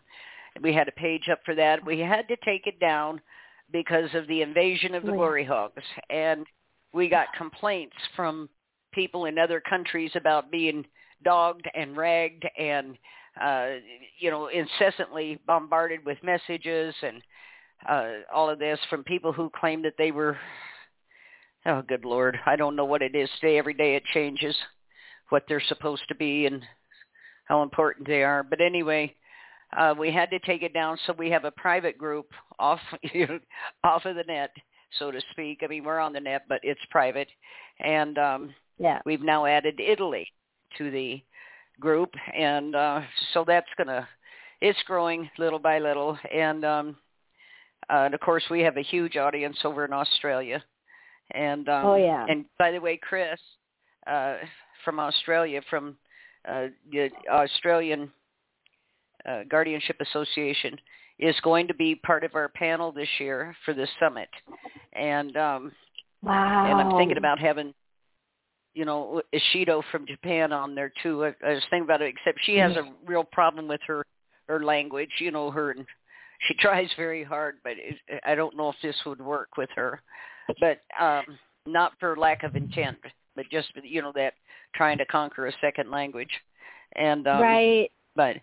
We 0.62 0.74
had 0.74 0.88
a 0.88 0.92
page 0.92 1.28
up 1.30 1.40
for 1.44 1.54
that. 1.54 1.84
We 1.84 2.00
had 2.00 2.26
to 2.28 2.36
take 2.44 2.66
it 2.66 2.80
down 2.80 3.20
because 3.72 4.08
of 4.14 4.26
the 4.28 4.42
invasion 4.42 4.94
of 4.94 5.04
the 5.04 5.12
glory 5.12 5.44
hogs, 5.44 5.82
and 6.10 6.46
we 6.92 7.08
got 7.08 7.32
complaints 7.36 7.96
from 8.16 8.48
people 8.92 9.26
in 9.26 9.38
other 9.38 9.60
countries 9.60 10.10
about 10.14 10.50
being 10.50 10.84
dogged 11.24 11.68
and 11.74 11.96
ragged 11.96 12.44
and 12.58 12.96
uh 13.40 13.70
you 14.18 14.30
know 14.30 14.46
incessantly 14.48 15.38
bombarded 15.46 16.04
with 16.04 16.16
messages 16.22 16.94
and 17.02 17.22
uh 17.88 18.08
all 18.32 18.48
of 18.48 18.58
this 18.58 18.78
from 18.88 19.04
people 19.04 19.32
who 19.32 19.50
claim 19.58 19.82
that 19.82 19.94
they 19.98 20.10
were 20.10 20.36
oh 21.66 21.82
good 21.82 22.04
lord 22.04 22.38
i 22.46 22.56
don't 22.56 22.76
know 22.76 22.84
what 22.84 23.02
it 23.02 23.14
is 23.14 23.28
today 23.40 23.58
every 23.58 23.74
day 23.74 23.96
it 23.96 24.02
changes 24.14 24.56
what 25.30 25.44
they're 25.48 25.62
supposed 25.68 26.02
to 26.08 26.14
be 26.14 26.46
and 26.46 26.62
how 27.44 27.62
important 27.62 28.06
they 28.06 28.22
are. 28.22 28.42
But 28.42 28.60
anyway 28.60 29.14
uh 29.76 29.94
we 29.98 30.10
had 30.10 30.30
to 30.30 30.38
take 30.40 30.62
it 30.62 30.72
down 30.72 30.96
so 31.06 31.12
we 31.12 31.30
have 31.30 31.44
a 31.44 31.50
private 31.50 31.98
group 31.98 32.26
off 32.58 32.80
off 33.84 34.04
of 34.06 34.16
the 34.16 34.24
net 34.26 34.50
so 34.98 35.10
to 35.10 35.20
speak. 35.32 35.60
I 35.62 35.66
mean 35.66 35.84
we're 35.84 35.98
on 35.98 36.12
the 36.12 36.20
net 36.20 36.42
but 36.48 36.60
it's 36.62 36.80
private. 36.90 37.28
And 37.80 38.16
um 38.18 38.54
Yeah. 38.78 39.00
we've 39.04 39.22
now 39.22 39.44
added 39.46 39.78
italy 39.80 40.26
to 40.78 40.90
the 40.90 41.22
group 41.80 42.10
and 42.34 42.74
uh 42.74 43.02
so 43.32 43.44
that's 43.46 43.68
going 43.76 43.88
to 43.88 44.06
it's 44.60 44.82
growing 44.86 45.30
little 45.38 45.58
by 45.60 45.78
little. 45.78 46.18
And 46.34 46.64
um 46.64 46.96
uh, 47.90 48.04
and 48.04 48.14
of 48.14 48.20
course 48.20 48.44
we 48.50 48.60
have 48.60 48.76
a 48.76 48.82
huge 48.82 49.16
audience 49.16 49.58
over 49.64 49.84
in 49.84 49.92
australia. 49.92 50.62
And 51.32 51.68
um 51.68 51.84
Oh, 51.86 51.94
yeah. 51.96 52.24
and 52.28 52.46
by 52.58 52.70
the 52.72 52.80
way 52.80 52.96
chris 52.96 53.38
uh 54.06 54.36
from 54.88 55.00
australia 55.00 55.60
from 55.68 55.96
uh 56.48 56.66
the 56.92 57.10
australian 57.30 58.10
uh, 59.28 59.42
guardianship 59.50 59.96
association 60.00 60.76
is 61.18 61.34
going 61.42 61.66
to 61.66 61.74
be 61.74 61.94
part 61.94 62.24
of 62.24 62.34
our 62.34 62.48
panel 62.48 62.92
this 62.92 63.08
year 63.18 63.54
for 63.64 63.74
the 63.74 63.86
summit 64.00 64.28
and 64.94 65.36
um 65.36 65.72
Wow. 66.22 66.64
and 66.66 66.80
I'm 66.80 66.96
thinking 66.98 67.16
about 67.16 67.38
having, 67.38 67.72
you 68.74 68.84
know, 68.84 69.22
Ishido 69.34 69.82
from 69.90 70.06
Japan 70.06 70.52
on 70.52 70.74
there 70.74 70.92
too. 71.02 71.24
I, 71.24 71.34
I 71.46 71.54
was 71.54 71.62
thinking 71.70 71.84
about 71.84 72.02
it, 72.02 72.14
except 72.16 72.44
she 72.44 72.56
has 72.56 72.76
a 72.76 72.92
real 73.06 73.24
problem 73.24 73.68
with 73.68 73.80
her 73.86 74.04
her 74.48 74.64
language. 74.64 75.10
You 75.18 75.30
know, 75.30 75.50
her 75.50 75.74
she 76.46 76.54
tries 76.58 76.88
very 76.96 77.22
hard, 77.22 77.56
but 77.62 77.72
it, 77.76 77.96
I 78.24 78.34
don't 78.34 78.56
know 78.56 78.70
if 78.70 78.76
this 78.82 78.96
would 79.06 79.20
work 79.20 79.56
with 79.56 79.70
her. 79.76 80.02
But 80.60 80.80
um 81.00 81.24
not 81.66 81.92
for 82.00 82.16
lack 82.16 82.42
of 82.42 82.56
intent, 82.56 82.98
but 83.36 83.46
just 83.50 83.70
you 83.82 84.02
know 84.02 84.12
that 84.14 84.34
trying 84.78 84.96
to 84.96 85.04
conquer 85.06 85.48
a 85.48 85.52
second 85.60 85.90
language. 85.90 86.30
And 86.96 87.26
um, 87.28 87.42
right. 87.42 87.90
but 88.16 88.36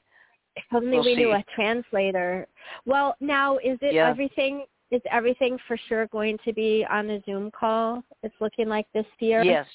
If 0.56 0.64
only 0.74 0.98
we'll 0.98 1.06
we 1.06 1.16
knew 1.16 1.32
a 1.32 1.44
translator. 1.56 2.46
Well, 2.86 3.16
now 3.20 3.58
is 3.58 3.80
it 3.82 3.96
Yeah. 3.96 4.08
everything? 4.10 4.66
Is 4.92 5.02
everything 5.10 5.58
for 5.68 5.78
sure 5.88 6.06
going 6.08 6.38
to 6.46 6.54
be 6.54 6.86
on 6.90 7.10
a 7.10 7.20
Zoom 7.26 7.50
call? 7.50 8.04
It's 8.22 8.36
looking 8.40 8.68
like 8.70 8.86
this 8.94 9.06
year 9.20 9.42
yes, 9.44 9.66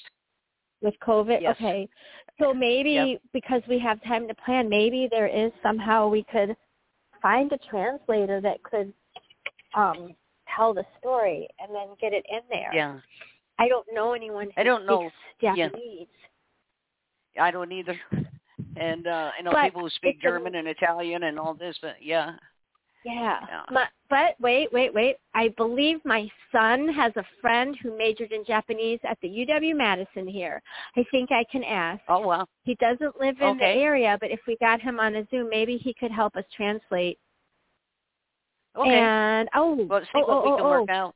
with 0.81 0.93
COVID. 1.05 1.41
Yes. 1.41 1.55
Okay, 1.59 1.89
so 2.39 2.53
maybe 2.53 2.91
Yep. 2.93 3.21
because 3.33 3.61
we 3.67 3.77
have 3.79 4.01
time 4.03 4.25
to 4.29 4.33
plan, 4.45 4.69
maybe 4.69 5.09
there 5.11 5.27
is 5.27 5.51
somehow 5.61 6.07
we 6.07 6.23
could 6.31 6.55
find 7.21 7.51
a 7.51 7.57
translator 7.69 8.39
that 8.41 8.63
could 8.63 8.93
um 9.75 10.15
tell 10.55 10.73
the 10.73 10.85
story 10.99 11.47
and 11.59 11.73
then 11.75 11.89
get 11.99 12.13
it 12.13 12.25
in 12.29 12.41
there. 12.49 12.71
yeah, 12.73 12.99
I 13.59 13.67
don't 13.67 13.87
know 13.93 14.13
anyone 14.13 14.45
who 14.47 14.61
I 14.61 14.63
don't 14.63 14.85
know. 14.85 15.09
speaks 15.37 15.57
Yeah. 15.57 15.69
I 17.39 17.51
don't 17.51 17.71
either. 17.71 17.99
And 18.77 19.05
uh, 19.05 19.31
I 19.37 19.41
know 19.41 19.51
But 19.51 19.63
people 19.65 19.81
who 19.81 19.89
speak 19.89 20.21
German 20.21 20.55
and 20.55 20.67
Italian 20.67 21.23
and 21.23 21.37
all 21.37 21.53
this, 21.53 21.75
but 21.81 21.95
yeah, 22.01 22.31
Yeah. 23.03 23.39
Yeah. 23.47 23.61
But, 23.69 23.89
but 24.09 24.35
wait, 24.39 24.71
wait, 24.71 24.93
wait. 24.93 25.17
I 25.33 25.49
believe 25.57 25.97
my 26.05 26.29
son 26.53 26.87
has 26.93 27.11
a 27.17 27.25
friend 27.41 27.75
who 27.83 27.97
majored 27.97 28.31
in 28.31 28.45
Japanese 28.45 28.99
at 29.03 29.17
the 29.21 29.27
UW 29.27 29.75
Madison 29.75 30.25
here. 30.27 30.61
I 30.95 31.03
think 31.11 31.31
I 31.31 31.43
can 31.51 31.63
ask. 31.65 32.01
oh 32.07 32.25
well. 32.25 32.47
He 32.63 32.75
doesn't 32.75 33.19
live 33.19 33.35
in 33.41 33.47
Okay. 33.47 33.75
the 33.75 33.81
area, 33.81 34.17
but 34.21 34.31
if 34.31 34.39
we 34.47 34.55
got 34.61 34.79
him 34.79 34.99
on 34.99 35.15
a 35.15 35.27
Zoom, 35.29 35.49
maybe 35.49 35.75
he 35.77 35.93
could 35.93 36.11
help 36.11 36.35
us 36.37 36.45
translate. 36.55 37.19
okay. 38.77 38.89
And 38.99 39.49
oh, 39.53 39.85
Let's 39.89 40.05
see 40.05 40.11
oh, 40.15 40.19
what 40.21 40.29
oh, 40.29 40.41
we 40.51 40.57
can 40.57 40.65
oh, 40.65 40.69
work 40.69 40.89
oh. 40.91 40.93
out. 40.93 41.15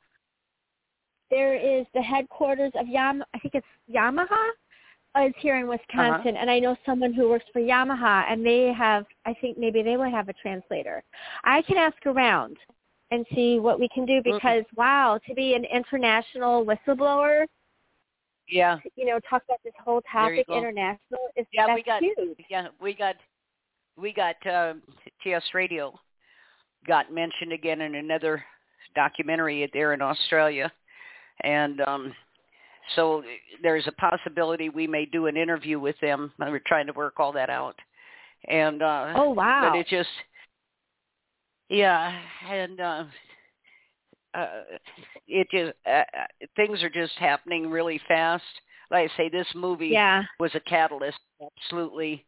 there 1.32 1.56
is 1.56 1.86
the 1.93 2.01
headquarters 2.01 2.71
of 2.75 2.88
Yam. 2.88 3.23
I 3.34 3.39
think 3.39 3.56
it's 3.56 3.67
Yamaha. 3.89 4.49
Is 5.17 5.34
here 5.38 5.56
in 5.56 5.67
Wisconsin, 5.67 6.36
Uh-huh. 6.36 6.38
and 6.41 6.51
I 6.51 6.60
know 6.60 6.75
someone 6.86 7.13
who 7.13 7.30
works 7.30 7.45
for 7.54 7.62
Yamaha, 7.62 8.25
and 8.30 8.45
they 8.45 8.73
have. 8.73 9.06
I 9.25 9.34
think 9.36 9.58
maybe 9.58 9.82
they 9.82 9.95
would 9.95 10.12
have 10.12 10.28
a 10.28 10.34
translator. 10.34 11.04
I 11.45 11.62
can 11.62 11.78
ask 11.78 12.06
around 12.06 12.58
and 13.12 13.25
see 13.34 13.60
what 13.60 13.80
we 13.80 13.88
can 13.89 14.06
do 14.06 14.21
Mm-hmm. 14.21 14.36
because 14.36 14.65
wow, 14.75 15.17
to 15.25 15.34
be 15.34 15.54
an 15.54 15.63
international 15.63 16.65
whistleblower, 16.65 17.45
Yeah, 18.47 18.80
you 18.95 19.06
know, 19.06 19.19
talk 19.30 19.43
about 19.45 19.60
this 19.63 19.73
whole 19.84 20.01
topic 20.12 20.45
international 20.49 21.19
is 21.38 21.45
Yeah, 21.54 21.67
that's 21.67 21.75
we 21.78 21.84
got- 21.84 22.01
huge. 22.04 22.45
yeah. 22.49 22.67
We 22.82 22.93
got 22.93 23.15
we 23.97 24.12
got 24.12 24.36
um, 24.47 24.82
TS 25.23 25.54
Radio 25.54 25.97
got 26.86 27.12
mentioned 27.12 27.54
again 27.54 27.80
in 27.82 27.95
another 27.95 28.43
documentary 28.95 29.67
there 29.73 29.93
in 29.93 30.01
Australia, 30.01 30.69
and 31.41 31.80
um, 31.82 32.13
so 32.95 33.24
there's 33.63 33.88
a 33.88 33.91
possibility 33.93 34.69
we 34.69 34.88
may 34.88 35.06
do 35.06 35.28
an 35.28 35.38
interview 35.38 35.80
with 35.80 35.95
them. 36.02 36.32
We're 36.39 36.60
trying 36.60 36.88
to 36.88 36.93
work 36.93 37.19
all 37.19 37.32
that 37.34 37.50
out, 37.50 37.76
and 38.48 38.82
uh, 38.82 39.13
Oh 39.15 39.30
wow. 39.30 39.71
but 39.71 39.78
it 39.80 39.88
just 39.88 40.10
yeah 41.69 42.19
and 42.48 42.80
uh 42.80 43.04
uh 44.34 44.48
it 45.28 45.48
just 45.52 45.74
uh, 45.88 45.89
uh, 45.89 46.04
things 46.56 46.84
are 46.84 46.89
just 46.89 47.13
happening 47.17 47.69
really 47.69 48.00
fast 48.08 48.43
like 48.91 49.10
i 49.10 49.17
say 49.17 49.30
this 49.30 49.48
movie 49.56 49.88
yeah. 49.88 50.24
was 50.39 50.52
a 50.54 50.60
catalyst 50.62 51.17
absolutely 51.41 52.24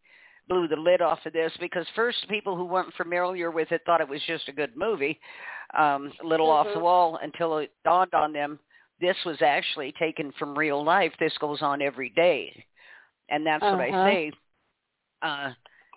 blew 0.50 0.68
the 0.68 0.76
lid 0.76 1.02
off 1.02 1.20
of 1.26 1.34
this 1.34 1.52
because 1.60 1.86
first 1.96 2.18
people 2.30 2.56
who 2.56 2.66
weren't 2.66 2.94
familiar 2.96 3.52
with 3.52 3.72
it 3.72 3.82
thought 3.86 4.02
it 4.02 4.10
was 4.10 4.22
just 4.26 4.48
a 4.48 4.54
good 4.54 4.76
movie 4.76 5.20
um 5.78 6.12
a 6.24 6.26
little 6.26 6.50
off 6.50 6.66
the 6.74 6.80
Mhm. 6.80 6.84
wall 6.84 7.20
until 7.22 7.58
it 7.60 7.72
dawned 7.84 8.14
on 8.14 8.34
them 8.34 8.58
this 9.00 9.18
was 9.26 9.38
actually 9.42 9.94
taken 10.00 10.32
from 10.40 10.58
real 10.58 10.84
life 10.84 11.14
this 11.20 11.38
goes 11.40 11.62
on 11.62 11.82
every 11.82 12.10
day 12.10 12.66
and 13.30 13.46
that's 13.46 13.62
what 13.64 13.80
i 13.82 13.90
Uh-huh. 13.90 14.06
say 14.06 14.32
uh 15.22 15.52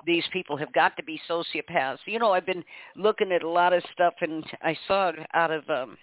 these 0.06 0.24
people 0.32 0.56
have 0.56 0.72
got 0.72 0.96
to 0.96 1.02
be 1.02 1.20
sociopaths. 1.28 1.98
You 2.06 2.18
know, 2.18 2.32
I've 2.32 2.46
been 2.46 2.64
looking 2.96 3.32
at 3.32 3.42
a 3.42 3.48
lot 3.48 3.74
of 3.74 3.82
stuff, 3.92 4.14
and 4.22 4.42
I 4.62 4.74
saw 4.88 5.10
it 5.10 5.16
out 5.34 5.50
of 5.50 5.68
um, 5.68 5.98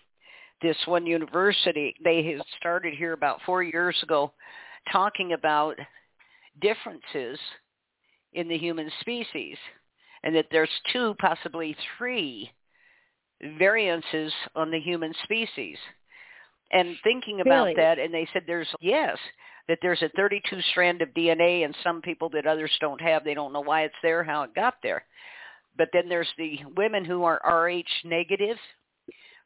this 0.62 0.78
one 0.86 1.08
university. 1.08 1.96
They 2.04 2.24
had 2.24 2.42
started 2.60 2.94
here 2.94 3.14
about 3.14 3.42
four 3.44 3.64
years 3.64 3.98
ago, 4.04 4.34
talking 4.92 5.34
about 5.34 5.78
differences 6.62 7.40
in 8.34 8.48
the 8.48 8.58
human 8.58 8.92
species, 9.02 9.58
and 10.24 10.36
that 10.36 10.46
there's 10.52 10.70
two, 10.94 11.16
possibly 11.20 11.76
three, 11.98 12.52
variances 13.58 14.32
on 14.56 14.70
the 14.72 14.80
human 14.80 15.14
species. 15.24 15.78
And 16.72 16.96
thinking 17.04 17.42
about 17.42 17.66
Really? 17.66 17.76
that, 17.76 17.98
and 17.98 18.14
they 18.14 18.28
said 18.34 18.44
there's 18.46 18.68
yes, 18.82 19.18
that 19.68 19.80
there's 19.82 20.02
a 20.02 20.10
32 20.10 20.62
strand 20.72 21.02
of 21.02 21.10
DNA 21.10 21.64
and 21.66 21.76
some 21.84 22.02
people 22.02 22.30
that 22.30 22.46
others 22.46 22.72
don't 22.82 23.00
have. 23.02 23.24
They 23.24 23.34
don't 23.34 23.54
know 23.54 23.62
why 23.62 23.84
it's 23.84 23.96
there, 24.02 24.24
how 24.24 24.44
it 24.44 24.54
got 24.54 24.76
there. 24.84 25.06
But 25.78 25.90
then 25.94 26.10
there's 26.10 26.32
the 26.38 26.60
women 26.76 27.06
who 27.06 27.24
are 27.24 27.40
RH 27.46 27.84
negative 28.04 28.58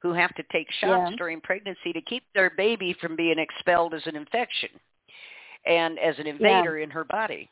who 0.02 0.14
have 0.14 0.34
to 0.36 0.44
take 0.52 0.72
shots 0.72 1.12
Yeah. 1.12 1.16
during 1.18 1.42
pregnancy 1.42 1.94
to 1.94 2.02
keep 2.02 2.24
their 2.34 2.50
baby 2.50 2.94
from 2.94 3.16
being 3.16 3.38
expelled 3.38 3.94
as 3.94 4.06
an 4.08 4.16
infection 4.16 4.70
and 5.66 6.00
as 6.00 6.18
an 6.18 6.26
invader 6.26 6.80
in 6.80 6.90
her 6.90 7.04
body. 7.04 7.50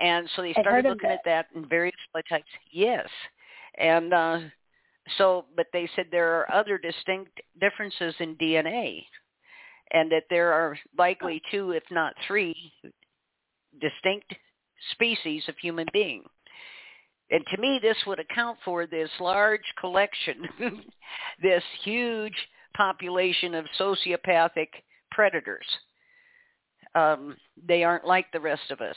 And 0.00 0.28
so 0.30 0.42
they 0.42 0.52
started 0.52 0.88
looking 0.88 1.10
at 1.10 1.24
that 1.24 1.46
in 1.54 1.64
various 1.66 1.94
blood 2.12 2.24
types. 2.28 2.48
Yes. 2.70 3.08
And 3.78 4.12
uh 4.12 4.40
so 5.18 5.44
but 5.56 5.66
they 5.72 5.88
said 5.94 6.06
there 6.10 6.40
are 6.40 6.52
other 6.52 6.78
distinct 6.78 7.40
differences 7.60 8.14
in 8.20 8.36
DNA 8.36 9.04
and 9.92 10.10
that 10.10 10.24
there 10.30 10.52
are 10.52 10.76
likely 10.98 11.40
two, 11.50 11.70
if 11.70 11.84
not 11.90 12.14
three, 12.26 12.72
distinct 13.80 14.34
species 14.92 15.44
of 15.48 15.54
human 15.60 15.86
being. 15.92 16.24
And 17.30 17.44
to 17.52 17.60
me, 17.60 17.78
this 17.82 17.96
would 18.06 18.20
account 18.20 18.58
for 18.64 18.86
this 18.86 19.10
large 19.20 19.64
collection, 19.80 20.42
this 21.42 21.62
huge 21.82 22.36
population 22.76 23.54
of 23.54 23.64
sociopathic 23.78 24.68
predators. 25.10 25.66
Um, 26.94 27.36
they 27.66 27.84
aren't 27.84 28.06
like 28.06 28.26
the 28.32 28.40
rest 28.40 28.70
of 28.70 28.80
us. 28.80 28.96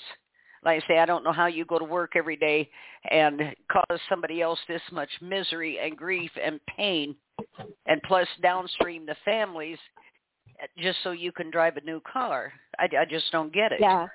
Like 0.63 0.83
I 0.83 0.87
say, 0.87 0.99
I 0.99 1.05
don't 1.05 1.23
know 1.23 1.31
how 1.31 1.47
you 1.47 1.65
go 1.65 1.79
to 1.79 1.85
work 1.85 2.13
every 2.15 2.35
day 2.35 2.69
and 3.11 3.41
cause 3.71 3.99
somebody 4.09 4.41
else 4.41 4.59
this 4.67 4.81
much 4.91 5.09
misery 5.21 5.79
and 5.79 5.95
grief 5.95 6.31
and 6.41 6.59
pain, 6.75 7.15
and 7.85 8.01
plus 8.03 8.27
downstream 8.41 9.05
the 9.05 9.15
families, 9.23 9.77
just 10.77 10.99
so 11.03 11.11
you 11.11 11.31
can 11.31 11.49
drive 11.49 11.77
a 11.77 11.81
new 11.81 12.01
car. 12.11 12.51
I, 12.77 12.89
I 12.99 13.05
just 13.05 13.31
don't 13.31 13.53
get 13.53 13.71
it. 13.71 13.79
Yeah. 13.79 14.07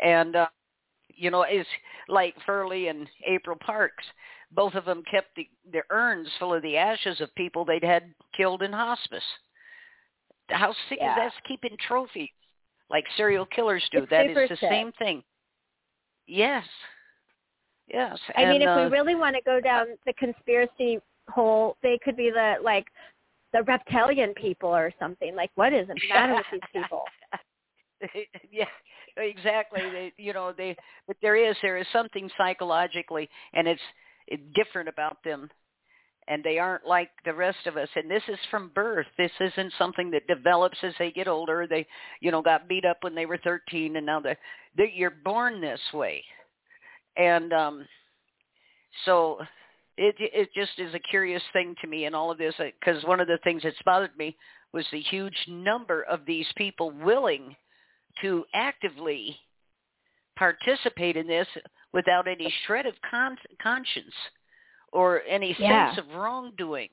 And 0.00 0.36
uh, 0.36 0.46
you 1.08 1.30
know, 1.30 1.42
it's 1.42 1.68
like 2.08 2.34
Furley 2.44 2.88
and 2.88 3.08
April 3.26 3.56
Parks. 3.64 4.04
Both 4.52 4.74
of 4.74 4.84
them 4.84 5.02
kept 5.10 5.34
the, 5.36 5.48
their 5.70 5.84
urns 5.90 6.28
full 6.38 6.54
of 6.54 6.62
the 6.62 6.76
ashes 6.76 7.20
of 7.20 7.34
people 7.34 7.64
they'd 7.64 7.84
had 7.84 8.14
killed 8.36 8.62
in 8.62 8.72
hospice. 8.72 9.24
How 10.48 10.74
sick 10.88 10.98
Yeah. 11.00 11.12
is 11.26 11.32
that? 11.34 11.44
Keeping 11.48 11.76
trophies 11.86 12.28
like 12.90 13.04
serial 13.16 13.46
killers 13.46 13.82
do. 13.90 13.98
It's 13.98 14.10
That 14.10 14.26
is 14.26 14.48
the 14.48 14.56
sick. 14.56 14.70
same 14.70 14.92
thing. 14.92 15.22
Yes. 16.26 16.64
Yes. 17.88 18.18
I 18.36 18.46
mean, 18.46 18.62
and, 18.62 18.70
if 18.70 18.76
we 18.76 18.82
uh, 18.82 18.88
really 18.88 19.14
want 19.14 19.36
to 19.36 19.42
go 19.42 19.60
down 19.60 19.86
the 20.06 20.12
conspiracy 20.14 21.00
hole, 21.28 21.76
they 21.82 21.98
could 22.02 22.16
be 22.16 22.30
the 22.30 22.54
like 22.62 22.86
the 23.52 23.62
reptilian 23.62 24.34
people 24.34 24.68
or 24.68 24.92
something. 24.98 25.34
Like, 25.34 25.50
what 25.54 25.72
is 25.72 25.86
the 25.88 25.96
matter 26.08 26.34
with 26.34 26.44
these 26.50 26.82
people? 26.82 27.02
yeah, 28.50 28.64
exactly. 29.16 29.80
They, 29.80 30.12
you 30.16 30.32
know, 30.32 30.52
they. 30.56 30.76
But 31.06 31.16
there 31.22 31.36
is 31.36 31.56
there 31.62 31.78
is 31.78 31.86
something 31.92 32.30
psychologically, 32.36 33.28
and 33.52 33.68
it's, 33.68 33.80
it's 34.26 34.42
different 34.54 34.88
about 34.88 35.18
them, 35.24 35.50
and 36.28 36.42
they 36.42 36.58
aren't 36.58 36.86
like 36.86 37.10
the 37.24 37.34
rest 37.34 37.66
of 37.66 37.76
us. 37.76 37.88
And 37.96 38.10
this 38.10 38.22
is 38.28 38.38
from 38.50 38.70
birth. 38.74 39.06
This 39.18 39.30
isn't 39.40 39.72
something 39.78 40.10
that 40.10 40.26
develops 40.26 40.78
as 40.82 40.94
they 40.98 41.10
get 41.10 41.28
older. 41.28 41.66
They, 41.68 41.86
you 42.20 42.30
know, 42.30 42.42
got 42.42 42.68
beat 42.68 42.84
up 42.84 42.98
when 43.02 43.14
they 43.14 43.26
were 43.26 43.38
thirteen, 43.38 43.96
and 43.96 44.06
now 44.06 44.20
they, 44.20 44.36
they 44.76 44.92
you're 44.94 45.10
born 45.24 45.60
this 45.60 45.80
way, 45.92 46.24
and 47.16 47.52
um, 47.52 47.86
so 49.04 49.38
it 49.96 50.14
it 50.18 50.50
just 50.54 50.78
is 50.78 50.94
a 50.94 50.98
curious 51.10 51.42
thing 51.52 51.74
to 51.80 51.86
me 51.86 52.06
in 52.06 52.14
all 52.14 52.30
of 52.30 52.38
this 52.38 52.54
because 52.58 53.02
one 53.04 53.20
of 53.20 53.28
the 53.28 53.38
things 53.44 53.62
that's 53.62 53.76
bothered 53.84 54.16
me 54.16 54.36
was 54.72 54.86
the 54.90 55.00
huge 55.00 55.36
number 55.48 56.02
of 56.02 56.20
these 56.26 56.46
people 56.56 56.90
willing 56.90 57.54
to 58.20 58.44
actively 58.54 59.36
participate 60.36 61.16
in 61.16 61.28
this 61.28 61.46
without 61.92 62.26
any 62.26 62.52
shred 62.66 62.86
of 62.86 62.94
con- 63.08 63.36
conscience 63.62 64.14
or 64.94 65.22
any 65.28 65.54
Yeah. 65.58 65.94
sense 65.94 66.06
of 66.06 66.14
wrongdoing. 66.14 66.88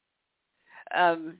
Um, 0.94 1.38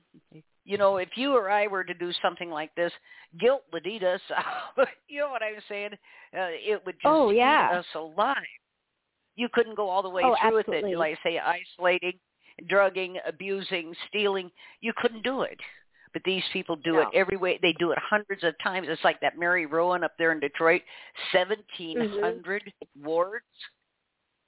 you 0.64 0.78
know, 0.78 0.96
if 0.96 1.10
you 1.16 1.34
or 1.34 1.50
I 1.50 1.66
were 1.66 1.84
to 1.84 1.92
do 1.92 2.12
something 2.22 2.48
like 2.50 2.74
this, 2.76 2.92
guilt 3.38 3.64
would 3.72 3.86
eat 3.86 4.02
us 4.02 4.20
you 5.08 5.20
know 5.20 5.28
what 5.30 5.42
I'm 5.42 5.60
saying? 5.68 5.92
Uh, 6.34 6.48
it 6.52 6.80
would 6.86 6.94
just 6.94 7.04
Oh, 7.06 7.30
yeah. 7.30 7.70
eat 7.72 7.78
us 7.78 7.86
alive. 7.94 8.36
You 9.34 9.48
couldn't 9.52 9.74
go 9.74 9.88
all 9.90 10.02
the 10.02 10.08
way 10.08 10.22
Oh, 10.24 10.36
through 10.40 10.58
absolutely. 10.58 10.82
with 10.84 10.92
it, 10.94 10.98
like 10.98 11.18
I 11.18 11.28
say 11.28 11.38
isolating, 11.38 12.18
drugging, 12.68 13.18
abusing, 13.26 13.94
stealing. 14.08 14.50
You 14.80 14.92
couldn't 14.96 15.22
do 15.24 15.42
it. 15.42 15.58
But 16.12 16.22
these 16.24 16.44
people 16.52 16.76
do 16.76 16.98
it 17.00 17.08
every 17.14 17.38
way. 17.38 17.58
They 17.62 17.72
do 17.78 17.90
it 17.92 17.98
hundreds 17.98 18.44
of 18.44 18.54
times. 18.62 18.86
It's 18.90 19.02
like 19.02 19.18
that 19.20 19.38
Mary 19.38 19.64
Rowan 19.64 20.04
up 20.04 20.12
there 20.18 20.30
in 20.32 20.40
Detroit, 20.40 20.82
seventeen 21.32 21.98
hundred 22.20 22.70
wards. 23.02 23.46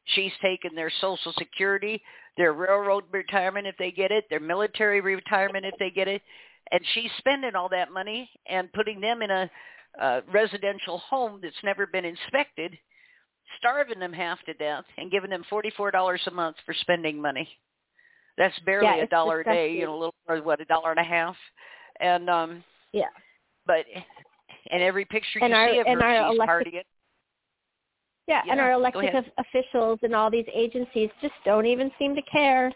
She's 0.06 0.32
taken 0.42 0.74
their 0.74 0.90
Social 1.00 1.32
Security, 1.38 2.02
their 2.36 2.52
railroad 2.52 3.04
retirement 3.10 3.66
if 3.66 3.76
they 3.78 3.90
get 3.90 4.10
it, 4.10 4.24
their 4.28 4.40
military 4.40 5.00
retirement 5.00 5.64
if 5.64 5.74
they 5.78 5.90
get 5.90 6.08
it, 6.08 6.20
and 6.72 6.80
she's 6.92 7.10
spending 7.18 7.54
all 7.54 7.68
that 7.70 7.90
money 7.92 8.28
and 8.48 8.72
putting 8.72 9.00
them 9.00 9.22
in 9.22 9.30
a 9.30 9.50
uh, 10.00 10.20
residential 10.32 10.98
home 10.98 11.40
that's 11.42 11.54
never 11.62 11.86
been 11.86 12.04
inspected, 12.04 12.76
starving 13.58 13.98
them 14.00 14.12
half 14.12 14.38
to 14.44 14.52
death, 14.54 14.84
and 14.98 15.10
giving 15.10 15.30
them 15.30 15.44
forty-four 15.48 15.90
dollars 15.90 16.20
a 16.26 16.30
month 16.30 16.56
for 16.66 16.74
spending 16.74 17.20
money. 17.20 17.48
That's 18.36 18.58
barely 18.60 18.86
Yeah, 18.98 19.04
a 19.04 19.06
dollar 19.06 19.40
a 19.40 19.44
day, 19.44 19.72
you 19.72 19.84
know, 19.86 19.92
a 19.94 19.98
little 19.98 20.14
or 20.28 20.42
what, 20.42 20.60
a 20.60 20.64
dollar 20.64 20.90
and 20.90 20.98
a 21.00 21.04
half, 21.04 21.36
and 22.00 22.28
um, 22.28 22.64
Yeah. 22.92 23.06
but 23.66 23.84
and 24.70 24.82
every 24.82 25.04
picture 25.04 25.38
And 25.40 25.50
you 25.50 25.54
our- 25.56 25.70
see 25.72 25.78
of 25.78 25.86
and 25.86 26.02
her, 26.02 26.06
our 26.08 26.30
she's 26.32 26.38
elected- 26.40 26.72
partying. 26.74 26.82
Yeah, 28.26 28.42
and 28.50 28.58
our 28.58 28.72
elected 28.72 29.14
officials 29.38 29.98
and 30.02 30.14
all 30.14 30.30
these 30.30 30.46
agencies 30.52 31.10
just 31.20 31.34
don't 31.44 31.66
even 31.66 31.90
seem 31.98 32.14
to 32.14 32.22
care, 32.22 32.72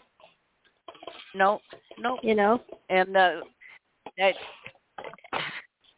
No, 1.33 1.59
no, 1.97 2.19
you 2.21 2.35
know? 2.35 2.61
and 2.89 3.15
uh 3.17 3.41
that 4.17 4.35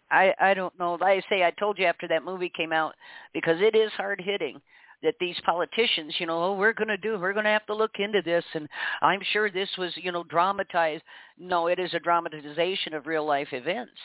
I 0.10 0.34
I 0.40 0.54
don't 0.54 0.78
know. 0.80 0.96
Like 0.96 1.24
I 1.24 1.30
say, 1.30 1.44
I 1.44 1.52
told 1.52 1.78
you 1.78 1.86
after 1.86 2.08
that 2.08 2.24
movie 2.24 2.52
came 2.56 2.74
out 2.74 2.94
because 3.34 3.60
it 3.62 3.76
is 3.76 3.92
hard 3.94 4.22
hitting 4.22 4.62
that 5.04 5.16
these 5.20 5.40
politicians, 5.46 6.16
you 6.20 6.28
know, 6.28 6.44
oh, 6.44 6.54
we're 6.54 6.74
going 6.74 6.88
to 6.88 6.98
do, 6.98 7.18
we're 7.18 7.34
going 7.34 7.46
to 7.46 7.50
have 7.50 7.66
to 7.66 7.74
look 7.74 7.96
into 7.98 8.22
this, 8.22 8.46
and 8.54 8.70
I'm 9.02 9.20
sure 9.34 9.50
this 9.50 9.70
was, 9.78 9.92
you 9.96 10.12
know, 10.12 10.24
dramatized. 10.26 11.02
No, 11.40 11.68
it 11.68 11.80
is 11.80 11.94
a 11.94 12.00
dramatization 12.00 12.94
of 12.94 13.08
real 13.08 13.26
life 13.26 13.48
events. 13.52 14.00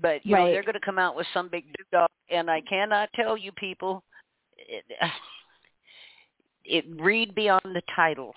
But 0.00 0.26
you 0.26 0.34
know, 0.34 0.46
they're 0.46 0.62
going 0.64 0.74
to 0.74 0.80
come 0.84 0.98
out 0.98 1.14
with 1.14 1.26
some 1.32 1.48
big 1.48 1.66
dog, 1.92 2.08
and 2.28 2.50
I 2.50 2.60
cannot 2.62 3.08
tell 3.14 3.36
you 3.36 3.52
people. 3.52 4.02
It, 4.56 4.84
it 6.64 6.84
read 6.98 7.34
beyond 7.34 7.62
the 7.64 7.82
title. 7.94 8.34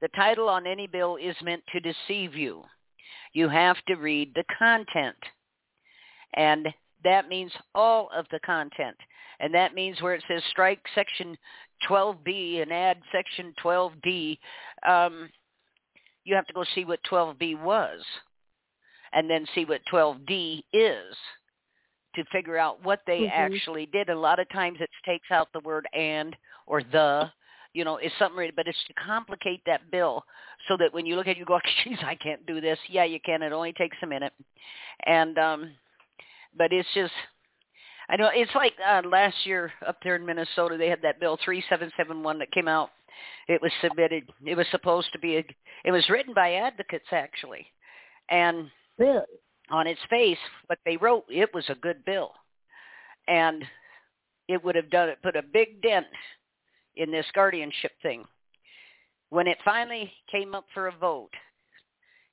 The 0.00 0.08
title 0.08 0.48
on 0.48 0.66
any 0.66 0.86
bill 0.86 1.16
is 1.16 1.36
meant 1.42 1.62
to 1.72 1.80
deceive 1.80 2.34
you. 2.34 2.62
You 3.32 3.48
have 3.48 3.76
to 3.86 3.96
read 3.96 4.32
the 4.34 4.44
content. 4.58 5.16
And 6.34 6.68
that 7.04 7.28
means 7.28 7.52
all 7.74 8.08
of 8.14 8.26
the 8.30 8.40
content. 8.40 8.96
And 9.40 9.54
that 9.54 9.74
means 9.74 10.00
where 10.00 10.14
it 10.14 10.22
says 10.28 10.42
strike 10.50 10.80
section 10.94 11.36
12B 11.88 12.62
and 12.62 12.72
add 12.72 12.98
section 13.10 13.54
12D, 13.62 14.38
um, 14.86 15.28
you 16.24 16.34
have 16.34 16.46
to 16.46 16.52
go 16.52 16.64
see 16.74 16.84
what 16.84 17.00
12B 17.10 17.60
was 17.60 18.00
and 19.12 19.28
then 19.28 19.46
see 19.54 19.64
what 19.64 19.80
12D 19.90 20.62
is 20.72 21.16
to 22.14 22.24
figure 22.26 22.56
out 22.56 22.82
what 22.82 23.00
they 23.06 23.22
Mhm. 23.22 23.30
actually 23.32 23.86
did. 23.86 24.08
A 24.08 24.18
lot 24.18 24.38
of 24.38 24.48
times 24.48 24.80
it 24.80 24.90
takes 25.04 25.30
out 25.30 25.52
the 25.52 25.60
word 25.60 25.86
and 25.92 26.36
or 26.66 26.82
the, 26.82 27.30
you 27.72 27.84
know, 27.84 27.96
it's 27.96 28.14
something, 28.16 28.38
really- 28.38 28.50
but 28.50 28.66
it's 28.66 28.82
to 28.84 28.92
complicate 28.94 29.64
that 29.64 29.90
bill 29.90 30.24
so 30.68 30.76
that 30.76 30.92
when 30.92 31.06
you 31.06 31.16
look 31.16 31.26
at 31.26 31.36
it, 31.36 31.38
you 31.38 31.44
go, 31.44 31.60
geez, 31.84 31.98
I 32.02 32.14
can't 32.14 32.44
do 32.46 32.60
this. 32.60 32.78
Yeah, 32.88 33.04
you 33.04 33.20
can. 33.20 33.42
It 33.42 33.52
only 33.52 33.72
takes 33.72 33.96
a 34.02 34.06
minute. 34.06 34.32
And, 35.04 35.38
um, 35.38 35.76
but 36.56 36.72
it's 36.72 36.92
just, 36.94 37.14
I 38.08 38.16
know 38.16 38.28
it's 38.34 38.54
like 38.56 38.74
uh, 38.84 39.02
last 39.04 39.46
year 39.46 39.72
up 39.86 40.02
there 40.02 40.16
in 40.16 40.26
Minnesota, 40.26 40.76
they 40.76 40.88
had 40.88 41.02
that 41.02 41.20
bill 41.20 41.36
3771 41.44 42.38
that 42.38 42.50
came 42.50 42.66
out. 42.66 42.90
It 43.46 43.62
was 43.62 43.72
submitted. 43.80 44.28
It 44.44 44.56
was 44.56 44.66
supposed 44.68 45.12
to 45.12 45.18
be, 45.18 45.36
a, 45.36 45.44
it 45.84 45.92
was 45.92 46.08
written 46.08 46.34
by 46.34 46.54
advocates 46.54 47.12
actually. 47.12 47.66
And 48.28 48.70
Really? 48.98 49.22
On 49.70 49.86
its 49.86 50.00
face, 50.08 50.38
what 50.66 50.78
they 50.84 50.96
wrote, 50.96 51.24
it 51.28 51.52
was 51.54 51.64
a 51.68 51.74
good 51.76 52.04
bill. 52.04 52.32
And 53.28 53.64
it 54.48 54.62
would 54.64 54.74
have 54.74 54.90
done 54.90 55.08
it, 55.08 55.22
put 55.22 55.36
a 55.36 55.42
big 55.42 55.80
dent 55.82 56.06
in 56.96 57.10
this 57.10 57.26
guardianship 57.34 57.92
thing. 58.02 58.24
When 59.28 59.46
it 59.46 59.58
finally 59.64 60.12
came 60.30 60.54
up 60.54 60.64
for 60.74 60.88
a 60.88 60.96
vote, 60.96 61.30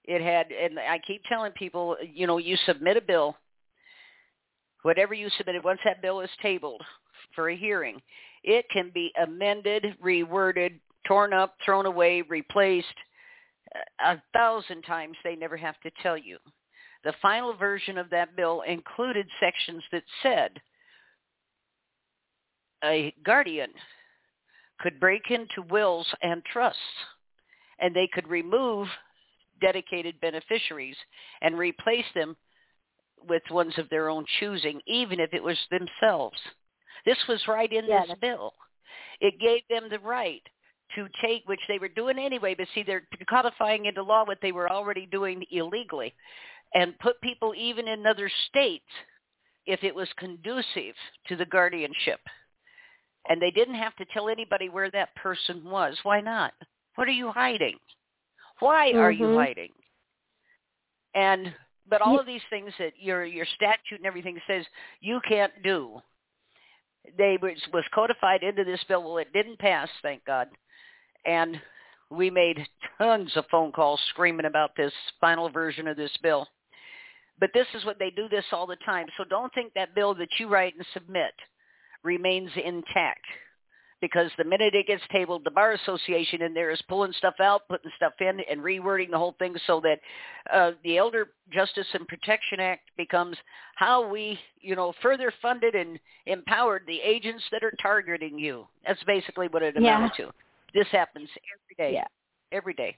it 0.06 0.22
had, 0.22 0.52
and 0.52 0.80
I 0.80 1.00
keep 1.06 1.22
telling 1.26 1.52
people, 1.52 1.96
you 2.02 2.26
know, 2.26 2.40
you 2.40 2.58
submit 2.66 2.98
a 2.98 3.02
bill, 3.02 3.38
whatever 4.82 5.14
you 5.14 5.30
submitted, 5.38 5.64
once 5.64 5.80
that 5.86 6.02
bill 6.02 6.22
is 6.22 6.30
tabled 6.42 6.82
for 7.36 7.50
a 7.50 7.56
hearing, 7.56 8.02
it 8.44 8.66
can 8.72 8.90
be 8.94 9.12
amended, 9.22 9.86
reworded, 10.04 10.80
torn 11.06 11.34
up, 11.34 11.56
thrown 11.64 11.86
away, 11.86 12.24
replaced 12.24 12.88
a 14.04 14.12
a 14.12 14.22
thousand 14.34 14.82
times. 14.84 15.18
They 15.24 15.36
never 15.36 15.58
have 15.58 15.80
to 15.82 15.92
tell 16.02 16.18
you. 16.18 16.38
The 17.04 17.14
final 17.22 17.54
version 17.54 17.98
of 17.98 18.10
that 18.10 18.36
bill 18.36 18.64
included 18.68 19.28
sections 19.40 19.84
that 19.92 20.04
said 20.24 20.60
a 22.84 23.14
guardian 23.24 23.70
could 24.80 25.00
break 25.00 25.32
into 25.32 25.62
wills 25.70 26.08
and 26.22 26.44
trusts 26.46 26.80
and 27.80 27.96
they 27.96 28.08
could 28.12 28.28
remove 28.28 28.88
dedicated 29.62 30.20
beneficiaries 30.22 30.96
and 31.42 31.58
replace 31.58 32.06
them 32.14 32.36
with 33.28 33.42
ones 33.50 33.74
of 33.78 33.90
their 33.90 34.10
own 34.10 34.26
choosing, 34.40 34.80
even 34.86 35.20
if 35.20 35.34
it 35.34 35.44
was 35.44 35.58
themselves. 35.72 36.38
This 37.06 37.18
was 37.28 37.42
right 37.48 37.72
in 37.72 37.86
Yeah, 37.88 38.06
this 38.08 38.16
bill. 38.22 38.54
It 39.20 39.40
gave 39.40 39.62
them 39.70 39.90
the 39.90 40.00
right 40.00 40.44
to 40.96 41.08
take, 41.22 41.44
which 41.48 41.60
they 41.68 41.80
were 41.80 41.90
doing 41.90 42.18
anyway, 42.18 42.56
but 42.56 42.68
see, 42.74 42.84
they're 42.84 43.08
codifying 43.30 43.86
into 43.86 44.04
law 44.04 44.26
what 44.26 44.38
they 44.42 44.52
were 44.52 44.72
already 44.72 45.06
doing 45.06 45.44
illegally, 45.52 46.14
and 46.74 46.98
put 47.00 47.20
people 47.22 47.54
even 47.56 47.88
in 47.88 48.06
other 48.06 48.30
states 48.50 48.86
if 49.66 49.84
it 49.84 49.96
was 49.96 50.08
conducive 50.18 50.96
to 51.28 51.36
the 51.36 51.46
guardianship. 51.46 52.20
And 53.30 53.42
they 53.42 53.52
didn't 53.52 53.76
have 53.76 53.96
to 53.98 54.06
tell 54.14 54.30
anybody 54.30 54.70
where 54.70 54.90
that 54.92 55.16
person 55.16 55.64
was. 55.66 55.98
Why 56.04 56.22
not? 56.22 56.54
What 56.96 57.08
are 57.08 57.12
you 57.12 57.32
hiding? 57.32 57.78
Why 58.60 58.94
are 58.94 59.12
you 59.12 59.28
Mhm. 59.28 59.36
hiding? 59.36 59.74
And 61.14 61.54
but 61.90 62.02
all 62.02 62.20
of 62.20 62.26
these 62.26 62.44
things 62.50 62.74
that 62.80 62.94
your 63.00 63.24
your 63.26 63.46
statute 63.46 63.98
and 63.98 64.06
everything 64.06 64.42
says 64.48 64.66
you 65.00 65.20
can't 65.22 65.54
do. 65.64 66.02
they 67.18 67.38
was, 67.42 67.58
was 67.74 67.86
codified 67.94 68.44
into 68.44 68.64
this 68.64 68.84
bill. 68.86 69.04
Well, 69.04 69.18
it 69.18 69.32
didn't 69.34 69.60
pass, 69.60 69.90
thank 70.02 70.26
God, 70.26 70.50
and 71.26 71.62
we 72.10 72.30
made 72.30 72.68
tons 72.98 73.36
of 73.38 73.46
phone 73.52 73.72
calls 73.72 74.02
screaming 74.10 74.46
about 74.46 74.72
this 74.76 74.94
final 75.22 75.50
version 75.50 75.88
of 75.88 75.98
this 75.98 76.16
bill. 76.22 76.48
But 77.40 77.52
this 77.54 77.68
is 77.76 77.86
what 77.86 78.00
they 78.00 78.10
do 78.10 78.28
this 78.30 78.46
all 78.52 78.68
the 78.68 78.78
time. 78.86 79.08
So 79.18 79.24
don't 79.24 79.54
think 79.54 79.74
that 79.74 79.96
bill 79.96 80.16
that 80.16 80.30
you 80.40 80.48
write 80.48 80.76
and 80.76 80.86
submit 80.94 81.34
remains 82.04 82.50
intact 82.64 83.26
because 84.02 84.30
the 84.38 84.44
minute 84.44 84.76
it 84.76 84.88
gets 84.88 85.02
tabled, 85.12 85.44
the 85.44 85.52
bar 85.52 85.74
association 85.74 86.42
in 86.42 86.54
there 86.54 86.70
is 86.70 86.82
pulling 86.88 87.12
stuff 87.14 87.36
out, 87.42 87.68
putting 87.68 87.92
stuff 87.96 88.14
in, 88.20 88.40
and 88.50 88.62
rewording 88.62 89.10
the 89.10 89.18
whole 89.18 89.36
thing 89.40 89.56
so 89.66 89.82
that 89.82 90.00
uh, 90.54 90.72
the 90.84 90.98
Elder 90.98 91.30
Justice 91.52 91.88
and 91.94 92.08
Protection 92.08 92.60
Act 92.60 92.90
becomes 92.96 93.36
how 93.76 94.08
we, 94.08 94.38
you 94.62 94.76
know, 94.76 94.94
further 95.02 95.34
funded 95.42 95.74
and 95.74 96.00
empowered 96.28 96.84
the 96.86 97.00
agents 97.00 97.44
that 97.52 97.64
are 97.64 97.74
targeting 97.82 98.38
you. 98.38 98.68
That's 98.86 99.04
basically 99.06 99.48
what 99.48 99.64
it 99.64 99.78
amounted 99.78 100.12
yeah. 100.20 100.26
to. 100.26 100.32
This 100.74 100.88
happens 100.92 101.30
every 101.56 101.92
day. 101.92 101.96
Yeah. 101.96 102.08
Every 102.52 102.74
day. 102.74 102.96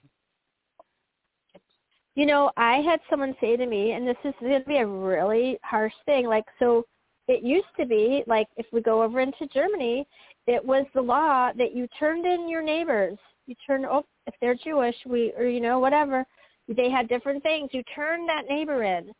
You 2.20 2.26
know, 2.26 2.51
I 2.57 2.82
had 2.82 2.99
someone 3.09 3.34
say 3.39 3.55
to 3.55 3.65
me, 3.65 3.93
and 3.93 4.05
this 4.05 4.17
is 4.26 4.34
going 4.41 4.59
to 4.59 4.67
be 4.67 4.80
a 4.80 4.86
really 4.86 5.57
harsh 5.63 5.93
thing, 6.05 6.28
like, 6.28 6.43
so 6.59 6.86
it 7.30 7.43
used 7.43 7.74
to 7.80 7.86
be, 7.86 8.26
like, 8.28 8.49
if 8.57 8.65
we 8.74 8.82
go 8.82 9.01
over 9.01 9.22
into 9.22 9.47
Germany, 9.53 10.05
it 10.45 10.61
was 10.61 10.86
the 10.93 11.01
law 11.01 11.53
that 11.53 11.74
you 11.74 11.88
turned 11.97 12.26
in 12.26 12.49
your 12.49 12.61
neighbors. 12.61 13.17
You 13.47 13.55
turn, 13.65 13.86
oh, 13.86 14.03
if 14.28 14.34
they're 14.41 14.53
Jewish, 14.53 14.97
we, 15.05 15.32
or, 15.38 15.45
you 15.45 15.61
know, 15.61 15.80
whatever, 15.80 16.26
they 16.67 16.89
had 16.89 17.07
different 17.07 17.41
things. 17.41 17.70
You 17.72 17.84
turned 17.95 18.28
that 18.28 18.49
neighbor 18.49 18.84
in. 18.84 19.13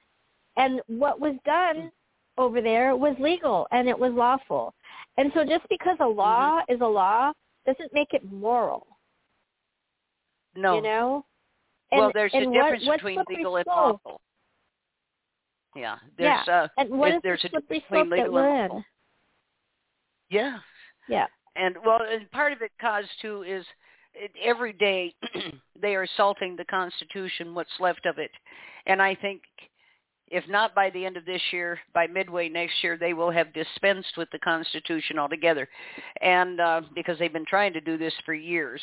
And 0.58 0.82
what 0.88 1.22
was 1.22 1.36
done 1.46 1.94
over 2.38 2.60
there 2.60 2.98
was 2.98 3.16
legal 3.18 3.66
and 3.72 3.88
it 3.88 3.98
was 3.98 4.12
lawful. 4.12 4.74
And 5.16 5.32
so 5.34 5.46
just 5.46 5.64
because 5.70 5.96
a 6.02 6.06
law 6.06 6.60
mm-hmm. 6.60 6.74
is 6.74 6.82
a 6.82 6.86
law 6.86 7.32
doesn't 7.66 7.94
make 7.94 8.10
it 8.12 8.30
moral. 8.30 8.88
No. 10.54 10.76
You 10.76 10.82
know? 10.82 11.26
And, 11.92 12.02
well, 12.02 12.12
there's 12.14 12.34
a 12.34 12.46
difference 12.46 12.86
what, 12.86 12.98
between 12.98 13.24
legal 13.30 13.58
and 13.58 13.66
lawful. 13.68 14.22
Yeah. 15.76 15.98
There's 16.18 16.40
yeah. 16.48 16.64
uh 16.64 16.68
and 16.78 16.90
what 16.90 17.14
is 17.14 17.20
there's 17.24 17.42
the 17.42 17.48
a 17.58 17.62
difference 17.62 17.84
between 17.90 18.10
legal 18.10 18.38
and 18.38 18.70
lawful. 18.70 18.84
Yeah. 20.30 20.58
Yeah. 21.08 21.26
And 21.56 21.76
well, 21.86 22.00
and 22.02 22.30
part 22.32 22.54
of 22.54 22.62
it 22.62 22.72
cause 22.80 23.06
too 23.22 23.44
is 23.44 23.66
every 24.44 24.74
day 24.74 25.14
they 25.82 25.96
are 25.96 26.04
assaulting 26.04 26.56
the 26.56 26.66
Constitution, 26.66 27.56
what's 27.56 27.70
left 27.80 28.06
of 28.06 28.18
it. 28.18 28.32
And 28.86 29.02
I 29.02 29.16
think 29.16 29.42
if 30.32 30.48
not 30.48 30.76
by 30.76 30.90
the 30.90 31.06
end 31.06 31.18
of 31.18 31.26
this 31.26 31.42
year, 31.52 31.80
by 31.94 32.08
midway 32.08 32.50
next 32.50 32.84
year, 32.84 32.98
they 32.98 33.14
will 33.14 33.32
have 33.32 33.54
dispensed 33.54 34.18
with 34.18 34.30
the 34.32 34.40
Constitution 34.40 35.20
altogether. 35.20 35.68
And 36.22 36.60
uh, 36.60 36.82
because 36.96 37.18
they've 37.20 37.34
been 37.34 37.46
trying 37.46 37.74
to 37.74 37.82
do 37.82 37.98
this 37.98 38.14
for 38.26 38.34
years. 38.34 38.82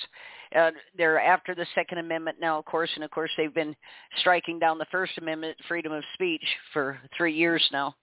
Uh, 0.56 0.70
they're 0.96 1.20
after 1.20 1.54
the 1.54 1.66
Second 1.74 1.98
Amendment 1.98 2.38
now, 2.40 2.58
of 2.58 2.64
course, 2.64 2.90
and 2.94 3.04
of 3.04 3.10
course 3.10 3.30
they've 3.36 3.54
been 3.54 3.74
striking 4.20 4.58
down 4.58 4.78
the 4.78 4.86
First 4.90 5.18
Amendment, 5.18 5.56
freedom 5.68 5.92
of 5.92 6.04
speech, 6.14 6.44
for 6.72 6.98
three 7.16 7.34
years 7.34 7.66
now 7.72 7.94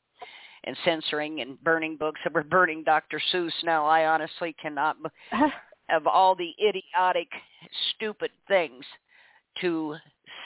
and 0.65 0.77
censoring 0.85 1.41
and 1.41 1.61
burning 1.63 1.97
books. 1.97 2.21
We're 2.33 2.43
burning 2.43 2.83
Dr. 2.83 3.21
Seuss 3.33 3.51
now. 3.63 3.85
I 3.85 4.05
honestly 4.05 4.55
cannot, 4.61 4.97
of 5.89 6.07
all 6.07 6.35
the 6.35 6.53
idiotic, 6.61 7.27
stupid 7.95 8.31
things 8.47 8.85
to 9.61 9.95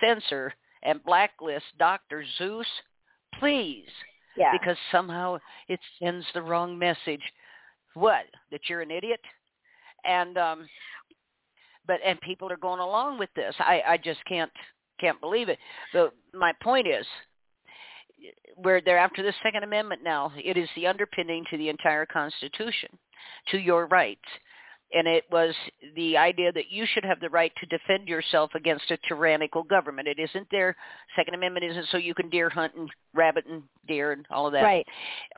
censor 0.02 0.54
and 0.84 1.04
blacklist 1.04 1.66
Dr. 1.80 2.24
Seuss, 2.40 2.66
please. 3.40 3.86
Yeah. 4.36 4.52
Because 4.52 4.78
somehow 4.92 5.40
it 5.68 5.80
sends 6.00 6.26
the 6.34 6.42
wrong 6.42 6.78
message. 6.78 7.22
What? 7.94 8.26
That 8.52 8.62
you're 8.70 8.82
an 8.82 8.92
idiot? 8.92 9.20
And 10.06 10.38
um 10.38 10.68
but 11.88 12.00
and 12.06 12.20
people 12.22 12.52
are 12.52 12.58
going 12.58 12.80
along 12.80 13.18
with 13.20 13.30
this. 13.36 13.56
I 13.60 13.82
I 13.88 13.98
just 13.98 14.20
can't 14.26 14.52
can't 15.00 15.20
believe 15.22 15.50
it. 15.50 15.60
But 15.94 16.14
my 16.34 16.54
point 16.62 16.88
is 16.88 17.06
where 18.56 18.82
they're 18.82 18.98
after 18.98 19.24
the 19.24 19.34
Second 19.44 19.64
Amendment 19.64 20.02
now. 20.04 20.32
It 20.36 20.58
is 20.58 20.70
the 20.76 20.88
underpinning 20.88 21.46
to 21.52 21.58
the 21.58 21.70
entire 21.70 22.06
Constitution, 22.06 22.90
to 23.50 23.58
your 23.58 23.88
rights. 23.88 24.22
And 24.94 25.06
it 25.06 25.26
was 25.30 25.54
the 25.96 26.16
idea 26.16 26.52
that 26.54 26.72
you 26.72 26.86
should 26.86 27.04
have 27.04 27.20
the 27.20 27.30
right 27.30 27.52
to 27.60 27.66
defend 27.66 28.08
yourself 28.08 28.52
against 28.56 28.90
a 28.90 28.98
tyrannical 29.08 29.64
government. 29.64 30.08
It 30.08 30.18
isn't 30.18 30.48
there. 30.50 30.78
Second 31.16 31.34
Amendment 31.34 31.66
isn't 31.66 31.88
so 31.92 31.98
you 31.98 32.14
can 32.14 32.30
deer 32.30 32.50
hunt 32.50 32.74
and 32.76 32.90
rabbit 33.14 33.46
and 33.50 33.64
deer 33.88 34.14
and 34.14 34.26
all 34.32 34.48
of 34.48 34.54
that. 34.54 34.64
Right. 34.64 34.88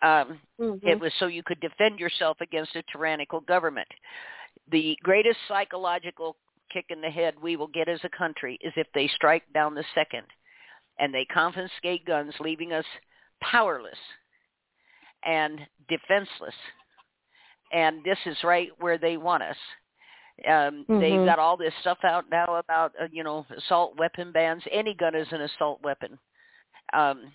Um, 0.03 0.39
mm-hmm. 0.59 0.87
It 0.87 0.99
was 0.99 1.11
so 1.19 1.25
you 1.25 1.41
could 1.43 1.59
defend 1.61 1.99
yourself 1.99 2.37
against 2.41 2.75
a 2.75 2.83
tyrannical 2.91 3.39
government. 3.41 3.87
The 4.71 4.95
greatest 5.01 5.39
psychological 5.47 6.35
kick 6.71 6.85
in 6.89 7.01
the 7.01 7.09
head 7.09 7.33
we 7.41 7.55
will 7.55 7.67
get 7.67 7.89
as 7.89 7.99
a 8.03 8.17
country 8.17 8.59
is 8.61 8.73
if 8.75 8.87
they 8.93 9.07
strike 9.15 9.43
down 9.51 9.73
the 9.73 9.83
second 9.95 10.27
and 10.99 11.11
they 11.11 11.25
confiscate 11.25 12.05
guns, 12.05 12.35
leaving 12.39 12.71
us 12.73 12.85
powerless 13.41 13.97
and 15.25 15.59
defenseless. 15.87 16.55
And 17.71 18.03
this 18.03 18.17
is 18.25 18.37
right 18.43 18.69
where 18.79 18.97
they 18.97 19.17
want 19.17 19.43
us. 19.43 19.57
Um, 20.47 20.85
mm-hmm. 20.89 20.99
They've 20.99 21.25
got 21.25 21.39
all 21.39 21.57
this 21.57 21.73
stuff 21.81 21.99
out 22.03 22.25
now 22.31 22.55
about 22.55 22.93
uh, 23.01 23.07
you 23.11 23.23
know 23.23 23.45
assault 23.57 23.97
weapon 23.97 24.31
bans. 24.31 24.63
Any 24.71 24.93
gun 24.93 25.15
is 25.15 25.27
an 25.31 25.41
assault 25.41 25.81
weapon. 25.83 26.17
Um, 26.93 27.31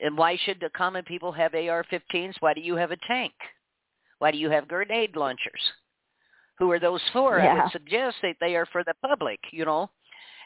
and 0.00 0.16
why 0.16 0.38
should 0.44 0.60
the 0.60 0.70
common 0.70 1.04
people 1.04 1.32
have 1.32 1.54
AR-15s? 1.54 2.34
Why 2.40 2.54
do 2.54 2.60
you 2.60 2.76
have 2.76 2.92
a 2.92 2.96
tank? 3.08 3.32
Why 4.20 4.30
do 4.30 4.38
you 4.38 4.50
have 4.50 4.68
grenade 4.68 5.16
launchers? 5.16 5.60
Who 6.58 6.70
are 6.70 6.80
those 6.80 7.02
for? 7.12 7.38
Yeah. 7.38 7.46
I 7.46 7.54
would 7.62 7.72
suggest 7.72 8.16
that 8.22 8.36
they 8.40 8.54
are 8.56 8.66
for 8.66 8.84
the 8.84 8.94
public. 9.06 9.40
You 9.50 9.64
know, 9.64 9.90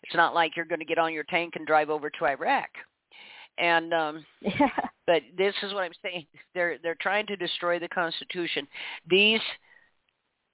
it's 0.03 0.15
not 0.15 0.35
like 0.35 0.57
you're 0.57 0.67
going 0.67 0.81
to 0.81 0.87
get 0.87 0.99
on 0.99 1.13
your 1.13 1.25
tank 1.25 1.55
and 1.57 1.67
drive 1.67 1.91
over 1.91 2.11
to 2.11 2.27
Iraq. 2.27 2.69
And 3.59 3.93
um 3.93 4.25
yeah. 4.41 4.69
but 5.07 5.23
this 5.37 5.55
is 5.63 5.73
what 5.75 5.85
I'm 5.85 5.93
saying. 6.03 6.27
They're 6.55 6.79
they're 6.83 6.97
trying 7.01 7.27
to 7.27 7.37
destroy 7.37 7.79
the 7.79 7.89
Constitution. 7.89 8.67
These 9.09 9.41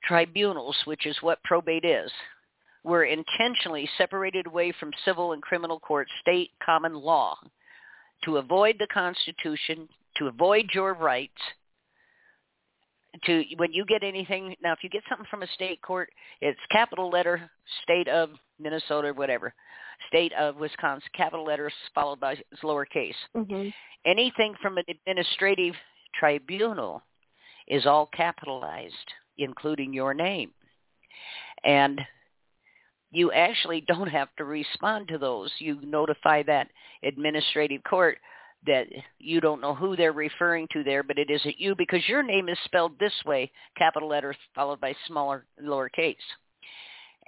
tribunals, 0.04 0.76
which 0.84 1.06
is 1.06 1.16
what 1.20 1.42
probate 1.44 1.84
is, 1.84 2.10
were 2.84 3.04
intentionally 3.04 3.88
separated 3.98 4.46
away 4.46 4.72
from 4.78 4.90
civil 5.04 5.32
and 5.32 5.42
criminal 5.42 5.80
court, 5.80 6.08
state 6.20 6.50
common 6.64 6.94
law, 6.94 7.36
to 8.24 8.38
avoid 8.38 8.76
the 8.78 8.86
Constitution, 8.86 9.88
to 10.16 10.26
avoid 10.26 10.70
your 10.72 10.94
rights, 10.94 11.40
to 13.24 13.42
when 13.56 13.72
you 13.72 13.84
get 13.84 14.02
anything 14.02 14.54
now 14.62 14.72
if 14.72 14.80
you 14.82 14.90
get 14.90 15.02
something 15.08 15.26
from 15.30 15.42
a 15.42 15.46
state 15.48 15.80
court 15.82 16.10
it's 16.40 16.58
capital 16.70 17.10
letter 17.10 17.50
state 17.82 18.06
of 18.06 18.30
minnesota 18.60 19.12
whatever 19.14 19.54
state 20.08 20.32
of 20.34 20.56
wisconsin 20.56 21.08
capital 21.16 21.44
letters 21.44 21.72
followed 21.94 22.20
by 22.20 22.36
lowercase 22.62 23.14
mm-hmm. 23.34 23.68
anything 24.04 24.54
from 24.60 24.76
an 24.76 24.84
administrative 24.88 25.74
tribunal 26.20 27.02
is 27.66 27.86
all 27.86 28.10
capitalized 28.14 28.94
including 29.38 29.92
your 29.92 30.12
name. 30.12 30.50
And 31.64 32.00
you 33.10 33.32
actually 33.32 33.80
don't 33.80 34.08
have 34.08 34.28
to 34.36 34.44
respond 34.44 35.08
to 35.08 35.18
those. 35.18 35.50
You 35.58 35.78
notify 35.82 36.42
that 36.44 36.68
administrative 37.02 37.82
court 37.84 38.18
that 38.66 38.86
you 39.18 39.40
don't 39.40 39.60
know 39.60 39.74
who 39.74 39.96
they're 39.96 40.12
referring 40.12 40.66
to 40.72 40.82
there, 40.82 41.02
but 41.02 41.18
it 41.18 41.30
isn't 41.30 41.60
you 41.60 41.74
because 41.76 42.06
your 42.08 42.22
name 42.22 42.48
is 42.48 42.58
spelled 42.64 42.98
this 42.98 43.12
way, 43.24 43.50
capital 43.76 44.08
letters 44.08 44.36
followed 44.54 44.80
by 44.80 44.94
smaller 45.06 45.44
lowercase. 45.62 46.16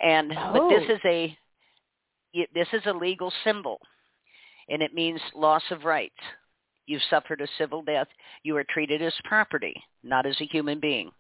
And 0.01 0.33
oh. 0.33 0.53
but 0.53 0.69
this 0.69 0.91
is 0.91 1.01
a 1.05 1.37
this 2.55 2.69
is 2.73 2.83
a 2.87 2.93
legal 2.93 3.33
symbol, 3.45 3.79
and 4.69 4.83
it 4.83 4.95
means 4.95 5.21
loss 5.35 5.63
of 5.71 5.85
rights. 5.85 6.15
You've 6.87 7.03
suffered 7.11 7.41
a 7.41 7.49
civil 7.59 7.83
death. 7.83 8.09
You 8.43 8.57
are 8.57 8.65
treated 8.65 9.03
as 9.03 9.15
property, 9.25 9.75
not 10.03 10.27
as 10.27 10.41
a 10.41 10.47
human 10.47 10.81
being. 10.81 11.11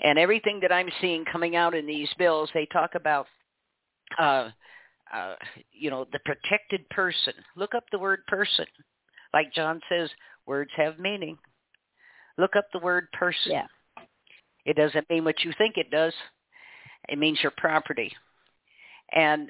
And 0.00 0.18
everything 0.18 0.60
that 0.60 0.72
I'm 0.72 0.88
seeing 1.00 1.24
coming 1.30 1.56
out 1.56 1.74
in 1.74 1.86
these 1.86 2.08
bills, 2.18 2.50
they 2.54 2.66
talk 2.66 2.94
about, 2.94 3.26
uh, 4.18 4.48
uh, 5.14 5.34
you 5.72 5.90
know, 5.90 6.06
the 6.12 6.18
protected 6.24 6.88
person. 6.90 7.34
Look 7.56 7.74
up 7.74 7.84
the 7.92 7.98
word 7.98 8.20
person 8.26 8.66
like 9.34 9.52
John 9.52 9.80
says, 9.88 10.08
words 10.46 10.70
have 10.76 10.98
meaning. 10.98 11.36
Look 12.38 12.56
up 12.56 12.68
the 12.72 12.78
word 12.78 13.08
person. 13.12 13.52
Yeah. 13.52 13.66
It 14.64 14.76
doesn't 14.76 15.10
mean 15.10 15.24
what 15.24 15.44
you 15.44 15.52
think 15.58 15.76
it 15.76 15.90
does. 15.90 16.14
It 17.08 17.18
means 17.18 17.40
your 17.42 17.52
property. 17.56 18.12
And 19.12 19.48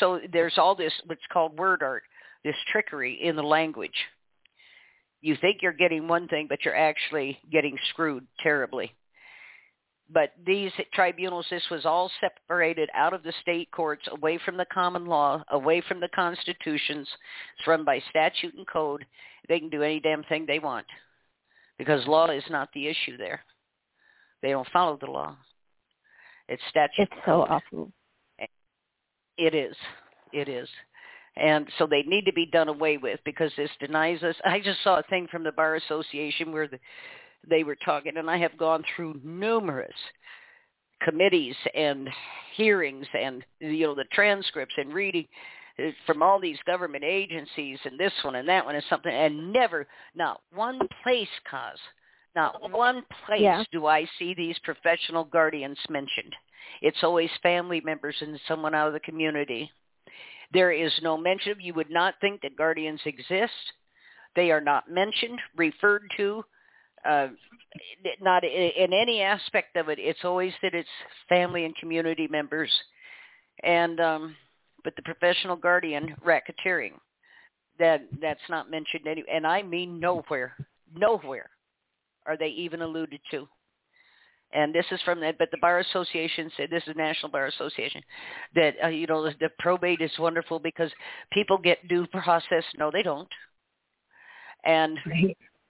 so 0.00 0.18
there's 0.32 0.56
all 0.56 0.74
this 0.74 0.92
what's 1.06 1.20
called 1.30 1.58
word 1.58 1.82
art, 1.82 2.02
this 2.42 2.56
trickery 2.72 3.20
in 3.22 3.36
the 3.36 3.42
language. 3.42 3.94
You 5.20 5.36
think 5.40 5.58
you're 5.62 5.72
getting 5.72 6.08
one 6.08 6.26
thing, 6.26 6.46
but 6.48 6.64
you're 6.64 6.76
actually 6.76 7.38
getting 7.52 7.76
screwed 7.90 8.26
terribly. 8.40 8.94
But 10.10 10.32
these 10.46 10.72
tribunals, 10.94 11.46
this 11.50 11.68
was 11.70 11.84
all 11.84 12.10
separated 12.20 12.88
out 12.94 13.12
of 13.12 13.22
the 13.22 13.32
state 13.42 13.70
courts, 13.72 14.08
away 14.10 14.38
from 14.42 14.56
the 14.56 14.66
common 14.72 15.04
law, 15.04 15.44
away 15.50 15.82
from 15.86 16.00
the 16.00 16.08
constitutions. 16.14 17.06
It's 17.58 17.66
run 17.66 17.84
by 17.84 18.00
statute 18.08 18.54
and 18.54 18.66
code. 18.66 19.04
They 19.48 19.58
can 19.58 19.68
do 19.68 19.82
any 19.82 20.00
damn 20.00 20.24
thing 20.24 20.46
they 20.46 20.58
want 20.58 20.86
because 21.78 22.06
law 22.06 22.30
is 22.30 22.44
not 22.50 22.68
the 22.74 22.88
issue 22.88 23.16
there. 23.16 23.40
They 24.42 24.50
don't 24.50 24.68
follow 24.72 24.98
the 25.00 25.10
law. 25.10 25.36
It's 26.48 26.62
statute. 26.70 27.02
It's 27.02 27.12
so 27.26 27.42
awful. 27.42 27.92
It 29.36 29.54
is. 29.54 29.76
It 30.32 30.48
is. 30.48 30.68
And 31.36 31.68
so 31.78 31.86
they 31.86 32.02
need 32.02 32.24
to 32.24 32.32
be 32.32 32.46
done 32.46 32.68
away 32.68 32.96
with 32.96 33.20
because 33.24 33.52
this 33.56 33.70
denies 33.78 34.22
us. 34.22 34.34
I 34.44 34.58
just 34.58 34.82
saw 34.82 34.98
a 34.98 35.04
thing 35.04 35.28
from 35.30 35.44
the 35.44 35.52
Bar 35.52 35.76
Association 35.76 36.50
where 36.50 36.66
the, 36.66 36.80
they 37.48 37.64
were 37.64 37.76
talking, 37.76 38.16
and 38.16 38.30
I 38.30 38.38
have 38.38 38.56
gone 38.56 38.84
through 38.94 39.20
numerous 39.24 39.94
committees 41.02 41.54
and 41.74 42.08
hearings 42.56 43.06
and 43.14 43.44
you 43.60 43.86
know 43.86 43.94
the 43.94 44.04
transcripts 44.12 44.74
and 44.78 44.92
reading 44.92 45.28
uh, 45.78 45.90
from 46.06 46.24
all 46.24 46.40
these 46.40 46.58
government 46.66 47.04
agencies 47.04 47.78
and 47.84 47.98
this 48.00 48.12
one 48.24 48.34
and 48.34 48.48
that 48.48 48.64
one 48.64 48.74
and 48.74 48.82
something 48.90 49.12
and 49.12 49.52
never 49.52 49.86
not 50.16 50.40
one 50.52 50.80
place 51.04 51.28
cause 51.48 51.78
not 52.34 52.70
one 52.70 53.02
place 53.26 53.40
Yeah. 53.40 53.64
do 53.72 53.86
I 53.86 54.06
see 54.18 54.34
these 54.34 54.58
professional 54.60 55.24
guardians 55.24 55.78
mentioned. 55.88 56.34
It's 56.82 57.02
always 57.02 57.30
family 57.42 57.80
members 57.80 58.16
and 58.20 58.38
someone 58.46 58.74
out 58.74 58.88
of 58.88 58.92
the 58.92 59.00
community. 59.00 59.70
There 60.52 60.70
is 60.70 60.92
no 61.02 61.16
mention 61.16 61.52
of, 61.52 61.60
you 61.60 61.74
would 61.74 61.90
not 61.90 62.14
think 62.20 62.42
that 62.42 62.56
guardians 62.56 63.00
exist. 63.04 63.52
They 64.36 64.50
are 64.50 64.60
not 64.60 64.90
mentioned, 64.90 65.40
referred 65.56 66.10
to, 66.16 66.44
uh, 67.04 67.28
not 68.20 68.44
in 68.44 68.92
any 68.92 69.22
aspect 69.22 69.76
of 69.76 69.88
it. 69.88 69.98
It's 69.98 70.24
always 70.24 70.52
that 70.62 70.74
it's 70.74 70.88
family 71.28 71.64
and 71.64 71.76
community 71.76 72.28
members. 72.28 72.70
And, 73.62 74.00
um, 74.00 74.36
but 74.84 74.94
the 74.96 75.02
professional 75.02 75.56
guardian 75.56 76.14
racketeering, 76.24 76.92
that 77.78 78.02
that's 78.20 78.40
not 78.48 78.70
mentioned 78.70 79.06
any, 79.06 79.24
and 79.32 79.46
I 79.46 79.62
mean 79.62 80.00
nowhere, 80.00 80.54
nowhere 80.94 81.50
are 82.26 82.36
they 82.36 82.48
even 82.48 82.82
alluded 82.82 83.20
to. 83.30 83.48
And 84.52 84.74
this 84.74 84.86
is 84.90 85.00
from 85.04 85.20
that, 85.20 85.36
but 85.38 85.50
the 85.50 85.58
Bar 85.58 85.80
Association 85.80 86.50
said, 86.56 86.70
this 86.70 86.82
is 86.86 86.96
National 86.96 87.30
Bar 87.30 87.46
Association, 87.46 88.02
that, 88.54 88.74
uh, 88.82 88.88
you 88.88 89.06
know, 89.06 89.22
the, 89.24 89.34
the 89.40 89.50
probate 89.58 90.00
is 90.00 90.10
wonderful 90.18 90.58
because 90.58 90.90
people 91.32 91.58
get 91.58 91.86
due 91.86 92.06
process. 92.06 92.64
No, 92.78 92.90
they 92.90 93.02
don't. 93.02 93.28
And. 94.64 94.98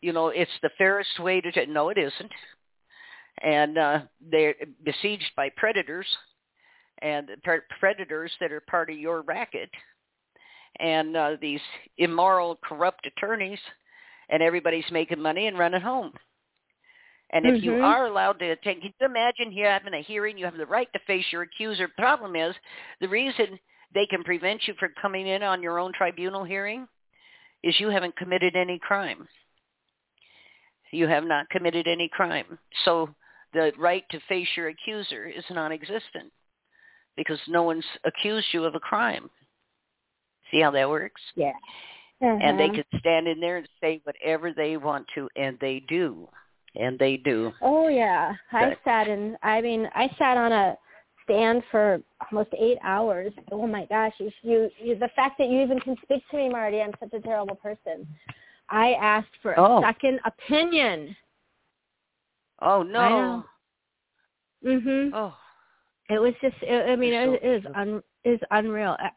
You 0.01 0.13
know, 0.13 0.29
it's 0.29 0.51
the 0.63 0.71
fairest 0.79 1.19
way 1.21 1.41
to, 1.41 1.67
no, 1.67 1.89
it 1.89 1.99
isn't. 1.99 2.33
And 3.43 3.79
uh, 3.79 4.01
they're 4.21 4.55
besieged 4.85 5.31
by 5.37 5.51
predators 5.57 6.07
and 7.03 7.29
pre- 7.45 7.61
predators 7.79 8.33
that 8.41 8.53
are 8.53 8.61
part 8.63 8.91
of 8.91 8.99
your 8.99 9.23
racket 9.23 9.71
and 10.81 11.17
uh, 11.17 11.37
these 11.41 11.61
immoral, 11.99 12.59
corrupt 12.63 13.07
attorneys, 13.07 13.59
and 14.29 14.43
everybody's 14.43 14.91
making 14.91 15.21
money 15.21 15.47
and 15.47 15.59
running 15.59 15.81
home. 15.81 16.13
And 17.31 17.45
if 17.45 17.63
you 17.63 17.73
Mhm. 17.73 17.83
are 17.83 18.07
allowed 18.07 18.39
to 18.39 18.57
take, 18.57 18.81
can 18.81 18.93
you 18.99 19.07
imagine 19.07 19.53
you 19.53 19.67
having 19.67 19.95
a 19.95 20.03
hearing, 20.03 20.39
you 20.39 20.47
have 20.47 20.57
the 20.57 20.67
right 20.67 20.91
to 20.93 20.99
face 21.01 21.31
your 21.31 21.43
accuser. 21.43 21.89
Problem 21.89 22.37
is, 22.37 22.55
the 23.01 23.09
reason 23.09 23.59
they 23.93 24.07
can 24.07 24.25
prevent 24.25 24.67
you 24.67 24.75
from 24.75 24.95
coming 25.01 25.27
in 25.27 25.43
on 25.43 25.63
your 25.63 25.79
own 25.79 25.93
tribunal 25.93 26.45
hearing 26.45 26.89
is 27.63 27.79
you 27.81 27.91
haven't 27.91 28.17
committed 28.17 28.57
any 28.57 28.79
crime. 28.79 29.29
You 30.91 31.07
have 31.07 31.25
not 31.25 31.49
committed 31.51 31.87
any 31.87 32.09
crime. 32.09 32.59
So 32.85 33.15
the 33.53 33.73
right 33.79 34.05
to 34.11 34.21
face 34.29 34.49
your 34.57 34.69
accuser 34.69 35.27
is 35.27 35.45
non-existent 35.51 36.33
because 37.17 37.41
no 37.49 37.63
one's 37.63 37.85
accused 38.05 38.47
you 38.53 38.65
of 38.65 38.75
a 38.75 38.81
crime. 38.81 39.29
See 40.51 40.61
how 40.61 40.71
that 40.71 40.89
works? 40.89 41.21
Yeah. 41.35 41.53
And 42.21 42.59
they 42.59 42.69
Mhm. 42.69 42.75
could 42.75 43.01
stand 43.01 43.29
in 43.29 43.41
there 43.41 43.59
and 43.59 43.69
say 43.81 44.01
whatever 44.05 44.53
they 44.53 44.77
want 44.77 45.07
to, 45.15 45.29
and 45.37 45.59
they 45.59 45.81
do. 45.81 46.29
And 46.75 46.99
they 46.99 47.17
do. 47.17 47.55
Oh 47.61 47.89
yeah, 47.89 48.35
I 48.53 48.77
sat 48.85 49.09
in. 49.09 49.37
I 49.43 49.61
mean, 49.61 49.91
I 49.95 50.09
sat 50.19 50.37
on 50.37 50.53
a 50.53 50.77
stand 51.25 51.63
for 51.71 52.03
almost 52.31 52.51
eight 52.57 52.79
hours. 52.83 53.33
Oh 53.53 53.67
my 53.67 53.85
gosh, 53.87 54.15
you, 54.19 54.31
you, 54.43 54.71
you 54.79 54.95
the 54.97 55.09
fact 55.15 55.39
that 55.39 55.49
you 55.49 55.61
even 55.61 55.79
can 55.81 55.97
speak 56.03 56.23
to 56.31 56.37
me, 56.37 56.49
Marti, 56.49 56.81
I'm 56.81 56.93
such 56.99 57.13
a 57.13 57.21
terrible 57.21 57.57
person. 57.57 58.07
I 58.71 58.93
asked 58.95 59.35
for 59.43 59.53
a 59.53 59.57
Oh. 59.59 59.81
second 59.83 60.21
opinion. 60.25 61.17
Oh 62.61 62.83
no. 62.83 63.45
Mhm. 64.65 65.11
Oh. 65.15 65.37
It 66.11 66.19
was 66.19 66.35
just. 66.41 66.57
It, 66.63 66.89
I 66.91 66.97
mean, 66.97 67.13
You're 67.13 67.35
it, 67.35 67.63
so- 67.65 67.71
it 67.71 67.77
un, 67.77 68.03
is 68.25 68.41
unreal. 68.51 68.97
I- 68.99 69.13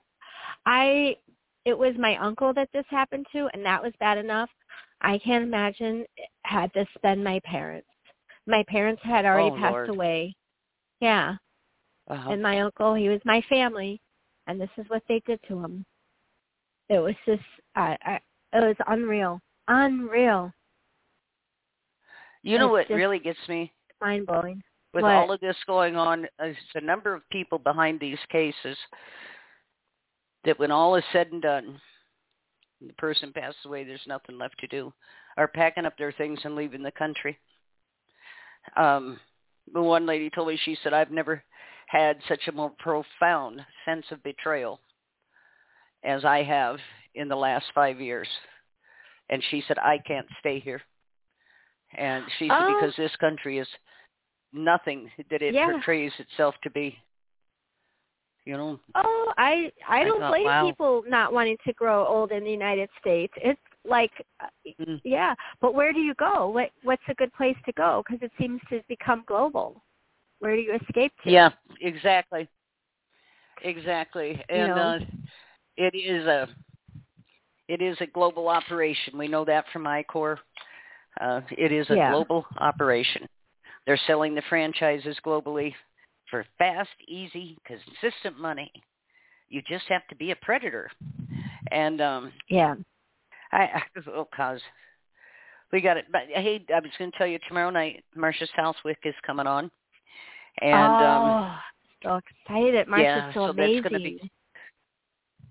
I. 0.65 1.17
It 1.65 1.77
was 1.77 1.95
my 1.97 2.15
uncle 2.17 2.53
that 2.53 2.69
this 2.73 2.85
happened 2.89 3.27
to, 3.33 3.47
and 3.53 3.63
that 3.65 3.81
was 3.81 3.93
bad 3.99 4.17
enough. 4.17 4.49
I 5.01 5.17
can't 5.19 5.43
imagine 5.43 6.05
had 6.43 6.71
this 6.73 6.87
been 7.03 7.23
my 7.23 7.39
parents. 7.41 7.87
My 8.47 8.63
parents 8.67 9.01
had 9.03 9.25
already 9.25 9.51
Oh, 9.51 9.57
passed 9.57 9.71
Lord. 9.73 9.89
away. 9.89 10.35
Yeah, 11.01 11.37
Uh-huh. 12.07 12.31
and 12.31 12.41
my 12.41 12.61
uncle, 12.61 12.93
he 12.95 13.09
was 13.09 13.21
my 13.25 13.41
family, 13.41 14.01
and 14.47 14.59
this 14.59 14.69
is 14.77 14.87
what 14.89 15.03
they 15.07 15.19
did 15.21 15.41
to 15.43 15.63
him. 15.63 15.85
It 16.89 16.99
was 16.99 17.15
just, 17.25 17.43
I, 17.75 17.97
I, 18.03 18.19
it 18.53 18.59
was 18.59 18.75
unreal, 18.87 19.39
unreal, 19.67 20.51
you 22.43 22.57
know 22.57 22.75
it's 22.75 22.89
what 22.89 22.95
really 22.95 23.19
gets 23.19 23.39
me 23.47 23.71
mind 24.01 24.25
blowing. 24.25 24.61
with 24.93 25.03
What? 25.03 25.11
all 25.13 25.31
of 25.31 25.39
this 25.39 25.55
going 25.67 25.95
on? 25.95 26.25
Is 26.43 26.55
the 26.73 26.81
number 26.81 27.13
of 27.13 27.27
people 27.31 27.59
behind 27.59 27.99
these 27.99 28.17
cases 28.29 28.77
that, 30.43 30.57
when 30.57 30.71
all 30.71 30.95
is 30.95 31.03
said 31.13 31.31
and 31.31 31.41
done, 31.41 31.79
the 32.85 32.93
person 32.93 33.31
passes 33.31 33.63
away, 33.65 33.83
there's 33.83 34.01
nothing 34.07 34.37
left 34.39 34.57
to 34.59 34.67
do, 34.67 34.91
are 35.37 35.47
packing 35.47 35.85
up 35.85 35.97
their 35.97 36.11
things 36.11 36.39
and 36.43 36.55
leaving 36.55 36.81
the 36.81 36.91
country. 36.91 37.37
Um, 38.75 39.19
the 39.71 39.81
one 39.81 40.05
lady 40.05 40.29
told 40.29 40.47
me 40.47 40.57
she 40.63 40.77
said, 40.81 40.93
"I've 40.93 41.11
never 41.11 41.43
had 41.87 42.17
such 42.27 42.47
a 42.47 42.51
more 42.51 42.71
profound 42.79 43.63
sense 43.85 44.05
of 44.11 44.23
betrayal 44.23 44.79
as 46.03 46.25
I 46.25 46.41
have 46.41 46.79
in 47.15 47.27
the 47.27 47.35
last 47.35 47.65
five 47.73 47.99
years." 47.99 48.27
And 49.29 49.43
she 49.45 49.61
said, 49.61 49.77
"I 49.79 49.97
can't 49.99 50.27
stay 50.39 50.59
here." 50.59 50.81
And 51.93 52.25
she 52.37 52.47
said, 52.47 52.57
Oh. 52.59 52.67
"Because 52.67 52.95
this 52.95 53.15
country 53.17 53.59
is 53.59 53.67
nothing 54.53 55.11
that 55.29 55.41
it 55.41 55.53
Yeah. 55.53 55.65
portrays 55.65 56.17
itself 56.19 56.59
to 56.61 56.69
be." 56.69 56.97
You 58.45 58.57
know, 58.57 58.79
Oh, 58.95 59.33
I 59.37 59.71
I 59.87 60.01
I 60.01 60.03
don't 60.03 60.19
thought, 60.19 60.31
blame 60.31 60.45
wow. 60.45 60.65
people 60.65 61.03
not 61.07 61.31
wanting 61.31 61.57
to 61.65 61.73
grow 61.73 62.05
old 62.05 62.31
in 62.31 62.43
the 62.43 62.51
United 62.51 62.89
States. 62.99 63.33
It's 63.37 63.59
like, 63.85 64.11
Mm. 64.79 65.01
yeah, 65.03 65.33
but 65.59 65.73
where 65.73 65.93
do 65.93 65.99
you 65.99 66.13
go? 66.15 66.49
What 66.49 66.71
what's 66.83 67.01
a 67.07 67.13
good 67.13 67.33
place 67.33 67.55
to 67.65 67.71
go? 67.73 68.03
Because 68.05 68.21
it 68.21 68.31
seems 68.37 68.61
to 68.69 68.81
become 68.87 69.23
global. 69.27 69.83
Where 70.39 70.55
do 70.55 70.61
you 70.61 70.73
escape 70.73 71.13
to? 71.23 71.31
Yeah, 71.31 71.51
exactly. 71.79 72.47
Exactly. 73.63 74.43
And 74.49 74.67
know? 74.67 74.81
uh 74.81 74.99
it 75.77 75.95
is 75.95 76.25
a 76.25 76.47
it 77.67 77.81
is 77.81 77.97
a 78.01 78.07
global 78.07 78.47
operation. 78.47 79.17
We 79.17 79.27
know 79.27 79.45
that 79.45 79.65
from 79.71 79.83
ICOR. 79.83 80.37
Uh 81.19 81.41
it 81.57 81.71
is 81.71 81.89
a 81.89 81.95
Yeah. 81.95 82.11
global 82.11 82.45
operation. 82.57 83.27
They're 83.85 83.99
selling 84.07 84.35
the 84.35 84.43
franchises 84.49 85.17
globally 85.25 85.73
for 86.29 86.45
fast, 86.57 86.89
easy, 87.07 87.57
consistent 87.65 88.39
money. 88.39 88.71
You 89.49 89.61
just 89.67 89.85
have 89.89 90.07
to 90.07 90.15
be 90.15 90.31
a 90.31 90.35
predator. 90.37 90.89
And 91.71 92.01
um 92.01 92.33
Yeah. 92.49 92.75
I, 93.51 93.63
I 93.63 93.81
oh 94.15 94.27
cause 94.35 94.61
we 95.71 95.81
got 95.81 95.97
it. 95.97 96.05
But 96.11 96.23
hey, 96.27 96.63
I 96.73 96.79
was 96.79 96.91
going 96.97 97.11
to 97.11 97.17
tell 97.17 97.27
you 97.27 97.39
tomorrow 97.47 97.69
night, 97.69 98.03
Marcia 98.15 98.47
Southwick 98.55 98.99
is 99.05 99.15
coming 99.25 99.47
on, 99.47 99.71
and 100.61 100.93
um 101.01 101.23
oh, 101.23 101.57
so 102.03 102.19
excited! 102.45 102.87
Marcia's 102.87 103.05
yeah, 103.07 103.33
so 103.33 103.47
so 103.47 103.53
that's 103.53 103.81
gonna 103.83 103.99
be- 103.99 104.31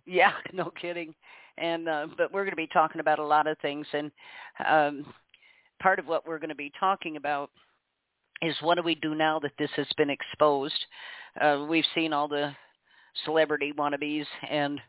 Yeah, 0.07 0.33
no 0.53 0.71
kidding. 0.81 1.15
And 1.61 1.89
uh, 1.89 2.07
but 2.17 2.33
we're 2.33 2.45
going 2.45 2.53
to 2.53 2.57
be 2.57 2.69
talking 2.69 3.01
about 3.01 3.19
a 3.19 3.25
lot 3.25 3.47
of 3.47 3.59
things, 3.59 3.87
and 3.93 4.11
um, 4.67 5.07
part 5.83 5.99
of 5.99 6.07
what 6.07 6.27
we're 6.27 6.39
going 6.39 6.49
to 6.49 6.55
be 6.55 6.73
talking 6.81 7.17
about 7.17 7.51
is 8.43 8.57
what 8.63 8.77
do 8.77 8.83
we 8.83 8.95
do 8.95 9.15
now 9.15 9.39
that 9.41 9.53
this 9.59 9.71
has 9.77 9.87
been 9.97 10.11
exposed? 10.11 10.87
Uh, 11.41 11.67
we've 11.69 11.85
seen 11.95 12.13
all 12.13 12.29
the 12.29 12.53
celebrity 13.25 13.73
wannabes 13.77 14.25
and 14.51 14.81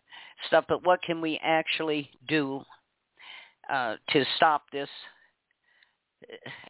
stuff, 0.47 0.63
but 0.69 0.85
what 0.85 1.01
can 1.03 1.19
we 1.19 1.39
actually 1.43 2.09
do 2.29 2.61
uh, 3.69 3.95
to 4.11 4.23
stop 4.37 4.63
this? 4.71 4.89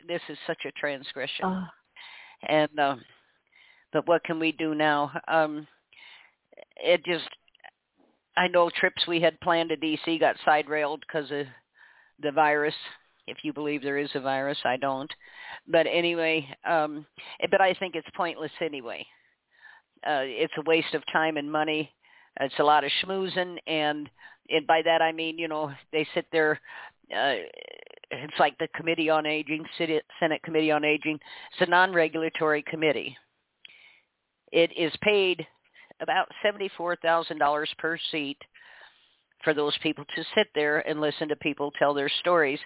This 0.07 0.21
is 0.29 0.37
such 0.47 0.65
a 0.65 0.71
transgression 0.71 1.45
oh, 1.45 1.65
and 2.47 2.79
um 2.79 3.01
but 3.93 4.07
what 4.07 4.23
can 4.23 4.39
we 4.39 4.51
do 4.51 4.73
now 4.73 5.11
um 5.27 5.67
it 6.77 7.03
just 7.05 7.29
i 8.37 8.47
know 8.47 8.69
trips 8.69 9.05
we 9.07 9.19
had 9.19 9.39
planned 9.41 9.69
to 9.69 9.77
dc 9.77 10.19
got 10.19 10.35
side 10.45 10.69
railed 10.69 11.01
because 11.01 11.29
of 11.31 11.45
the 12.21 12.31
virus 12.31 12.75
if 13.27 13.37
you 13.43 13.53
believe 13.53 13.81
there 13.81 13.97
is 13.97 14.09
a 14.15 14.19
virus 14.19 14.57
i 14.65 14.77
don't 14.77 15.11
but 15.67 15.85
anyway 15.87 16.47
um 16.67 17.05
but 17.49 17.61
i 17.61 17.73
think 17.73 17.95
it's 17.95 18.07
pointless 18.15 18.51
anyway 18.61 19.05
uh 20.07 20.23
it's 20.23 20.53
a 20.57 20.69
waste 20.69 20.93
of 20.93 21.03
time 21.11 21.37
and 21.37 21.51
money 21.51 21.91
it's 22.39 22.59
a 22.59 22.63
lot 22.63 22.83
of 22.83 22.91
schmoozing 23.03 23.57
and 23.67 24.09
and 24.49 24.65
by 24.67 24.81
that 24.83 25.01
i 25.01 25.11
mean 25.11 25.37
you 25.37 25.47
know 25.47 25.71
they 25.91 26.07
sit 26.13 26.25
there 26.31 26.59
uh 27.15 27.35
it's 28.11 28.39
like 28.39 28.57
the 28.57 28.67
Committee 28.75 29.09
on 29.09 29.25
Aging, 29.25 29.65
Senate 29.77 30.43
Committee 30.43 30.71
on 30.71 30.83
Aging. 30.83 31.19
It's 31.53 31.67
a 31.67 31.69
non-regulatory 31.69 32.63
committee. 32.63 33.15
It 34.51 34.71
is 34.77 34.91
paid 35.01 35.47
about 36.01 36.27
$74,000 36.43 37.77
per 37.77 37.97
seat 38.11 38.37
for 39.43 39.53
those 39.53 39.77
people 39.81 40.05
to 40.15 40.23
sit 40.35 40.47
there 40.53 40.87
and 40.87 41.01
listen 41.01 41.27
to 41.27 41.35
people 41.37 41.71
tell 41.77 41.93
their 41.93 42.09
stories. 42.19 42.59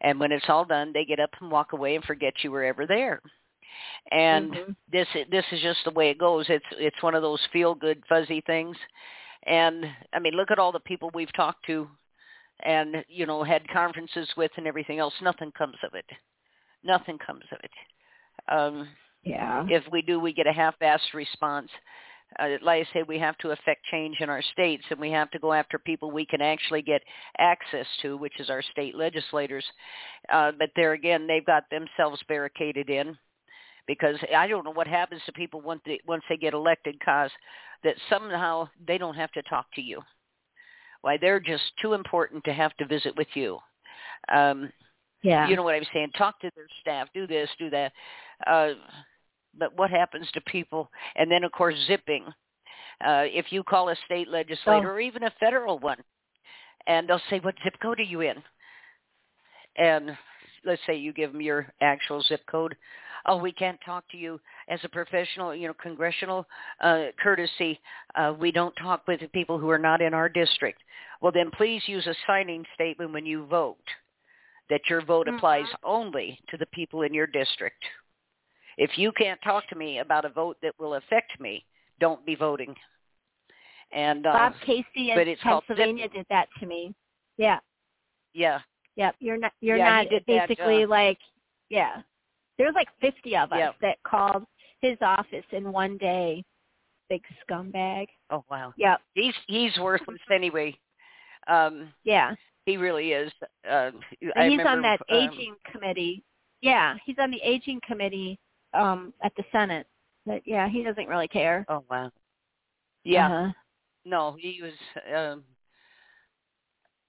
And 0.00 0.18
when 0.20 0.32
it's 0.32 0.48
all 0.48 0.64
done, 0.64 0.92
they 0.92 1.04
get 1.04 1.20
up 1.20 1.30
and 1.40 1.50
walk 1.50 1.72
away 1.72 1.96
and 1.96 2.04
forget 2.04 2.34
you 2.42 2.50
were 2.50 2.64
ever 2.64 2.86
there. 2.86 3.20
And 4.10 4.52
Mhm. 4.52 4.76
this 4.90 5.08
this 5.30 5.44
is 5.52 5.60
just 5.60 5.84
the 5.84 5.90
way 5.90 6.10
it 6.10 6.18
goes. 6.18 6.48
It's 6.48 6.66
it's 6.72 7.02
one 7.02 7.14
of 7.14 7.22
those 7.22 7.44
feel 7.52 7.74
good 7.74 8.04
fuzzy 8.06 8.40
things. 8.42 8.76
And 9.44 9.86
I 10.12 10.18
mean, 10.18 10.34
look 10.34 10.50
at 10.50 10.58
all 10.58 10.72
the 10.72 10.80
people 10.80 11.10
we've 11.14 11.32
talked 11.32 11.64
to 11.66 11.88
and 12.60 13.04
you 13.08 13.26
know 13.26 13.42
had 13.42 13.68
conferences 13.68 14.28
with 14.36 14.50
and 14.56 14.66
everything 14.66 14.98
else. 14.98 15.14
Nothing 15.22 15.52
comes 15.52 15.76
of 15.82 15.94
it. 15.94 16.06
Nothing 16.82 17.18
comes 17.18 17.44
of 17.52 17.58
it. 17.62 17.72
Um 18.48 18.88
Yeah. 19.22 19.66
if 19.68 19.86
we 19.92 20.02
do, 20.02 20.18
we 20.18 20.32
get 20.32 20.46
a 20.46 20.52
half-assed 20.52 21.12
response. 21.14 21.70
Uh, 22.38 22.56
like 22.62 22.86
I 22.86 22.92
say, 22.92 23.02
we 23.02 23.18
have 23.18 23.36
to 23.38 23.50
affect 23.50 23.84
change 23.90 24.18
in 24.20 24.30
our 24.30 24.42
states, 24.52 24.84
and 24.90 25.00
we 25.00 25.10
have 25.10 25.30
to 25.32 25.38
go 25.38 25.52
after 25.52 25.78
people 25.78 26.10
we 26.10 26.24
can 26.24 26.40
actually 26.40 26.82
get 26.82 27.02
access 27.38 27.86
to, 28.02 28.16
which 28.16 28.38
is 28.38 28.50
our 28.50 28.62
state 28.62 28.94
legislators. 28.94 29.64
Uh, 30.32 30.52
but 30.58 30.70
there 30.76 30.92
again, 30.92 31.26
they've 31.26 31.44
got 31.44 31.64
themselves 31.70 32.22
barricaded 32.28 32.88
in 32.88 33.16
because 33.86 34.16
I 34.36 34.46
don't 34.46 34.64
know 34.64 34.72
what 34.72 34.86
happens 34.86 35.22
to 35.26 35.32
people 35.32 35.60
once 35.60 35.80
they, 35.84 35.98
once 36.06 36.22
they 36.28 36.36
get 36.36 36.54
elected, 36.54 36.96
cause 37.04 37.30
that 37.82 37.96
somehow 38.08 38.68
they 38.86 38.98
don't 38.98 39.16
have 39.16 39.32
to 39.32 39.42
talk 39.42 39.66
to 39.74 39.82
you. 39.82 40.00
Why 41.00 41.16
they're 41.16 41.40
just 41.40 41.64
too 41.80 41.94
important 41.94 42.44
to 42.44 42.52
have 42.52 42.76
to 42.76 42.86
visit 42.86 43.16
with 43.16 43.28
you. 43.34 43.58
Um, 44.32 44.70
Yeah. 45.22 45.48
you 45.48 45.56
know 45.56 45.62
what 45.62 45.74
I'm 45.74 45.86
saying? 45.92 46.10
Talk 46.16 46.40
to 46.40 46.50
their 46.54 46.66
staff, 46.80 47.08
do 47.14 47.26
this, 47.26 47.48
do 47.58 47.70
that. 47.70 47.92
Uh, 48.46 48.74
but 49.58 49.76
what 49.76 49.90
happens 49.90 50.30
to 50.32 50.40
people? 50.42 50.90
And 51.16 51.30
then, 51.30 51.44
of 51.44 51.52
course, 51.52 51.76
zipping. 51.86 52.24
Uh, 53.04 53.24
if 53.26 53.50
you 53.50 53.62
call 53.62 53.88
a 53.88 53.96
state 54.04 54.28
legislator 54.28 54.90
Oh. 54.90 54.94
or 54.94 55.00
even 55.00 55.22
a 55.24 55.30
federal 55.40 55.78
one, 55.78 56.02
and 56.86 57.08
they'll 57.08 57.18
say, 57.30 57.40
"What 57.40 57.54
zip 57.62 57.78
code 57.80 58.00
are 58.00 58.04
you 58.04 58.20
in?" 58.20 58.42
And 59.76 60.16
let's 60.64 60.84
say 60.86 60.94
you 60.96 61.12
give 61.12 61.32
them 61.32 61.40
your 61.40 61.72
actual 61.80 62.20
zip 62.22 62.44
code. 62.46 62.76
Oh, 63.26 63.36
we 63.36 63.52
can't 63.52 63.80
talk 63.82 64.08
to 64.08 64.16
you 64.16 64.40
as 64.68 64.82
a 64.84 64.88
professional, 64.88 65.54
you 65.54 65.68
know, 65.68 65.74
congressional 65.74 66.46
uh, 66.80 67.06
courtesy. 67.22 67.80
Uh, 68.14 68.34
we 68.38 68.50
don't 68.50 68.74
talk 68.76 69.06
with 69.06 69.20
people 69.32 69.58
who 69.58 69.70
are 69.70 69.78
not 69.78 70.00
in 70.00 70.14
our 70.14 70.28
district. 70.28 70.82
Well, 71.20 71.32
then 71.32 71.50
please 71.50 71.86
use 71.86 72.06
a 72.06 72.14
signing 72.26 72.64
statement 72.74 73.12
when 73.12 73.26
you 73.26 73.46
vote 73.46 73.84
that 74.70 74.88
your 74.88 75.02
vote 75.02 75.26
Mhm. 75.26 75.36
applies 75.36 75.66
only 75.82 76.40
to 76.48 76.56
the 76.56 76.66
people 76.66 77.02
in 77.02 77.12
your 77.12 77.26
district. 77.26 77.84
If 78.78 78.96
you 78.96 79.12
can't 79.12 79.40
talk 79.42 79.68
to 79.68 79.76
me 79.76 79.98
about 79.98 80.24
a 80.24 80.28
vote 80.28 80.56
that 80.62 80.74
will 80.78 80.94
affect 80.94 81.38
me, 81.40 81.64
don't 81.98 82.24
be 82.24 82.34
voting. 82.34 82.74
And 83.92 84.26
uh, 84.26 84.32
Bob 84.32 84.52
Casey 84.64 85.10
in 85.10 85.36
Pennsylvania 85.42 86.08
did 86.08 86.26
that 86.30 86.48
to 86.60 86.66
me. 86.66 86.94
Yeah. 87.36 87.58
yeah, 88.34 88.60
Yep. 88.96 89.16
You're 89.18 89.36
not 89.38 89.52
you're 89.60 89.76
Yeah, 89.76 90.02
not 90.02 90.10
did 90.10 90.24
that, 90.28 90.48
basically 90.48 90.84
uh, 90.84 90.88
like 90.88 91.18
yeah. 91.68 92.02
There's 92.58 92.74
like 92.74 92.88
fifty 93.00 93.36
of 93.36 93.52
us 93.52 93.58
Yep. 93.58 93.74
that 93.80 93.98
called 94.04 94.44
his 94.80 94.96
office 95.00 95.44
in 95.52 95.72
one 95.72 95.96
day. 95.98 96.44
Big 97.08 97.22
scumbag. 97.48 98.06
oh 98.30 98.44
wow, 98.50 98.72
Yep. 98.76 99.00
he's 99.14 99.34
he's 99.48 99.76
worthless 99.78 100.20
anyway. 100.32 100.76
Um, 101.48 101.92
Yeah. 102.04 102.34
he 102.66 102.76
really 102.76 103.12
is. 103.12 103.32
Uh, 103.68 103.90
And 104.20 104.32
I 104.36 104.48
he's 104.48 104.60
on 104.66 104.82
that 104.82 105.00
um, 105.10 105.16
aging 105.16 105.56
committee. 105.72 106.22
Yeah, 106.60 106.96
he's 107.04 107.16
on 107.18 107.30
the 107.30 107.40
aging 107.42 107.80
committee 107.86 108.38
um 108.74 109.12
at 109.22 109.32
the 109.36 109.44
Senate. 109.52 109.86
But 110.26 110.42
yeah, 110.46 110.68
he 110.68 110.82
doesn't 110.82 111.08
really 111.08 111.28
care. 111.28 111.64
Oh 111.68 111.84
wow. 111.90 112.10
Yeah. 113.04 113.26
Uh-huh. 113.26 113.52
No, 114.04 114.36
he 114.38 114.60
was. 114.62 114.72
um 115.14 115.44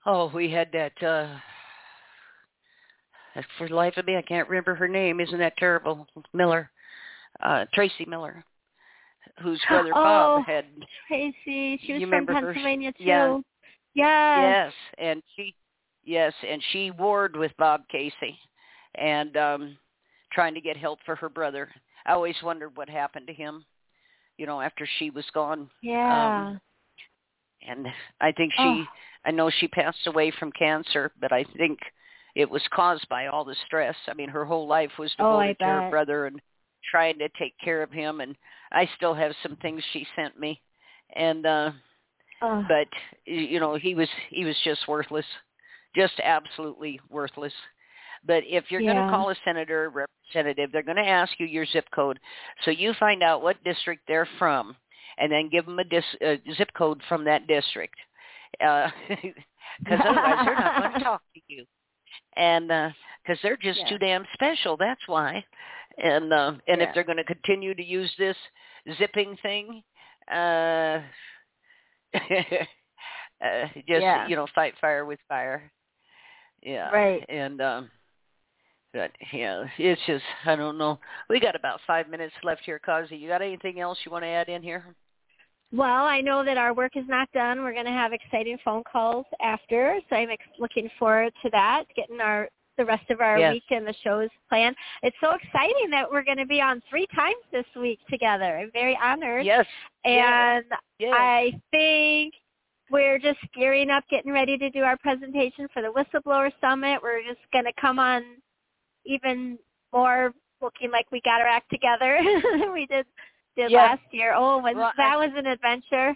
Oh, 0.05 0.31
we 0.33 0.49
had 0.49 0.71
that. 0.73 1.03
uh 1.03 1.37
For 3.57 3.67
the 3.67 3.75
life 3.75 3.97
of 3.97 4.05
me, 4.05 4.17
I 4.17 4.21
can't 4.21 4.49
remember 4.49 4.75
her 4.75 4.87
name. 4.87 5.19
Isn't 5.19 5.39
that 5.39 5.57
terrible? 5.57 6.07
Miller, 6.33 6.71
uh 7.43 7.65
Tracy 7.73 8.05
Miller, 8.05 8.43
whose 9.41 9.61
brother 9.69 9.91
Oh, 9.95 10.03
Bob 10.03 10.45
had. 10.45 10.65
Tracy, 11.07 11.79
she 11.83 11.93
was 11.93 12.01
You 12.01 12.07
from 12.07 12.11
remember 12.11 12.33
her? 12.33 12.41
Pennsylvania 12.53 12.91
too. 12.93 13.03
Yeah. 13.03 13.37
Yes. 13.93 14.37
Yes, 14.37 14.73
and 14.97 15.23
she, 15.35 15.55
yes, 16.05 16.33
and 16.47 16.63
she 16.71 16.91
warred 16.91 17.35
with 17.35 17.51
Bob 17.57 17.81
Casey, 17.89 18.37
and 18.95 19.35
um 19.35 19.77
trying 20.31 20.53
to 20.53 20.61
get 20.61 20.77
help 20.77 20.99
for 21.05 21.15
her 21.15 21.29
brother. 21.29 21.69
I 22.05 22.13
always 22.13 22.35
wondered 22.43 22.75
what 22.75 22.89
happened 22.89 23.27
to 23.27 23.33
him. 23.33 23.65
You 24.37 24.45
know, 24.45 24.61
after 24.61 24.87
she 24.97 25.09
was 25.09 25.25
gone. 25.33 25.69
Yeah. 25.83 26.47
Um, 26.47 26.61
and 27.67 27.87
I 28.19 28.31
think 28.31 28.53
she 28.53 28.61
Oh. 28.63 28.85
I 29.23 29.31
know 29.31 29.51
she 29.51 29.67
passed 29.67 30.07
away 30.07 30.31
from 30.31 30.51
cancer, 30.53 31.11
but 31.21 31.31
I 31.31 31.43
think 31.55 31.77
it 32.33 32.49
was 32.49 32.63
caused 32.73 33.07
by 33.07 33.27
all 33.27 33.45
the 33.45 33.55
stress. 33.67 33.95
I 34.07 34.15
mean, 34.15 34.29
her 34.29 34.45
whole 34.45 34.67
life 34.67 34.91
was 34.97 35.13
Oh, 35.19 35.39
devoted 35.39 35.59
to 35.59 35.65
her 35.65 35.89
brother 35.91 36.25
and 36.25 36.41
trying 36.89 37.19
to 37.19 37.29
take 37.37 37.53
care 37.63 37.83
of 37.83 37.91
him 37.91 38.21
and 38.21 38.35
I 38.71 38.89
still 38.95 39.13
have 39.13 39.33
some 39.43 39.57
things 39.57 39.83
she 39.91 40.07
sent 40.15 40.39
me. 40.39 40.59
And 41.15 41.45
uh 41.45 41.71
oh. 42.41 42.65
but 42.67 42.87
you 43.25 43.59
know, 43.59 43.75
he 43.75 43.95
was 43.95 44.09
he 44.29 44.45
was 44.45 44.55
just 44.63 44.87
worthless. 44.87 45.25
Just 45.95 46.19
absolutely 46.23 46.99
worthless. 47.09 47.53
But 48.25 48.43
if 48.45 48.65
you're 48.69 48.81
going 48.81 48.97
to 48.97 49.03
call 49.03 49.29
a 49.29 49.35
senator 49.45 49.85
or 49.85 49.89
representative, 49.89 50.71
they're 50.71 50.83
going 50.83 50.97
to 50.97 51.07
ask 51.07 51.31
you 51.39 51.45
your 51.45 51.65
zip 51.65 51.85
code. 51.93 52.19
So 52.63 52.71
you 52.71 52.93
find 52.99 53.23
out 53.23 53.41
what 53.43 53.63
district 53.63 54.03
they're 54.07 54.27
from 54.37 54.75
and 55.17 55.31
then 55.31 55.49
give 55.49 55.65
them 55.65 55.79
a 55.79 55.83
dis, 55.83 56.03
uh, 56.25 56.35
zip 56.55 56.69
code 56.75 57.01
from 57.07 57.25
that 57.25 57.47
district. 57.47 57.95
Because 59.83 60.01
otherwise 60.05 60.37
they're 60.45 60.55
not 60.55 60.75
going 60.75 60.91
to 60.97 61.03
talk 61.03 61.21
to 61.33 61.41
you. 61.47 61.65
And 62.35 62.67
because 63.23 63.39
they're 63.41 63.57
just 63.57 63.79
Yeah. 63.79 63.89
too 63.89 63.97
damn 63.97 64.25
special, 64.33 64.77
that's 64.77 65.01
why. 65.07 65.43
And 65.97 66.31
uh, 66.33 66.53
and 66.67 66.81
Yeah. 66.81 66.83
if 66.83 66.93
they're 66.93 67.03
going 67.03 67.17
to 67.17 67.23
continue 67.23 67.73
to 67.73 67.83
use 67.83 68.11
this 68.17 68.37
zipping 68.97 69.37
thing, 69.41 69.83
uh, 70.31 71.01
uh, 72.15 73.67
just 73.87 74.03
Yeah. 74.03 74.27
you 74.27 74.35
know, 74.35 74.47
fight 74.53 74.73
fire 74.79 75.05
with 75.05 75.19
fire. 75.27 75.71
Yeah. 76.61 76.91
Right. 76.91 77.23
And 77.29 77.61
um, 77.61 77.91
but 78.93 79.11
yeah, 79.33 79.65
it's 79.77 80.01
just 80.05 80.23
I 80.45 80.55
don't 80.55 80.77
know. 80.77 80.99
We 81.29 81.39
got 81.39 81.55
about 81.55 81.79
five 81.87 82.09
minutes 82.09 82.33
left 82.43 82.61
here, 82.65 82.79
Kazi. 82.79 83.15
You 83.17 83.27
got 83.29 83.41
anything 83.41 83.79
else 83.79 83.97
you 84.05 84.11
want 84.11 84.23
to 84.23 84.29
add 84.29 84.49
in 84.49 84.61
here? 84.61 84.95
Well, 85.73 86.05
I 86.05 86.19
know 86.19 86.43
that 86.43 86.57
our 86.57 86.73
work 86.73 86.97
is 86.97 87.05
not 87.07 87.31
done. 87.31 87.63
We're 87.63 87.73
going 87.73 87.85
to 87.85 87.91
have 87.91 88.11
exciting 88.11 88.57
phone 88.63 88.83
calls 88.83 89.25
after, 89.41 89.99
so 90.09 90.15
I'm 90.17 90.29
ex- 90.29 90.43
looking 90.59 90.89
forward 90.99 91.31
to 91.43 91.49
that. 91.51 91.85
Getting 91.95 92.19
our 92.19 92.49
the 92.77 92.85
rest 92.85 93.09
of 93.09 93.21
our 93.21 93.37
Yes. 93.37 93.53
week 93.53 93.63
and 93.69 93.85
the 93.85 93.93
shows 94.03 94.29
planned. 94.49 94.75
It's 95.03 95.15
so 95.21 95.31
exciting 95.31 95.89
that 95.91 96.09
we're 96.09 96.23
going 96.23 96.37
to 96.37 96.45
be 96.45 96.61
on 96.61 96.81
three 96.89 97.05
times 97.13 97.43
this 97.51 97.65
week 97.75 97.99
together. 98.09 98.57
I'm 98.57 98.71
very 98.71 98.97
honored. 99.01 99.45
Yes. 99.45 99.65
And 100.03 100.65
Yes. 100.97 101.13
I 101.13 101.61
think 101.69 102.33
we're 102.89 103.19
just 103.19 103.39
gearing 103.53 103.89
up, 103.89 104.03
getting 104.09 104.31
ready 104.31 104.57
to 104.57 104.69
do 104.69 104.81
our 104.81 104.97
presentation 104.97 105.67
for 105.73 105.81
the 105.81 105.89
Whistleblower 105.89 106.51
Summit. 106.59 106.99
We're 107.03 107.21
just 107.23 107.39
going 107.51 107.65
to 107.65 107.73
come 107.79 107.99
on 107.99 108.23
even 109.05 109.57
more 109.93 110.33
looking 110.61 110.91
like 110.91 111.11
we 111.11 111.21
got 111.21 111.41
our 111.41 111.47
act 111.47 111.69
together 111.69 112.19
than 112.43 112.71
we 112.73 112.85
did 112.85 113.05
did 113.55 113.71
Yeah. 113.71 113.83
last 113.83 114.01
year. 114.11 114.33
Oh, 114.35 114.59
when 114.61 114.77
Well, 114.77 114.91
that 114.97 115.13
I- 115.13 115.17
was 115.17 115.31
an 115.35 115.45
adventure. 115.47 116.15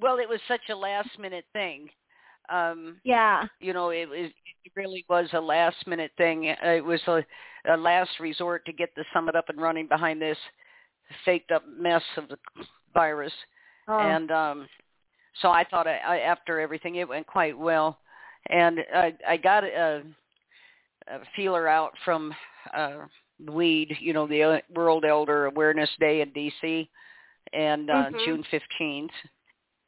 well, 0.00 0.18
it 0.18 0.28
was 0.28 0.40
such 0.48 0.68
a 0.70 0.74
last 0.74 1.18
minute 1.18 1.44
thing. 1.52 1.88
Um, 2.48 3.00
Yeah. 3.04 3.46
you 3.60 3.72
know, 3.72 3.90
it 3.90 4.08
it 4.12 4.32
really 4.76 5.04
was 5.08 5.28
a 5.32 5.40
last 5.40 5.86
minute 5.86 6.12
thing. 6.16 6.44
It 6.44 6.84
was 6.84 7.00
a, 7.06 7.24
a 7.68 7.76
last 7.76 8.10
resort 8.20 8.64
to 8.66 8.72
get 8.72 8.94
the 8.94 9.04
summit 9.12 9.34
up 9.36 9.48
and 9.48 9.60
running 9.60 9.86
behind 9.88 10.20
this 10.20 10.38
faked 11.24 11.50
up 11.50 11.64
mess 11.66 12.02
of 12.16 12.28
the 12.28 12.38
virus. 12.94 13.32
Oh, 13.88 13.98
and 13.98 14.30
um 14.30 14.68
so 15.40 15.50
I 15.50 15.64
thought 15.64 15.86
I, 15.88 15.96
I, 15.98 16.18
after 16.18 16.60
everything 16.60 16.96
it 16.96 17.08
went 17.08 17.26
quite 17.26 17.56
well, 17.58 17.98
and 18.50 18.80
I 18.94 19.14
I 19.26 19.36
got 19.36 19.64
a, 19.64 20.02
feeler 21.36 21.68
out 21.68 21.92
from 22.04 22.34
uh 22.74 23.06
WEED, 23.48 23.96
you 24.00 24.12
know, 24.12 24.26
the 24.26 24.42
uh, 24.42 24.58
World 24.74 25.04
Elder 25.04 25.46
Awareness 25.46 25.90
Day 25.98 26.20
in 26.20 26.30
D.C. 26.32 26.88
and 27.52 27.90
uh, 27.90 28.10
Mhm. 28.10 28.24
June 28.24 28.44
fifteenth, 28.50 29.10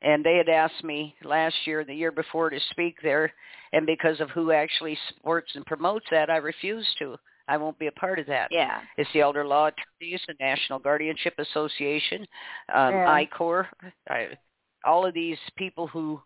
and 0.02 0.24
they 0.24 0.36
had 0.36 0.48
asked 0.48 0.82
me 0.82 1.14
last 1.22 1.54
year, 1.66 1.84
the 1.84 1.94
year 1.94 2.10
before, 2.10 2.50
to 2.50 2.58
speak 2.70 2.96
there, 3.02 3.32
and 3.72 3.86
because 3.86 4.20
of 4.20 4.30
who 4.30 4.50
actually 4.52 4.98
supports 5.08 5.54
and 5.54 5.64
promotes 5.66 6.06
that, 6.10 6.30
I 6.30 6.36
refused 6.38 6.98
to. 6.98 7.16
I 7.46 7.58
won't 7.58 7.78
be 7.78 7.88
a 7.88 7.92
part 7.92 8.18
of 8.18 8.26
that. 8.26 8.48
yeah. 8.50 8.80
It's 8.96 9.10
the 9.12 9.20
Elder 9.20 9.44
Law 9.46 9.66
Attorneys, 9.66 10.20
the 10.26 10.34
National 10.40 10.78
Guardianship 10.78 11.34
Association, 11.38 12.26
um, 12.74 12.94
Yeah. 12.94 13.24
ICOR, 13.24 13.68
I, 14.08 14.38
all 14.84 15.04
of 15.06 15.12
these 15.14 15.38
people 15.56 15.86
who 15.86 16.20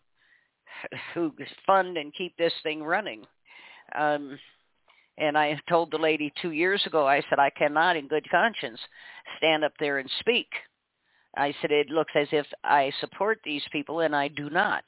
who 1.12 1.34
fund 1.66 1.96
and 1.98 2.14
keep 2.14 2.36
this 2.36 2.52
thing 2.62 2.82
running. 2.82 3.26
Um, 3.94 4.38
and 5.18 5.36
I 5.36 5.58
told 5.68 5.90
the 5.90 5.98
lady 5.98 6.32
two 6.40 6.52
years 6.52 6.82
ago, 6.86 7.06
I 7.06 7.22
said, 7.28 7.38
I 7.38 7.50
cannot 7.50 7.96
in 7.96 8.06
good 8.06 8.28
conscience 8.30 8.78
stand 9.36 9.64
up 9.64 9.72
there 9.78 9.98
and 9.98 10.08
speak. 10.20 10.46
I 11.36 11.52
said, 11.60 11.72
it 11.72 11.90
looks 11.90 12.12
as 12.14 12.28
if 12.32 12.46
I 12.64 12.92
support 13.00 13.40
these 13.44 13.62
people 13.72 14.00
and 14.00 14.14
I 14.14 14.28
do 14.28 14.48
not. 14.48 14.84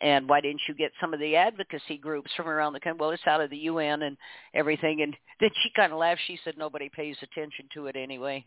And 0.00 0.28
why 0.28 0.40
didn't 0.40 0.62
you 0.66 0.74
get 0.74 0.92
some 1.00 1.12
of 1.12 1.20
the 1.20 1.36
advocacy 1.36 1.98
groups 1.98 2.30
from 2.36 2.48
around 2.48 2.72
the 2.72 2.80
country? 2.80 2.98
Well, 2.98 3.10
it's 3.10 3.26
out 3.26 3.42
of 3.42 3.50
the 3.50 3.56
UN 3.58 4.02
and 4.02 4.16
everything. 4.54 5.02
And 5.02 5.14
then 5.40 5.50
she 5.62 5.70
kind 5.74 5.92
of 5.92 5.98
laughed. 5.98 6.20
She 6.26 6.38
said, 6.44 6.54
nobody 6.56 6.88
pays 6.88 7.16
attention 7.20 7.66
to 7.74 7.86
it 7.86 7.96
anyway. 7.96 8.44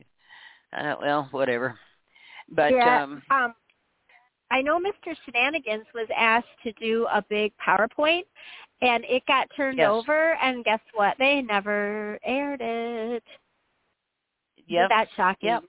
Uh, 0.76 0.96
well, 1.02 1.28
whatever. 1.32 1.78
But 2.50 2.72
yeah, 2.72 3.04
um, 3.04 3.22
um, 3.30 3.54
I 4.54 4.62
know 4.62 4.80
Mr. 4.80 5.16
Shenanigans 5.26 5.88
was 5.96 6.08
asked 6.16 6.46
to 6.64 6.72
do 6.74 7.08
a 7.12 7.24
big 7.28 7.52
PowerPoint, 7.58 8.26
and 8.82 9.04
it 9.06 9.26
got 9.26 9.48
turned 9.58 9.80
Yes. 9.80 9.90
over. 9.90 10.36
And 10.36 10.64
guess 10.64 10.80
what? 10.94 11.18
They 11.18 11.42
never 11.42 12.20
aired 12.24 12.62
it. 12.62 13.24
yeah, 14.68 14.88
That's 14.88 15.12
shocking. 15.16 15.50
Yep. 15.50 15.64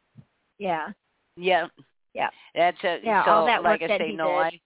Yeah. 0.59 0.93
yeah, 1.37 1.67
Yeah. 2.13 2.29
That's 2.55 2.77
it. 2.85 3.03
Yeah, 3.03 3.25
so, 3.25 3.31
all 3.33 3.47
that 3.47 3.63
like 3.63 3.81
work 3.81 3.91
I 3.91 3.95
that 3.95 4.01
say, 4.01 4.11
he 4.11 4.17
no, 4.17 4.29
did. 4.29 4.37
I. 4.37 4.61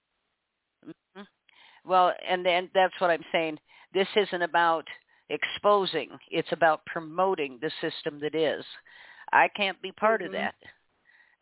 Mhm. 1.17 1.27
Well, 1.85 2.13
and 2.27 2.45
then 2.45 2.71
that's 2.75 3.01
what 3.01 3.11
I'm 3.11 3.25
saying. 3.33 3.59
This 3.95 4.09
isn't 4.17 4.43
about 4.43 4.87
exposing; 5.31 6.11
it's 6.31 6.51
about 6.53 6.85
promoting 6.87 7.59
the 7.61 7.71
system 7.81 8.19
that 8.21 8.35
is. 8.35 8.65
I 9.33 9.49
can't 9.49 9.81
be 9.81 9.93
part 9.93 10.23
of 10.23 10.31
Mhm. 10.31 10.33
that. 10.33 10.55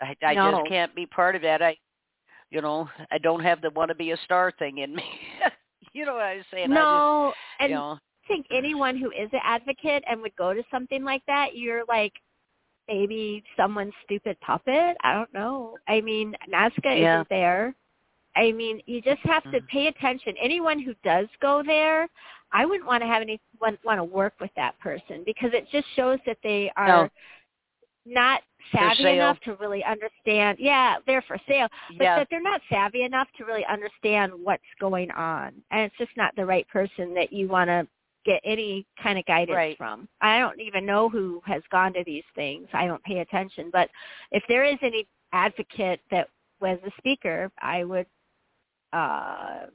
I, 0.01 0.16
I 0.22 0.35
No. 0.35 0.51
just 0.53 0.68
can't 0.68 0.95
be 0.95 1.07
part 1.07 1.35
of 1.35 1.43
that. 1.43 1.62
I, 1.62 1.77
you 2.51 2.61
know, 2.63 2.89
I 3.11 3.19
don't 3.19 3.41
have 3.43 3.61
the 3.63 3.71
want 3.71 3.91
to 3.91 3.95
be 3.95 4.13
a 4.13 4.17
star 4.25 4.53
thing 4.59 4.79
in 4.79 4.95
me. 4.95 5.05
you 5.93 6.05
know 6.05 6.15
what 6.15 6.25
I'm 6.25 6.45
saying? 6.51 6.73
I 6.73 6.85
no, 6.85 6.91
just, 6.91 7.07
and 7.61 7.71
you 7.71 7.75
know, 7.75 7.99
I 8.25 8.29
think 8.29 8.47
anyone 8.51 8.97
who 8.97 9.11
is 9.11 9.31
an 9.33 9.41
advocate 9.43 10.05
and 10.09 10.21
would 10.23 10.37
go 10.37 10.53
to 10.55 10.63
something 10.71 11.05
like 11.05 11.23
that, 11.27 11.57
you're 11.57 11.85
like 11.87 12.13
maybe 12.89 13.43
someone's 13.57 13.95
stupid 14.05 14.39
puppet. 14.41 14.97
I 15.03 15.13
don't 15.15 15.33
know. 15.33 15.77
I 15.89 16.01
mean, 16.01 16.35
NASGA 16.53 17.03
Yeah. 17.03 17.07
isn't 17.09 17.29
there. 17.29 17.75
I 18.37 18.53
mean, 18.53 18.81
you 18.87 19.01
just 19.01 19.21
have 19.23 19.49
to 19.51 19.61
Mhm. 19.61 19.67
pay 19.69 19.87
attention. 19.89 20.35
Anyone 20.41 20.79
who 20.81 20.95
does 21.05 21.27
go 21.41 21.63
there, 21.65 22.09
I 22.53 22.65
wouldn't 22.67 22.87
want 22.87 23.03
to 23.03 23.07
have 23.07 23.23
any 23.23 23.41
want, 23.61 23.81
to 23.85 24.05
work 24.05 24.35
with 24.41 24.51
that 24.57 24.79
person 24.81 25.23
because 25.25 25.51
it 25.55 25.69
just 25.71 25.87
shows 25.95 26.19
that 26.27 26.39
they 26.43 26.71
are 26.77 27.11
not 28.07 28.43
For 28.43 28.56
savvy 28.73 29.09
enough 29.09 29.39
to 29.41 29.55
really 29.55 29.85
understand. 29.85 30.59
Yeah, 30.61 30.97
they're 31.07 31.23
for 31.23 31.39
sale, 31.49 31.69
but 31.99 32.05
yeah, 32.05 32.17
that 32.19 32.29
they're 32.31 32.43
not 32.43 32.61
savvy 32.69 33.03
enough 33.03 33.29
to 33.39 33.45
really 33.45 33.64
understand 33.67 34.33
what's 34.35 34.62
going 34.81 35.11
on, 35.12 35.53
and 35.71 35.83
it's 35.83 35.97
just 35.99 36.17
not 36.17 36.35
the 36.37 36.45
right 36.47 36.67
person 36.69 37.14
that 37.14 37.33
you 37.33 37.49
want 37.49 37.69
to 37.69 37.87
get 38.25 38.41
any 38.45 38.85
kind 39.01 39.19
of 39.19 39.25
guidance 39.27 39.55
Right. 39.57 39.79
from. 39.79 40.09
I 40.21 40.39
don't 40.41 40.61
even 40.61 40.85
know 40.85 41.09
who 41.09 41.41
has 41.47 41.62
gone 41.71 41.93
to 41.95 42.03
these 42.05 42.25
things. 42.35 42.67
I 42.73 42.87
don't 42.87 43.03
pay 43.05 43.19
attention, 43.21 43.71
but 43.73 43.89
if 44.33 44.43
there 44.49 44.64
is 44.64 44.79
any 44.83 45.07
advocate 45.33 46.01
that 46.11 46.29
was 46.61 46.79
a 46.85 46.91
speaker, 46.99 47.51
I 47.62 47.85
would 47.85 48.07
uh 48.93 49.67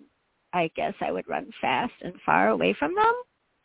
I 0.54 0.70
guess 0.76 0.94
I 1.00 1.12
would 1.12 1.28
run 1.30 1.50
fast 1.62 1.94
and 2.02 2.14
far 2.26 2.50
away 2.50 2.74
from 2.78 2.94
them. 2.94 3.14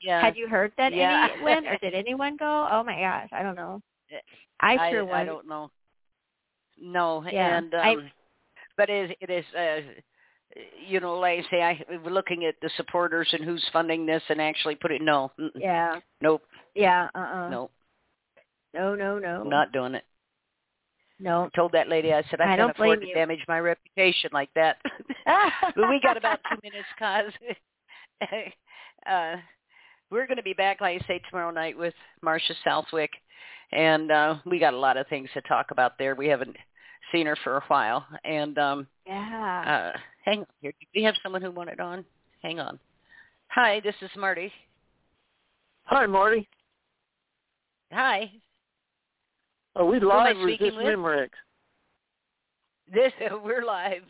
yeah. 0.00 0.20
Had 0.20 0.36
you 0.36 0.48
heard 0.48 0.72
that 0.78 0.92
Yeah. 0.92 1.28
any 1.32 1.42
went 1.42 1.66
or 1.66 1.76
did 1.78 1.94
anyone 1.94 2.36
go? 2.36 2.68
Oh 2.70 2.84
my 2.84 3.00
gosh, 3.00 3.28
I 3.32 3.42
don't 3.42 3.56
know. 3.56 3.80
I 4.60 4.90
sure 4.90 5.00
I, 5.00 5.02
went. 5.02 5.26
don't 5.28 5.48
know. 5.48 5.70
No, 6.80 7.24
Yeah, 7.30 7.58
and 7.58 7.74
I- 7.74 7.94
um, 7.94 8.10
but 8.76 8.90
it, 8.90 9.16
it 9.20 9.30
is, 9.30 9.44
uh, 9.58 9.80
you 10.86 11.00
know, 11.00 11.18
like 11.18 11.38
I 11.46 11.50
say, 11.50 11.62
I 11.62 11.84
we're 12.04 12.10
looking 12.10 12.44
at 12.44 12.54
the 12.60 12.70
supporters 12.76 13.28
and 13.32 13.42
who's 13.44 13.64
funding 13.72 14.04
this, 14.06 14.22
and 14.28 14.40
actually 14.40 14.74
put 14.74 14.92
it. 14.92 15.00
No, 15.02 15.32
Yeah. 15.54 16.00
nope, 16.20 16.42
Yeah, 16.74 17.08
uh-uh. 17.14 17.48
nope, 17.48 17.72
No, 18.74 18.94
no, 18.94 19.18
no. 19.18 19.42
not 19.44 19.72
doing 19.72 19.94
it. 19.94 20.04
no. 21.18 21.44
I 21.44 21.48
told 21.56 21.72
that 21.72 21.88
lady, 21.88 22.12
I 22.12 22.22
said, 22.30 22.40
I, 22.40 22.44
I 22.44 22.46
can't 22.48 22.58
don't 22.58 22.70
afford 22.72 23.00
to 23.00 23.06
you. 23.08 23.14
damage 23.14 23.40
my 23.48 23.58
reputation 23.60 24.30
like 24.34 24.50
that. 24.54 24.76
but 25.74 25.88
we 25.88 25.98
got 26.02 26.16
about 26.18 26.40
two 26.50 26.58
minutes, 26.62 26.88
cause 26.98 27.32
uh, 29.06 29.36
we're 30.10 30.26
going 30.26 30.36
to 30.36 30.42
be 30.42 30.52
back, 30.54 30.80
like 30.80 31.02
I 31.02 31.06
say, 31.06 31.20
tomorrow 31.30 31.50
night 31.50 31.76
with 31.78 31.94
Marcia 32.22 32.54
Southwick, 32.64 33.10
and 33.72 34.10
uh, 34.10 34.36
we 34.44 34.58
got 34.58 34.74
a 34.74 34.78
lot 34.78 34.96
of 34.96 35.06
things 35.08 35.28
to 35.34 35.40
talk 35.42 35.70
about 35.70 35.98
there. 35.98 36.14
We 36.14 36.28
haven't 36.28 36.56
seen 37.12 37.26
her 37.26 37.36
for 37.42 37.56
a 37.56 37.62
while, 37.68 38.06
and 38.24 38.58
um, 38.58 38.86
yeah. 39.06 39.92
uh, 39.94 39.98
hang 40.24 40.40
on 40.40 40.46
here. 40.60 40.72
Do 40.72 40.86
we 40.94 41.02
have 41.02 41.14
someone 41.22 41.42
who 41.42 41.50
wanted 41.50 41.80
on? 41.80 42.04
Hang 42.42 42.60
on. 42.60 42.78
Hi, 43.48 43.80
this 43.80 43.94
is 44.02 44.10
Marti. 44.16 44.52
Hi, 45.84 46.06
Marti. 46.06 46.48
Hi. 47.92 48.30
Are 49.76 49.84
we 49.84 49.98
am 49.98 50.10
I 50.10 50.14
live 50.32 50.36
or 50.36 50.48
is 50.48 50.54
speaking 50.54 50.76
this 50.78 50.84
with? 50.84 50.86
Memorex? 50.86 51.28
This 52.92 53.12
we're 53.44 53.64
live. 53.64 54.02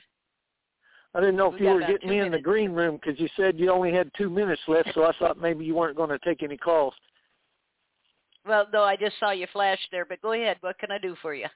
I 1.14 1.20
didn't 1.20 1.36
know 1.36 1.48
We 1.48 1.56
if 1.56 1.60
you 1.62 1.68
were 1.68 1.80
getting 1.80 2.00
two 2.00 2.08
me 2.08 2.20
in 2.20 2.30
the 2.30 2.38
green 2.38 2.72
room 2.72 2.98
because 3.02 3.18
you 3.18 3.28
said 3.36 3.58
you 3.58 3.70
only 3.70 3.92
had 3.92 4.10
two 4.18 4.28
minutes 4.28 4.60
left, 4.68 4.90
so 4.94 5.04
I 5.04 5.12
thought 5.18 5.40
maybe 5.40 5.64
you 5.64 5.74
weren't 5.74 5.96
going 5.96 6.10
to 6.10 6.18
take 6.18 6.42
any 6.42 6.58
calls. 6.58 6.94
Well, 8.46 8.66
no, 8.72 8.82
I 8.82 8.96
just 8.96 9.18
saw 9.18 9.32
you 9.32 9.46
flash 9.52 9.78
there, 9.90 10.04
but 10.04 10.22
go 10.22 10.32
ahead. 10.32 10.58
What 10.60 10.78
can 10.78 10.90
I 10.90 10.98
do 10.98 11.16
for 11.20 11.34
you? 11.34 11.46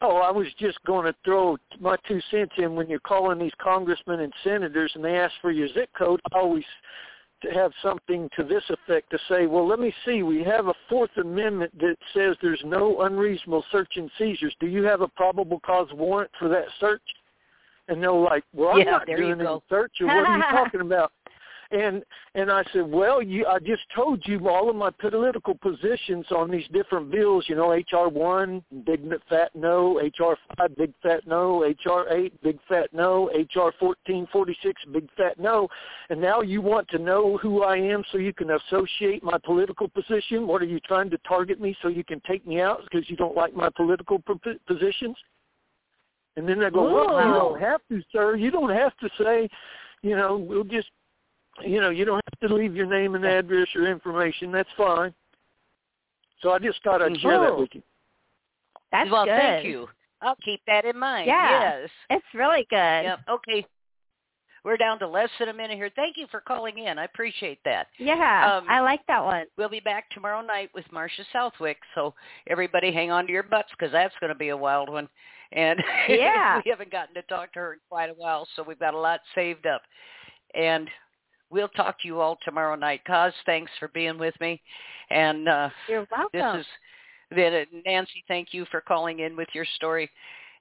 Oh, 0.00 0.16
I 0.16 0.30
was 0.30 0.46
just 0.58 0.78
going 0.84 1.06
to 1.06 1.14
throw 1.24 1.56
my 1.80 1.96
two 2.06 2.20
cents 2.30 2.52
in 2.58 2.74
when 2.74 2.88
you're 2.88 2.98
calling 3.00 3.38
these 3.38 3.52
congressmen 3.60 4.20
and 4.20 4.32
senators 4.42 4.92
and 4.94 5.04
they 5.04 5.16
ask 5.16 5.32
for 5.40 5.50
your 5.50 5.68
zip 5.68 5.88
code. 5.96 6.20
I 6.32 6.38
always 6.38 6.64
to 7.42 7.50
have 7.50 7.72
something 7.82 8.28
to 8.36 8.44
this 8.44 8.62
effect 8.70 9.10
to 9.10 9.18
say, 9.28 9.46
well, 9.46 9.66
let 9.66 9.78
me 9.78 9.92
see. 10.04 10.22
We 10.22 10.42
have 10.44 10.66
a 10.66 10.74
Fourth 10.88 11.10
Amendment 11.16 11.76
that 11.78 11.96
says 12.14 12.36
there's 12.42 12.62
no 12.64 13.02
unreasonable 13.02 13.64
search 13.70 13.92
and 13.96 14.10
seizures. 14.18 14.54
Do 14.60 14.66
you 14.66 14.82
have 14.84 15.00
a 15.00 15.08
probable 15.08 15.60
cause 15.60 15.88
warrant 15.92 16.30
for 16.38 16.48
that 16.48 16.64
search? 16.80 17.02
And 17.88 18.02
they're 18.02 18.12
like, 18.12 18.44
well, 18.54 18.70
I'm 18.70 18.78
Yeah, 18.78 18.84
not 18.92 19.06
doing 19.06 19.32
any 19.32 19.42
go. 19.42 19.62
search. 19.68 19.92
Or 20.00 20.06
what 20.06 20.28
are 20.28 20.36
you 20.36 20.42
talking 20.50 20.80
about? 20.80 21.12
And 21.74 22.04
and 22.36 22.52
I 22.52 22.62
said, 22.72 22.86
well, 22.86 23.20
you, 23.20 23.46
I 23.46 23.58
just 23.58 23.82
told 23.94 24.22
you 24.26 24.48
all 24.48 24.70
of 24.70 24.76
my 24.76 24.90
political 24.90 25.54
positions 25.56 26.24
on 26.30 26.48
these 26.48 26.66
different 26.72 27.10
bills. 27.10 27.46
You 27.48 27.56
know, 27.56 27.72
HR 27.72 28.08
one, 28.08 28.62
big 28.86 29.00
fat 29.28 29.50
no. 29.56 29.98
HR 29.98 30.36
five, 30.56 30.76
big 30.76 30.92
fat 31.02 31.26
no. 31.26 31.64
HR 31.64 32.08
eight, 32.12 32.40
big 32.42 32.58
fat 32.68 32.90
no. 32.92 33.28
HR 33.30 33.72
fourteen 33.80 34.28
forty 34.30 34.56
six, 34.62 34.80
big 34.92 35.08
fat 35.16 35.38
no. 35.38 35.68
And 36.10 36.20
now 36.20 36.42
you 36.42 36.62
want 36.62 36.86
to 36.88 36.98
know 36.98 37.38
who 37.38 37.64
I 37.64 37.76
am 37.76 38.04
so 38.12 38.18
you 38.18 38.32
can 38.32 38.52
associate 38.52 39.24
my 39.24 39.38
political 39.44 39.88
position. 39.88 40.46
What 40.46 40.62
are 40.62 40.66
you 40.66 40.78
trying 40.78 41.10
to 41.10 41.18
target 41.26 41.60
me 41.60 41.76
so 41.82 41.88
you 41.88 42.04
can 42.04 42.20
take 42.20 42.46
me 42.46 42.60
out 42.60 42.82
because 42.84 43.10
you 43.10 43.16
don't 43.16 43.36
like 43.36 43.54
my 43.54 43.68
political 43.74 44.20
p- 44.20 44.60
positions? 44.68 45.16
And 46.36 46.48
then 46.48 46.60
they 46.60 46.70
go, 46.70 46.82
well, 46.84 47.26
you 47.26 47.34
don't 47.34 47.60
have 47.60 47.80
to, 47.88 48.00
sir. 48.12 48.36
You 48.36 48.50
don't 48.50 48.70
have 48.70 48.96
to 48.98 49.08
say, 49.18 49.48
you 50.02 50.16
know, 50.16 50.36
we'll 50.36 50.64
just 50.64 50.88
you 51.62 51.80
know, 51.80 51.90
you 51.90 52.04
don't 52.04 52.20
have 52.40 52.48
to 52.48 52.54
leave 52.54 52.74
your 52.74 52.86
name 52.86 53.14
and 53.14 53.24
address 53.24 53.68
or 53.76 53.86
information. 53.86 54.50
That's 54.52 54.68
fine. 54.76 55.14
So 56.40 56.50
I 56.50 56.58
just 56.58 56.82
thought 56.82 57.02
I'd 57.02 57.18
share 57.20 57.38
that 57.40 57.50
Oh. 57.52 57.60
with 57.60 57.74
you. 57.74 57.82
That's 58.92 59.10
well, 59.10 59.24
good. 59.24 59.38
thank 59.38 59.64
you. 59.66 59.88
I'll 60.20 60.36
keep 60.44 60.60
that 60.66 60.84
in 60.84 60.98
mind. 60.98 61.26
Yeah. 61.26 61.78
Yes. 61.80 61.90
It's 62.10 62.34
really 62.34 62.66
good. 62.70 62.76
Yep. 63.04 63.20
Okay. 63.28 63.66
We're 64.64 64.78
down 64.78 64.98
to 65.00 65.06
less 65.06 65.28
than 65.38 65.50
a 65.50 65.52
minute 65.52 65.76
here. 65.76 65.90
Thank 65.94 66.16
you 66.16 66.26
for 66.30 66.40
calling 66.40 66.78
in. 66.78 66.98
I 66.98 67.04
appreciate 67.04 67.58
that. 67.66 67.88
Yeah. 67.98 68.56
Um, 68.56 68.66
I 68.68 68.80
like 68.80 69.00
that 69.08 69.22
one. 69.22 69.44
We'll 69.58 69.68
be 69.68 69.80
back 69.80 70.08
tomorrow 70.10 70.40
night 70.40 70.70
with 70.74 70.90
Marcia 70.90 71.24
Southwick. 71.32 71.76
So 71.94 72.14
everybody 72.46 72.90
hang 72.90 73.10
on 73.10 73.26
to 73.26 73.32
your 73.32 73.42
butts 73.42 73.68
because 73.72 73.92
that's 73.92 74.14
going 74.20 74.32
to 74.32 74.38
be 74.38 74.48
a 74.48 74.56
wild 74.56 74.88
one. 74.88 75.08
And 75.52 75.82
Yeah. 76.08 76.62
we 76.64 76.70
haven't 76.70 76.90
gotten 76.90 77.14
to 77.14 77.22
talk 77.22 77.52
to 77.52 77.58
her 77.58 77.72
in 77.74 77.78
quite 77.90 78.08
a 78.08 78.14
while, 78.14 78.46
so 78.56 78.62
we've 78.62 78.78
got 78.78 78.94
a 78.94 78.98
lot 78.98 79.20
saved 79.34 79.66
up. 79.66 79.82
And 80.54 80.88
we'll 81.54 81.68
talk 81.68 82.00
to 82.00 82.08
you 82.08 82.20
all 82.20 82.36
tomorrow 82.44 82.74
night. 82.74 83.00
Coz, 83.06 83.32
thanks 83.46 83.70
for 83.78 83.88
being 83.88 84.18
with 84.18 84.34
me. 84.40 84.60
And 85.10 85.48
uh, 85.48 85.70
You're 85.88 86.06
welcome. 86.10 86.28
this 86.32 86.60
is 86.60 86.66
then 87.30 87.82
Nancy. 87.86 88.24
Thank 88.28 88.48
you 88.52 88.66
for 88.70 88.80
calling 88.80 89.20
in 89.20 89.36
with 89.36 89.48
your 89.54 89.64
story, 89.76 90.10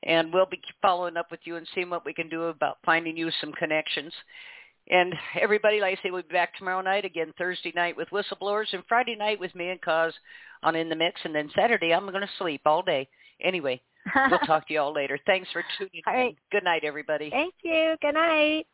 and 0.04 0.32
we'll 0.32 0.46
be 0.46 0.62
following 0.82 1.18
up 1.18 1.32
with 1.32 1.42
you 1.44 1.56
and 1.56 1.68
seeing 1.74 1.90
what 1.90 2.06
we 2.06 2.14
can 2.14 2.30
do 2.30 2.44
about 2.44 2.78
finding 2.86 3.18
you 3.18 3.30
some 3.42 3.52
connections. 3.54 4.14
And 4.90 5.14
everybody, 5.42 5.80
like 5.82 5.98
I 6.00 6.04
say, 6.04 6.12
we'll 6.12 6.22
be 6.24 6.34
back 6.34 6.56
tomorrow 6.58 6.82
night 6.82 7.06
again, 7.06 7.34
Thursday 7.38 7.74
night 7.76 7.98
with 7.98 8.10
whistleblowers, 8.10 8.74
and 8.74 8.84
Friday 8.88 9.16
night 9.16 9.40
with 9.40 9.54
me 9.56 9.70
and 9.70 9.82
Coz 9.82 10.14
on 10.62 10.76
In 10.76 10.90
the 10.90 10.96
Mix, 10.96 11.20
and 11.24 11.34
then 11.34 11.50
Saturday 11.56 11.94
I'm 11.94 12.08
going 12.08 12.22
to 12.22 12.30
sleep 12.38 12.62
all 12.66 12.82
day. 12.82 13.08
Anyway, 13.42 13.82
we'll 14.30 14.40
talk 14.46 14.68
to 14.68 14.74
you 14.74 14.80
all 14.80 14.94
later. 14.94 15.18
Thanks 15.26 15.50
for 15.52 15.64
tuning 15.78 16.02
All 16.08 16.14
in. 16.14 16.20
right. 16.20 16.38
Good 16.52 16.64
night, 16.64 16.84
everybody. 16.84 17.30
Thank 17.30 17.56
you. 17.64 17.96
Good 18.02 18.14
night. 18.14 18.66